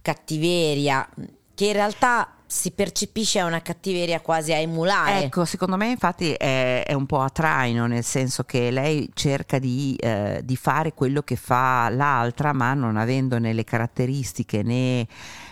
cattiveria 0.00 1.08
che 1.54 1.66
in 1.66 1.72
realtà 1.72 2.28
si 2.46 2.70
percepisce 2.70 3.40
una 3.40 3.62
cattiveria 3.62 4.20
quasi 4.20 4.52
a 4.52 4.58
emulare. 4.58 5.24
Ecco, 5.24 5.44
secondo 5.44 5.76
me 5.76 5.88
infatti 5.88 6.32
è, 6.32 6.84
è 6.86 6.92
un 6.92 7.06
po' 7.06 7.20
a 7.20 7.28
traino, 7.28 7.86
nel 7.86 8.04
senso 8.04 8.44
che 8.44 8.70
lei 8.70 9.10
cerca 9.14 9.58
di, 9.58 9.96
eh, 9.96 10.40
di, 10.44 10.56
fare 10.56 10.92
quello 10.92 11.22
che 11.22 11.36
fa 11.36 11.88
l'altra, 11.88 12.52
ma 12.52 12.74
non 12.74 12.96
avendone 12.96 13.52
le 13.52 13.64
caratteristiche 13.64 14.62
né 14.62 15.06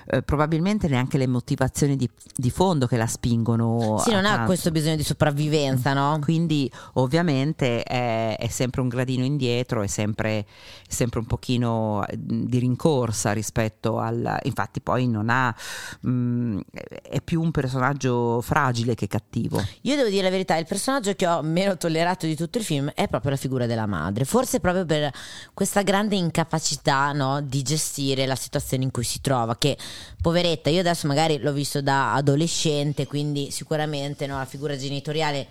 eh, 0.06 0.22
probabilmente 0.22 0.88
neanche 0.88 1.18
le 1.18 1.26
motivazioni 1.26 1.96
di, 1.96 2.08
di, 2.34 2.50
fondo 2.50 2.86
che 2.86 2.96
la 2.96 3.06
spingono. 3.06 3.98
Sì, 4.04 4.12
non 4.12 4.24
ha 4.24 4.44
questo 4.44 4.70
bisogno 4.70 4.96
di 4.96 5.04
sopravvivenza, 5.04 5.92
no? 5.92 6.18
Quindi 6.20 6.70
ovviamente 6.94 7.82
è, 7.82 8.36
è 8.38 8.48
sempre 8.48 8.80
un 8.80 8.88
gradino 8.88 9.24
indietro, 9.24 9.82
è 9.82 9.86
sempre, 9.86 10.46
sempre, 10.88 11.20
un 11.20 11.26
pochino 11.26 12.04
di 12.16 12.58
rincorsa 12.58 13.32
rispetto 13.32 13.98
al... 13.98 14.38
Infatti 14.42 14.80
poi 14.80 15.06
non 15.06 15.28
ha... 15.28 15.54
Mh, 16.00 16.10
mm, 16.10 16.60
è 17.02 17.20
più 17.20 17.40
un 17.40 17.50
personaggio 17.50 18.40
fragile 18.40 18.94
che 18.94 19.06
cattivo. 19.06 19.62
Io 19.82 19.96
devo 19.96 20.08
dire 20.08 20.22
la 20.22 20.30
verità, 20.30 20.56
il 20.56 20.66
personaggio 20.66 21.14
che 21.14 21.26
ho 21.26 21.42
meno 21.42 21.76
tollerato 21.76 22.26
di 22.26 22.36
tutto 22.36 22.58
il 22.58 22.64
film 22.64 22.90
è 22.94 23.08
proprio 23.08 23.30
la 23.32 23.36
figura 23.36 23.66
della 23.66 23.86
madre, 23.86 24.24
forse 24.24 24.60
proprio 24.60 24.84
per 24.84 25.10
questa 25.54 25.82
grande 25.82 26.16
incapacità 26.16 27.12
no, 27.12 27.40
di 27.40 27.62
gestire 27.62 28.26
la 28.26 28.36
situazione 28.36 28.84
in 28.84 28.90
cui 28.90 29.04
si 29.04 29.20
trova, 29.20 29.56
che 29.56 29.76
poveretta, 30.20 30.70
io 30.70 30.80
adesso 30.80 31.06
magari 31.06 31.38
l'ho 31.38 31.52
visto 31.52 31.82
da 31.82 32.14
adolescente, 32.14 33.06
quindi 33.06 33.50
sicuramente 33.50 34.26
no, 34.26 34.38
la 34.38 34.44
figura 34.44 34.76
genitoriale 34.76 35.48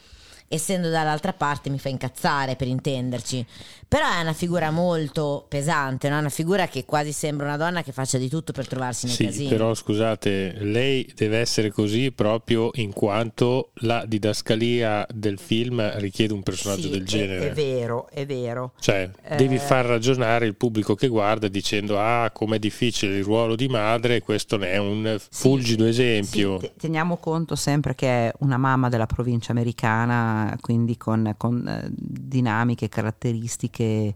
essendo 0.51 0.89
dall'altra 0.89 1.33
parte 1.33 1.69
mi 1.69 1.79
fa 1.79 1.89
incazzare 1.89 2.55
per 2.55 2.67
intenderci. 2.67 3.45
Però 3.87 4.05
è 4.09 4.21
una 4.21 4.31
figura 4.31 4.71
molto 4.71 5.45
pesante, 5.49 6.07
no? 6.07 6.17
una 6.17 6.29
figura 6.29 6.67
che 6.67 6.85
quasi 6.85 7.11
sembra 7.11 7.47
una 7.47 7.57
donna 7.57 7.83
che 7.83 7.91
faccia 7.91 8.17
di 8.17 8.29
tutto 8.29 8.53
per 8.53 8.65
trovarsi 8.65 9.05
nei 9.05 9.15
sì, 9.15 9.25
casini. 9.25 9.49
Però 9.49 9.73
scusate, 9.73 10.53
lei 10.59 11.11
deve 11.13 11.39
essere 11.39 11.71
così 11.71 12.11
proprio 12.13 12.69
in 12.75 12.93
quanto 12.93 13.71
la 13.81 14.05
didascalia 14.05 15.05
del 15.13 15.37
film 15.39 15.99
richiede 15.99 16.33
un 16.33 16.41
personaggio 16.41 16.83
sì, 16.83 16.89
del 16.89 17.05
genere. 17.05 17.47
È, 17.47 17.49
è, 17.49 17.53
vero, 17.53 18.07
è 18.09 18.25
vero. 18.25 18.71
Cioè, 18.79 19.09
eh... 19.23 19.35
devi 19.35 19.57
far 19.57 19.85
ragionare 19.85 20.45
il 20.45 20.55
pubblico 20.55 20.95
che 20.95 21.09
guarda 21.09 21.49
dicendo 21.49 21.99
ah, 21.99 22.29
com'è 22.31 22.59
difficile 22.59 23.17
il 23.17 23.23
ruolo 23.25 23.57
di 23.57 23.67
madre, 23.67 24.21
questo 24.21 24.55
ne 24.55 24.71
è 24.71 24.77
un 24.77 25.17
fulgido 25.29 25.83
sì, 25.83 25.89
esempio. 25.89 26.59
Sì, 26.61 26.71
teniamo 26.77 27.17
conto 27.17 27.55
sempre 27.55 27.93
che 27.93 28.07
è 28.07 28.33
una 28.39 28.57
mamma 28.57 28.87
della 28.87 29.05
provincia 29.05 29.51
americana 29.51 30.40
quindi 30.59 30.97
con, 30.97 31.33
con 31.37 31.67
eh, 31.67 31.89
dinamiche, 31.91 32.89
caratteristiche 32.89 34.15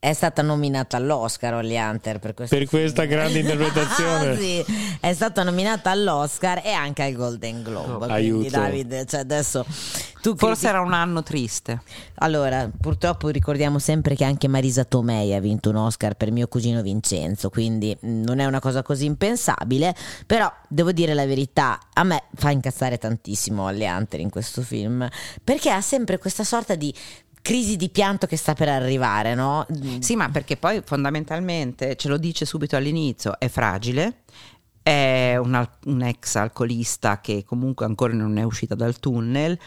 è 0.00 0.14
stata 0.14 0.40
nominata 0.40 0.96
all'Oscar 0.96 1.52
Holly 1.52 1.76
Hunter 1.76 2.18
per, 2.18 2.32
per 2.32 2.66
questa 2.66 3.04
grande 3.04 3.38
interpretazione. 3.40 4.30
ah, 4.30 4.36
sì. 4.36 4.64
È 4.98 5.12
stata 5.12 5.42
nominata 5.42 5.90
all'Oscar 5.90 6.62
e 6.64 6.72
anche 6.72 7.02
al 7.02 7.12
Golden 7.12 7.62
Globe. 7.62 8.06
Oh, 8.06 8.08
quindi, 8.08 8.48
Davide, 8.48 9.04
cioè 9.04 9.20
adesso 9.20 9.66
tu 10.22 10.34
Forse 10.36 10.68
era 10.68 10.80
un 10.80 10.94
anno 10.94 11.22
triste. 11.22 11.82
Allora, 12.16 12.70
purtroppo 12.80 13.28
ricordiamo 13.28 13.78
sempre 13.78 14.14
che 14.14 14.24
anche 14.24 14.48
Marisa 14.48 14.84
Tomei 14.84 15.34
ha 15.34 15.40
vinto 15.40 15.68
un 15.68 15.76
Oscar 15.76 16.14
per 16.14 16.32
mio 16.32 16.48
cugino 16.48 16.80
Vincenzo, 16.80 17.50
quindi 17.50 17.94
mm, 18.04 18.22
non 18.22 18.38
è 18.38 18.46
una 18.46 18.58
cosa 18.58 18.82
così 18.82 19.04
impensabile. 19.04 19.94
Però 20.24 20.50
devo 20.66 20.92
dire 20.92 21.12
la 21.12 21.26
verità, 21.26 21.78
a 21.92 22.04
me 22.04 22.24
fa 22.36 22.50
incazzare 22.50 22.96
tantissimo 22.96 23.64
Holly 23.64 23.86
Hunter 23.86 24.20
in 24.20 24.30
questo 24.30 24.62
film 24.62 25.06
perché 25.44 25.70
ha 25.70 25.82
sempre 25.82 26.16
questa 26.16 26.44
sorta 26.44 26.74
di 26.74 26.94
crisi 27.42 27.76
di 27.76 27.88
pianto 27.88 28.26
che 28.26 28.36
sta 28.36 28.54
per 28.54 28.68
arrivare, 28.68 29.34
no? 29.34 29.66
Sì, 30.00 30.16
ma 30.16 30.28
perché 30.28 30.56
poi 30.56 30.82
fondamentalmente 30.84 31.96
ce 31.96 32.08
lo 32.08 32.16
dice 32.16 32.44
subito 32.44 32.76
all'inizio, 32.76 33.38
è 33.38 33.48
fragile, 33.48 34.22
è 34.82 35.36
un, 35.36 35.68
un 35.86 36.02
ex 36.02 36.36
alcolista 36.36 37.20
che 37.20 37.44
comunque 37.44 37.86
ancora 37.86 38.14
non 38.14 38.38
è 38.38 38.42
uscita 38.42 38.74
dal 38.74 38.98
tunnel 38.98 39.58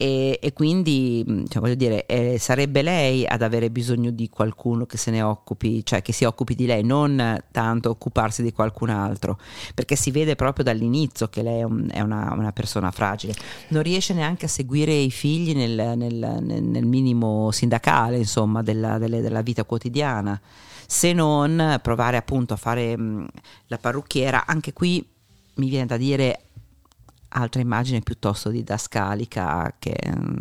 e, 0.00 0.38
e 0.40 0.52
quindi 0.52 1.24
mm, 1.28 1.46
cioè, 1.48 1.60
voglio 1.60 1.74
dire 1.74 2.06
eh, 2.06 2.38
sarebbe 2.38 2.82
lei 2.82 3.26
ad 3.26 3.42
avere 3.42 3.68
bisogno 3.68 4.12
di 4.12 4.28
qualcuno 4.28 4.86
che 4.86 4.96
se 4.96 5.10
ne 5.10 5.22
occupi 5.22 5.84
cioè 5.84 6.02
che 6.02 6.12
si 6.12 6.22
occupi 6.22 6.54
di 6.54 6.66
lei 6.66 6.84
non 6.84 7.42
tanto 7.50 7.90
occuparsi 7.90 8.44
di 8.44 8.52
qualcun 8.52 8.90
altro. 8.90 9.40
Perché 9.74 9.96
si 9.96 10.12
vede 10.12 10.36
proprio 10.36 10.62
dall'inizio 10.62 11.28
che 11.28 11.42
lei 11.42 11.58
è, 11.58 11.64
un, 11.64 11.88
è 11.90 12.00
una, 12.00 12.32
una, 12.32 12.52
persona 12.52 12.92
fragile. 12.92 13.34
Non 13.70 13.82
riesce 13.82 14.14
neanche 14.14 14.46
a 14.46 14.48
seguire 14.48 14.92
i 14.92 15.10
figli 15.10 15.52
nel, 15.52 15.96
nel, 15.96 16.38
nel 16.42 16.86
minimo 16.86 17.50
sindacale 17.50 18.18
insomma 18.18 18.62
della, 18.62 18.98
delle, 18.98 19.20
della 19.20 19.42
vita 19.42 19.64
quotidiana. 19.64 20.40
Se 20.86 21.12
non 21.12 21.80
provare 21.82 22.16
appunto 22.16 22.54
a 22.54 22.56
fare 22.56 22.96
mh, 22.96 23.02
mm, 23.02 23.24
la 23.66 23.78
parrucchiera 23.78 24.46
anche 24.46 24.72
qui 24.72 25.04
mi 25.58 25.68
viene 25.68 25.86
da 25.86 25.96
dire 25.96 26.47
altra 27.28 27.60
immagine 27.60 28.00
piuttosto 28.00 28.50
didascalica 28.50 29.74
che... 29.78 29.96
Mm, 30.08 30.36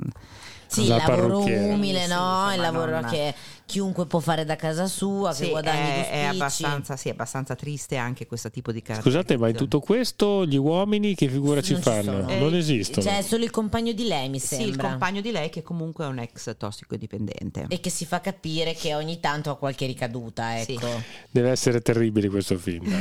sì, 0.67 0.81
il 0.81 0.87
lavoro 0.87 1.39
umile, 1.39 2.07
no? 2.07 2.53
Il 2.53 2.59
lavoro 2.59 2.99
che 3.01 3.33
chiunque 3.67 4.05
può 4.07 4.19
fare 4.19 4.45
da 4.45 4.55
casa 4.55 4.87
sua, 4.87 5.33
sì, 5.33 5.43
che 5.43 5.49
guadagni 5.49 5.89
è, 5.89 6.09
è 6.09 6.23
abbastanza, 6.23 6.95
sì, 6.95 7.09
è 7.09 7.11
abbastanza 7.11 7.53
triste 7.53 7.97
anche 7.97 8.25
questo 8.25 8.49
tipo 8.49 8.71
di 8.71 8.81
carattere. 8.81 9.11
Scusate, 9.11 9.37
ma 9.37 9.49
in 9.49 9.55
tutto 9.55 9.81
questo 9.81 10.45
gli 10.45 10.55
uomini 10.55 11.13
che 11.15 11.27
figura 11.27 11.61
ci 11.61 11.75
fanno? 11.75 12.25
Ci 12.27 12.39
non 12.39 12.53
eh, 12.53 12.57
esistono. 12.57 13.05
C'è 13.05 13.21
solo 13.21 13.43
il 13.43 13.51
compagno 13.51 13.91
di 13.91 14.07
lei, 14.07 14.29
mi 14.29 14.39
sembra. 14.39 14.65
Sì, 14.65 14.71
il 14.71 14.77
compagno 14.77 15.21
di 15.21 15.31
lei 15.31 15.49
che 15.49 15.61
comunque 15.61 16.05
è 16.05 16.07
un 16.07 16.19
ex 16.19 16.55
tossico 16.57 16.95
dipendente. 16.95 17.65
E 17.67 17.81
che 17.81 17.89
si 17.89 18.05
fa 18.05 18.21
capire 18.21 18.73
che 18.73 18.95
ogni 18.95 19.19
tanto 19.19 19.51
ha 19.51 19.57
qualche 19.57 19.85
ricaduta, 19.85 20.59
ecco. 20.59 20.87
Sì. 20.87 21.03
Deve 21.29 21.49
essere 21.49 21.81
terribile 21.81 22.29
questo 22.29 22.57
film. 22.57 22.87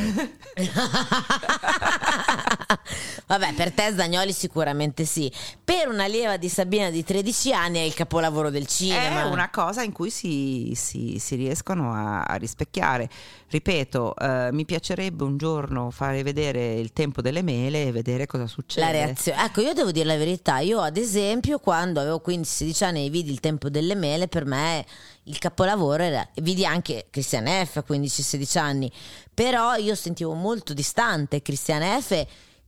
Vabbè, 3.26 3.54
per 3.54 3.72
te 3.72 3.92
Zagnoli 3.96 4.32
sicuramente 4.32 5.04
sì. 5.04 5.30
Per 5.62 5.88
una 5.88 6.06
lieva 6.06 6.36
di 6.36 6.48
Sabina 6.48 6.90
di 6.90 7.02
13 7.02 7.52
anni 7.52 7.78
è 7.78 7.82
il 7.82 7.94
capolavoro 7.94 8.50
del 8.50 8.66
cinema. 8.66 9.22
È 9.22 9.24
una 9.24 9.50
cosa 9.50 9.82
in 9.82 9.92
cui 9.92 10.10
si, 10.10 10.55
si, 10.74 11.18
si 11.18 11.34
riescono 11.34 11.92
a, 11.92 12.22
a, 12.22 12.34
rispecchiare. 12.34 13.08
Ripeto, 13.48 14.16
eh, 14.16 14.48
mi 14.52 14.64
piacerebbe 14.64 15.24
un 15.24 15.36
giorno 15.36 15.90
fare 15.90 16.22
vedere 16.22 16.74
il 16.74 16.92
tempo 16.92 17.20
delle 17.20 17.42
mele 17.42 17.86
e 17.86 17.92
vedere 17.92 18.26
cosa 18.26 18.46
succede. 18.46 18.86
La 18.86 18.92
reazione. 18.92 19.44
Ecco, 19.44 19.60
io 19.60 19.72
devo 19.72 19.92
dire 19.92 20.06
la 20.06 20.16
verità. 20.16 20.58
Io, 20.58 20.80
ad 20.80 20.96
esempio, 20.96 21.58
quando 21.58 22.00
avevo 22.00 22.22
15-16 22.26 22.84
anni 22.84 23.06
e 23.06 23.10
vidi 23.10 23.30
il 23.30 23.40
tempo 23.40 23.68
delle 23.68 23.94
mele, 23.94 24.28
per 24.28 24.44
me 24.44 24.84
il 25.24 25.38
capolavoro 25.38 26.02
era, 26.02 26.26
vidi 26.36 26.64
anche 26.64 27.06
Christian 27.10 27.46
F 27.46 27.76
a 27.76 27.84
15-16 27.86 28.58
anni, 28.58 28.90
però 29.32 29.74
io 29.74 29.94
sentivo 29.94 30.34
molto 30.34 30.72
distante 30.72 31.42
Christian 31.42 32.00
F 32.00 32.26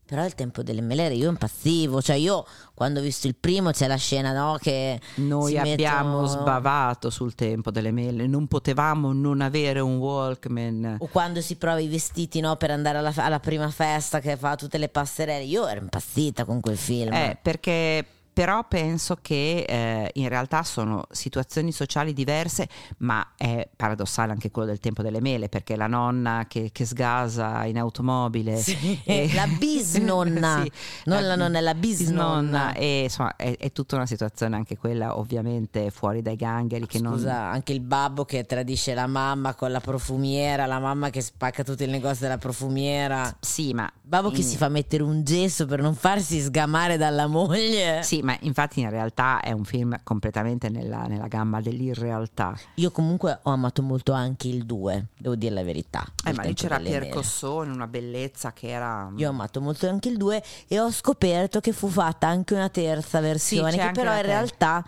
però 0.08 0.24
il 0.24 0.34
tempo 0.34 0.62
delle 0.62 0.80
melere 0.80 1.12
io 1.12 1.28
impazzivo, 1.28 2.00
cioè 2.00 2.16
io 2.16 2.46
quando 2.72 3.00
ho 3.00 3.02
visto 3.02 3.26
il 3.26 3.34
primo 3.38 3.72
c'è 3.72 3.86
la 3.86 3.96
scena 3.96 4.32
no, 4.32 4.56
che... 4.58 4.98
Noi 5.16 5.58
abbiamo 5.58 6.22
mettono... 6.22 6.26
sbavato 6.26 7.10
sul 7.10 7.34
tempo 7.34 7.70
delle 7.70 7.92
mele, 7.92 8.26
non 8.26 8.46
potevamo 8.46 9.12
non 9.12 9.42
avere 9.42 9.80
un 9.80 9.98
Walkman. 9.98 10.96
O 11.00 11.08
quando 11.08 11.42
si 11.42 11.56
prova 11.56 11.78
i 11.78 11.88
vestiti 11.88 12.40
no, 12.40 12.56
per 12.56 12.70
andare 12.70 12.96
alla, 12.96 13.12
alla 13.16 13.38
prima 13.38 13.68
festa 13.68 14.20
che 14.20 14.38
fa 14.38 14.56
tutte 14.56 14.78
le 14.78 14.88
passerelle, 14.88 15.44
io 15.44 15.66
ero 15.66 15.82
impazzita 15.82 16.46
con 16.46 16.60
quel 16.60 16.78
film. 16.78 17.12
Eh, 17.12 17.36
perché 17.42 18.06
però 18.38 18.64
penso 18.68 19.18
che 19.20 19.64
eh, 19.66 20.10
in 20.14 20.28
realtà 20.28 20.62
sono 20.62 21.06
situazioni 21.10 21.72
sociali 21.72 22.12
diverse, 22.12 22.68
ma 22.98 23.32
è 23.36 23.68
paradossale 23.74 24.30
anche 24.30 24.52
quello 24.52 24.68
del 24.68 24.78
tempo 24.78 25.02
delle 25.02 25.20
mele, 25.20 25.48
perché 25.48 25.74
la 25.74 25.88
nonna 25.88 26.44
che, 26.46 26.70
che 26.70 26.86
sgasa 26.86 27.64
in 27.64 27.76
automobile, 27.78 28.58
sì, 28.58 29.00
e, 29.02 29.28
la 29.34 29.48
bisnonna, 29.48 30.62
sì, 30.62 30.70
non 31.06 31.26
la 31.26 31.34
nonna, 31.34 31.58
è 31.58 31.60
la 31.60 31.74
bisnonna, 31.74 32.74
e 32.74 33.02
insomma 33.02 33.34
è, 33.34 33.56
è, 33.58 33.72
tutta 33.72 33.96
una 33.96 34.06
situazione 34.06 34.54
anche 34.54 34.76
quella 34.76 35.18
ovviamente 35.18 35.90
fuori 35.90 36.22
dai 36.22 36.36
gangheri. 36.36 36.86
Che 36.86 36.98
Scusa, 36.98 37.42
non... 37.42 37.54
anche 37.54 37.72
il 37.72 37.80
babbo 37.80 38.24
che 38.24 38.44
tradisce 38.44 38.94
la 38.94 39.08
mamma 39.08 39.54
con 39.54 39.72
la 39.72 39.80
profumiera, 39.80 40.64
la 40.66 40.78
mamma 40.78 41.10
che 41.10 41.22
spacca 41.22 41.64
tutto 41.64 41.82
il 41.82 41.90
negozio 41.90 42.26
della 42.26 42.38
profumiera. 42.38 43.36
Sì, 43.40 43.74
ma... 43.74 43.90
Babbo 44.00 44.28
in... 44.28 44.34
che 44.34 44.42
si 44.42 44.56
fa 44.56 44.68
mettere 44.68 45.02
un 45.02 45.24
gesso 45.24 45.66
per 45.66 45.82
non 45.82 45.96
farsi 45.96 46.38
sgamare 46.38 46.96
dalla 46.96 47.26
moglie. 47.26 48.04
Sì, 48.04 48.26
Ma 48.28 48.36
infatti 48.40 48.80
in 48.80 48.90
realtà 48.90 49.40
è 49.40 49.52
un 49.52 49.64
film 49.64 49.98
completamente 50.04 50.68
nella, 50.68 51.06
nella 51.06 51.28
gamma 51.28 51.62
dell'irrealtà. 51.62 52.54
Io 52.74 52.90
comunque 52.90 53.38
ho 53.40 53.50
amato 53.52 53.80
molto 53.80 54.12
anche 54.12 54.48
il 54.48 54.66
2, 54.66 55.06
devo 55.16 55.34
dire 55.34 55.54
la 55.54 55.62
verità. 55.62 56.04
Eh, 56.26 56.34
ma 56.34 56.42
lì 56.42 56.52
c'era 56.52 56.78
Pier. 56.78 57.08
Cossone, 57.08 57.72
una 57.72 57.86
bellezza 57.86 58.52
che 58.52 58.68
era... 58.68 59.10
Io 59.16 59.28
ho 59.28 59.30
amato 59.30 59.62
molto 59.62 59.88
anche 59.88 60.10
il 60.10 60.18
2 60.18 60.42
e 60.68 60.78
ho 60.78 60.90
scoperto 60.90 61.60
che 61.60 61.72
fu 61.72 61.88
fatta 61.88 62.26
anche 62.26 62.52
una 62.52 62.68
terza 62.68 63.20
versione 63.20 63.70
c'è 63.70 63.86
che 63.86 63.92
però 63.92 64.14
in 64.14 64.22
realtà 64.22 64.84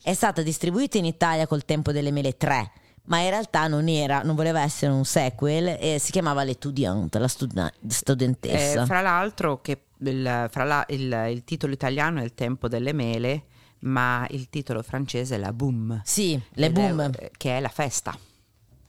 è 0.00 0.14
stata 0.14 0.40
distribuita 0.40 0.96
in 0.96 1.04
Italia 1.04 1.46
col 1.46 1.66
tempo 1.66 1.92
delle 1.92 2.10
mele 2.10 2.38
3 2.38 2.70
ma 3.04 3.18
in 3.18 3.30
realtà 3.30 3.66
non 3.66 3.88
era, 3.88 4.22
non 4.22 4.34
voleva 4.34 4.60
essere 4.60 4.92
un 4.92 5.04
sequel 5.04 5.76
e 5.78 5.98
si 5.98 6.12
chiamava 6.12 6.44
L'étudiante, 6.44 7.18
la 7.18 7.28
studen- 7.28 7.72
studentessa. 7.86 8.82
Eh, 8.82 8.86
fra 8.86 9.00
l'altro 9.00 9.60
che 9.60 9.78
il, 10.10 10.48
fra 10.50 10.64
la- 10.64 10.86
il- 10.88 11.26
il 11.30 11.44
titolo 11.44 11.72
italiano 11.72 12.20
è 12.20 12.24
Il 12.24 12.34
tempo 12.34 12.68
delle 12.68 12.92
mele, 12.92 13.44
ma 13.80 14.26
il 14.30 14.48
titolo 14.48 14.82
francese 14.82 15.34
è 15.36 15.38
La 15.38 15.52
Boom. 15.52 16.00
sì, 16.04 16.40
le 16.54 16.66
Ed 16.66 16.78
è- 16.78 16.92
boom. 16.92 17.10
che 17.36 17.56
è 17.56 17.60
la 17.60 17.68
festa. 17.68 18.16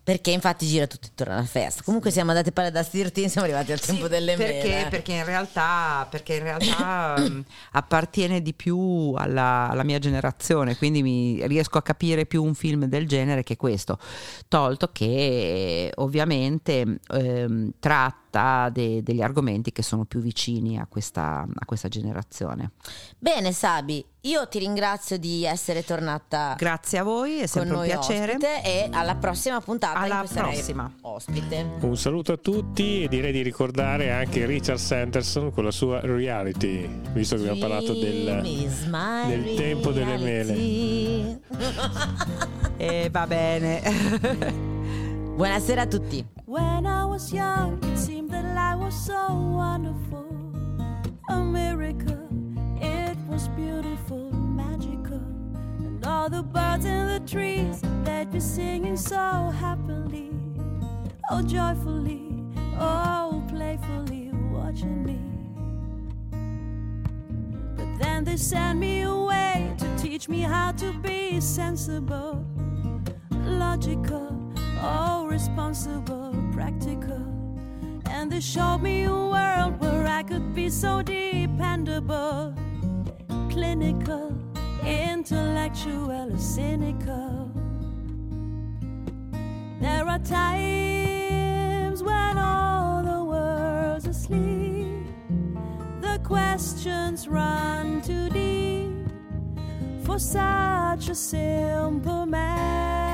Perché 0.05 0.31
infatti 0.31 0.67
gira 0.67 0.85
tutto 0.85 1.07
intorno 1.07 1.35
alla 1.35 1.45
festa. 1.45 1.81
Comunque 1.81 2.11
siamo 2.11 2.31
andati 2.31 2.49
a 2.49 2.51
parlare 2.51 2.75
da 2.75 2.83
Stirtin, 2.83 3.29
siamo 3.29 3.47
arrivati 3.47 3.71
al 3.71 3.79
tempo 3.79 4.09
delle 4.09 4.35
perché, 4.35 4.67
mele. 4.67 4.89
perché 4.89 5.13
in 5.13 5.23
realtà, 5.23 6.05
perché 6.09 6.35
in 6.35 6.43
realtà 6.43 7.15
mm, 7.23 7.39
appartiene 7.71 8.41
di 8.41 8.53
più 8.53 9.13
alla, 9.15 9.69
alla 9.69 9.83
mia 9.83 9.99
generazione, 9.99 10.75
quindi 10.75 11.01
mi 11.01 11.47
riesco 11.47 11.77
a 11.77 11.81
capire 11.81 12.25
più 12.25 12.43
un 12.43 12.53
film 12.53 12.83
del 12.87 13.07
genere 13.07 13.43
che 13.43 13.55
questo, 13.55 13.97
tolto 14.49 14.89
che 14.91 15.05
eh, 15.05 15.91
ovviamente 15.95 16.99
ehm, 17.09 17.71
tratta 17.79 18.21
de- 18.71 19.03
degli 19.03 19.21
argomenti 19.21 19.71
che 19.71 19.83
sono 19.83 20.05
più 20.05 20.19
vicini 20.19 20.79
a 20.79 20.87
questa, 20.89 21.45
a 21.47 21.65
questa 21.65 21.87
generazione. 21.87 22.71
Bene 23.19 23.51
Sabi, 23.51 24.03
io 24.21 24.47
ti 24.47 24.59
ringrazio 24.59 25.17
di 25.17 25.45
essere 25.45 25.83
tornata 25.83 26.55
Grazie 26.57 26.99
a 26.99 27.03
voi, 27.03 27.35
è 27.35 27.39
con 27.39 27.47
sempre 27.47 27.75
un 27.75 27.83
piacere. 27.83 28.31
ospite 28.33 28.63
e 28.63 28.87
alla 28.91 29.15
prossima 29.15 29.59
puntata 29.61 29.99
Alla 29.99 30.23
prossima. 30.27 30.91
ospite. 31.01 31.65
Un 31.81 31.97
saluto 31.97 32.31
a 32.33 32.37
tutti 32.37 33.03
e 33.03 33.07
direi 33.07 33.31
di 33.31 33.41
ricordare 33.41 34.11
anche 34.11 34.45
Richard 34.45 34.79
Sanderson 34.79 35.51
con 35.51 35.63
la 35.65 35.71
sua 35.71 35.99
reality, 36.01 36.87
visto 37.11 37.35
che 37.35 37.41
abbiamo 37.41 37.59
parlato 37.59 37.93
del, 37.93 38.41
del 39.27 39.53
tempo 39.55 39.91
delle 39.91 40.17
mele. 40.17 41.41
E 42.75 43.07
va 43.11 43.25
bene. 43.27 43.81
Buonasera 45.37 45.81
a 45.81 45.85
tutti. 45.87 46.25
When 46.45 46.85
I 46.85 47.05
was 47.05 47.33
young, 47.33 47.83
it 47.83 47.97
seemed 47.97 48.29
that 48.31 48.45
life 48.53 48.77
was 48.77 48.93
so 48.93 49.33
wonderful. 49.33 50.27
A 51.29 51.37
miracle, 51.37 52.29
it 52.79 53.17
was 53.27 53.47
beautiful, 53.49 54.31
magical. 54.31 55.23
And 55.79 56.05
all 56.05 56.29
the 56.29 56.43
birds 56.43 56.85
in 56.85 57.07
the 57.07 57.19
trees, 57.25 57.81
they'd 58.03 58.31
be 58.31 58.39
singing 58.39 58.95
so 58.95 59.49
happily. 59.59 60.29
Oh, 61.31 61.41
joyfully, 61.41 62.29
oh, 62.79 63.43
playfully, 63.49 64.29
watching 64.51 65.03
me. 65.03 65.19
But 67.75 67.97
then 67.99 68.23
they 68.23 68.37
sent 68.37 68.77
me 68.79 69.01
away 69.01 69.73
to 69.79 69.97
teach 69.97 70.29
me 70.29 70.41
how 70.41 70.73
to 70.73 70.93
be 71.01 71.39
sensible 71.41 72.45
logical, 73.45 74.42
oh, 74.83 75.25
responsible, 75.25 76.35
practical. 76.51 77.25
And 78.09 78.31
they 78.31 78.41
showed 78.41 78.79
me 78.79 79.05
a 79.05 79.11
world 79.11 79.79
where 79.79 80.05
I 80.05 80.23
could 80.23 80.53
be 80.53 80.69
so 80.69 81.01
dependable, 81.01 82.53
clinical, 83.49 84.37
intellectual, 84.85 86.37
cynical. 86.37 87.51
There 89.79 90.07
are 90.07 90.19
times 90.19 92.03
when 92.03 92.37
all 92.37 93.03
the 93.03 93.23
world's 93.23 94.07
asleep, 94.07 95.05
the 96.01 96.19
questions 96.23 97.27
run 97.27 98.01
too 98.01 98.29
deep 98.29 98.91
for 100.05 100.19
such 100.19 101.09
a 101.09 101.15
simple 101.15 102.25
man. 102.25 103.12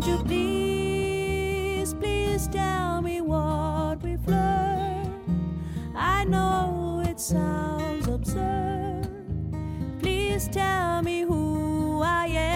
Won't 0.00 0.18
you 0.18 0.24
please, 0.24 1.92
please 1.92 2.48
tell 2.48 3.02
me 3.02 3.20
what 3.20 4.02
we've 4.02 4.26
learned? 4.26 5.12
I 5.94 6.24
know 6.24 7.02
it 7.06 7.20
sounds 7.20 8.08
absurd. 8.08 9.06
Please 10.00 10.48
tell 10.48 11.02
me 11.02 11.20
who 11.20 12.00
I 12.02 12.28
am. 12.28 12.48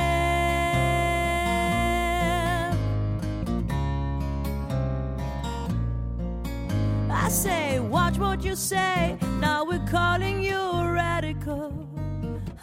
I 7.11 7.29
say, 7.29 7.79
watch 7.79 8.17
what 8.17 8.43
you 8.43 8.57
say. 8.57 9.19
Now 9.39 9.67
we're 9.67 9.85
calling 9.87 10.43
you 10.43 10.57
a 10.57 10.91
radical, 10.91 11.87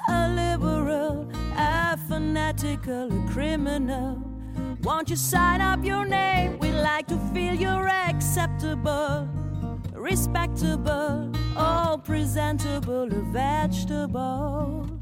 a 0.09 0.27
liberal, 0.29 1.29
a 1.55 1.97
fanatical, 2.09 3.13
a 3.13 3.29
criminal. 3.31 4.30
Won't 4.83 5.11
you 5.11 5.15
sign 5.15 5.61
up 5.61 5.85
your 5.85 6.05
name? 6.05 6.57
We'd 6.57 6.71
like 6.71 7.07
to 7.07 7.17
feel 7.33 7.53
you're 7.53 7.87
acceptable, 7.87 9.29
respectable, 9.93 11.31
oh, 11.55 12.01
presentable, 12.03 13.03
a 13.03 13.21
vegetable. 13.31 15.00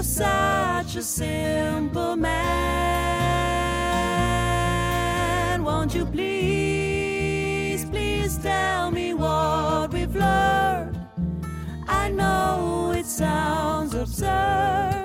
for 0.00 0.04
such 0.04 0.96
a 0.96 1.02
simple 1.02 2.16
man. 2.16 2.32
Won't 5.62 5.94
you 5.94 6.06
please, 6.06 7.84
please 7.84 8.38
tell 8.38 8.90
me 8.90 9.12
what 9.12 9.92
we've 9.92 10.16
learned? 10.16 10.98
I 11.86 12.08
know 12.08 12.94
it 12.96 13.04
sounds 13.04 13.92
absurd. 13.94 14.99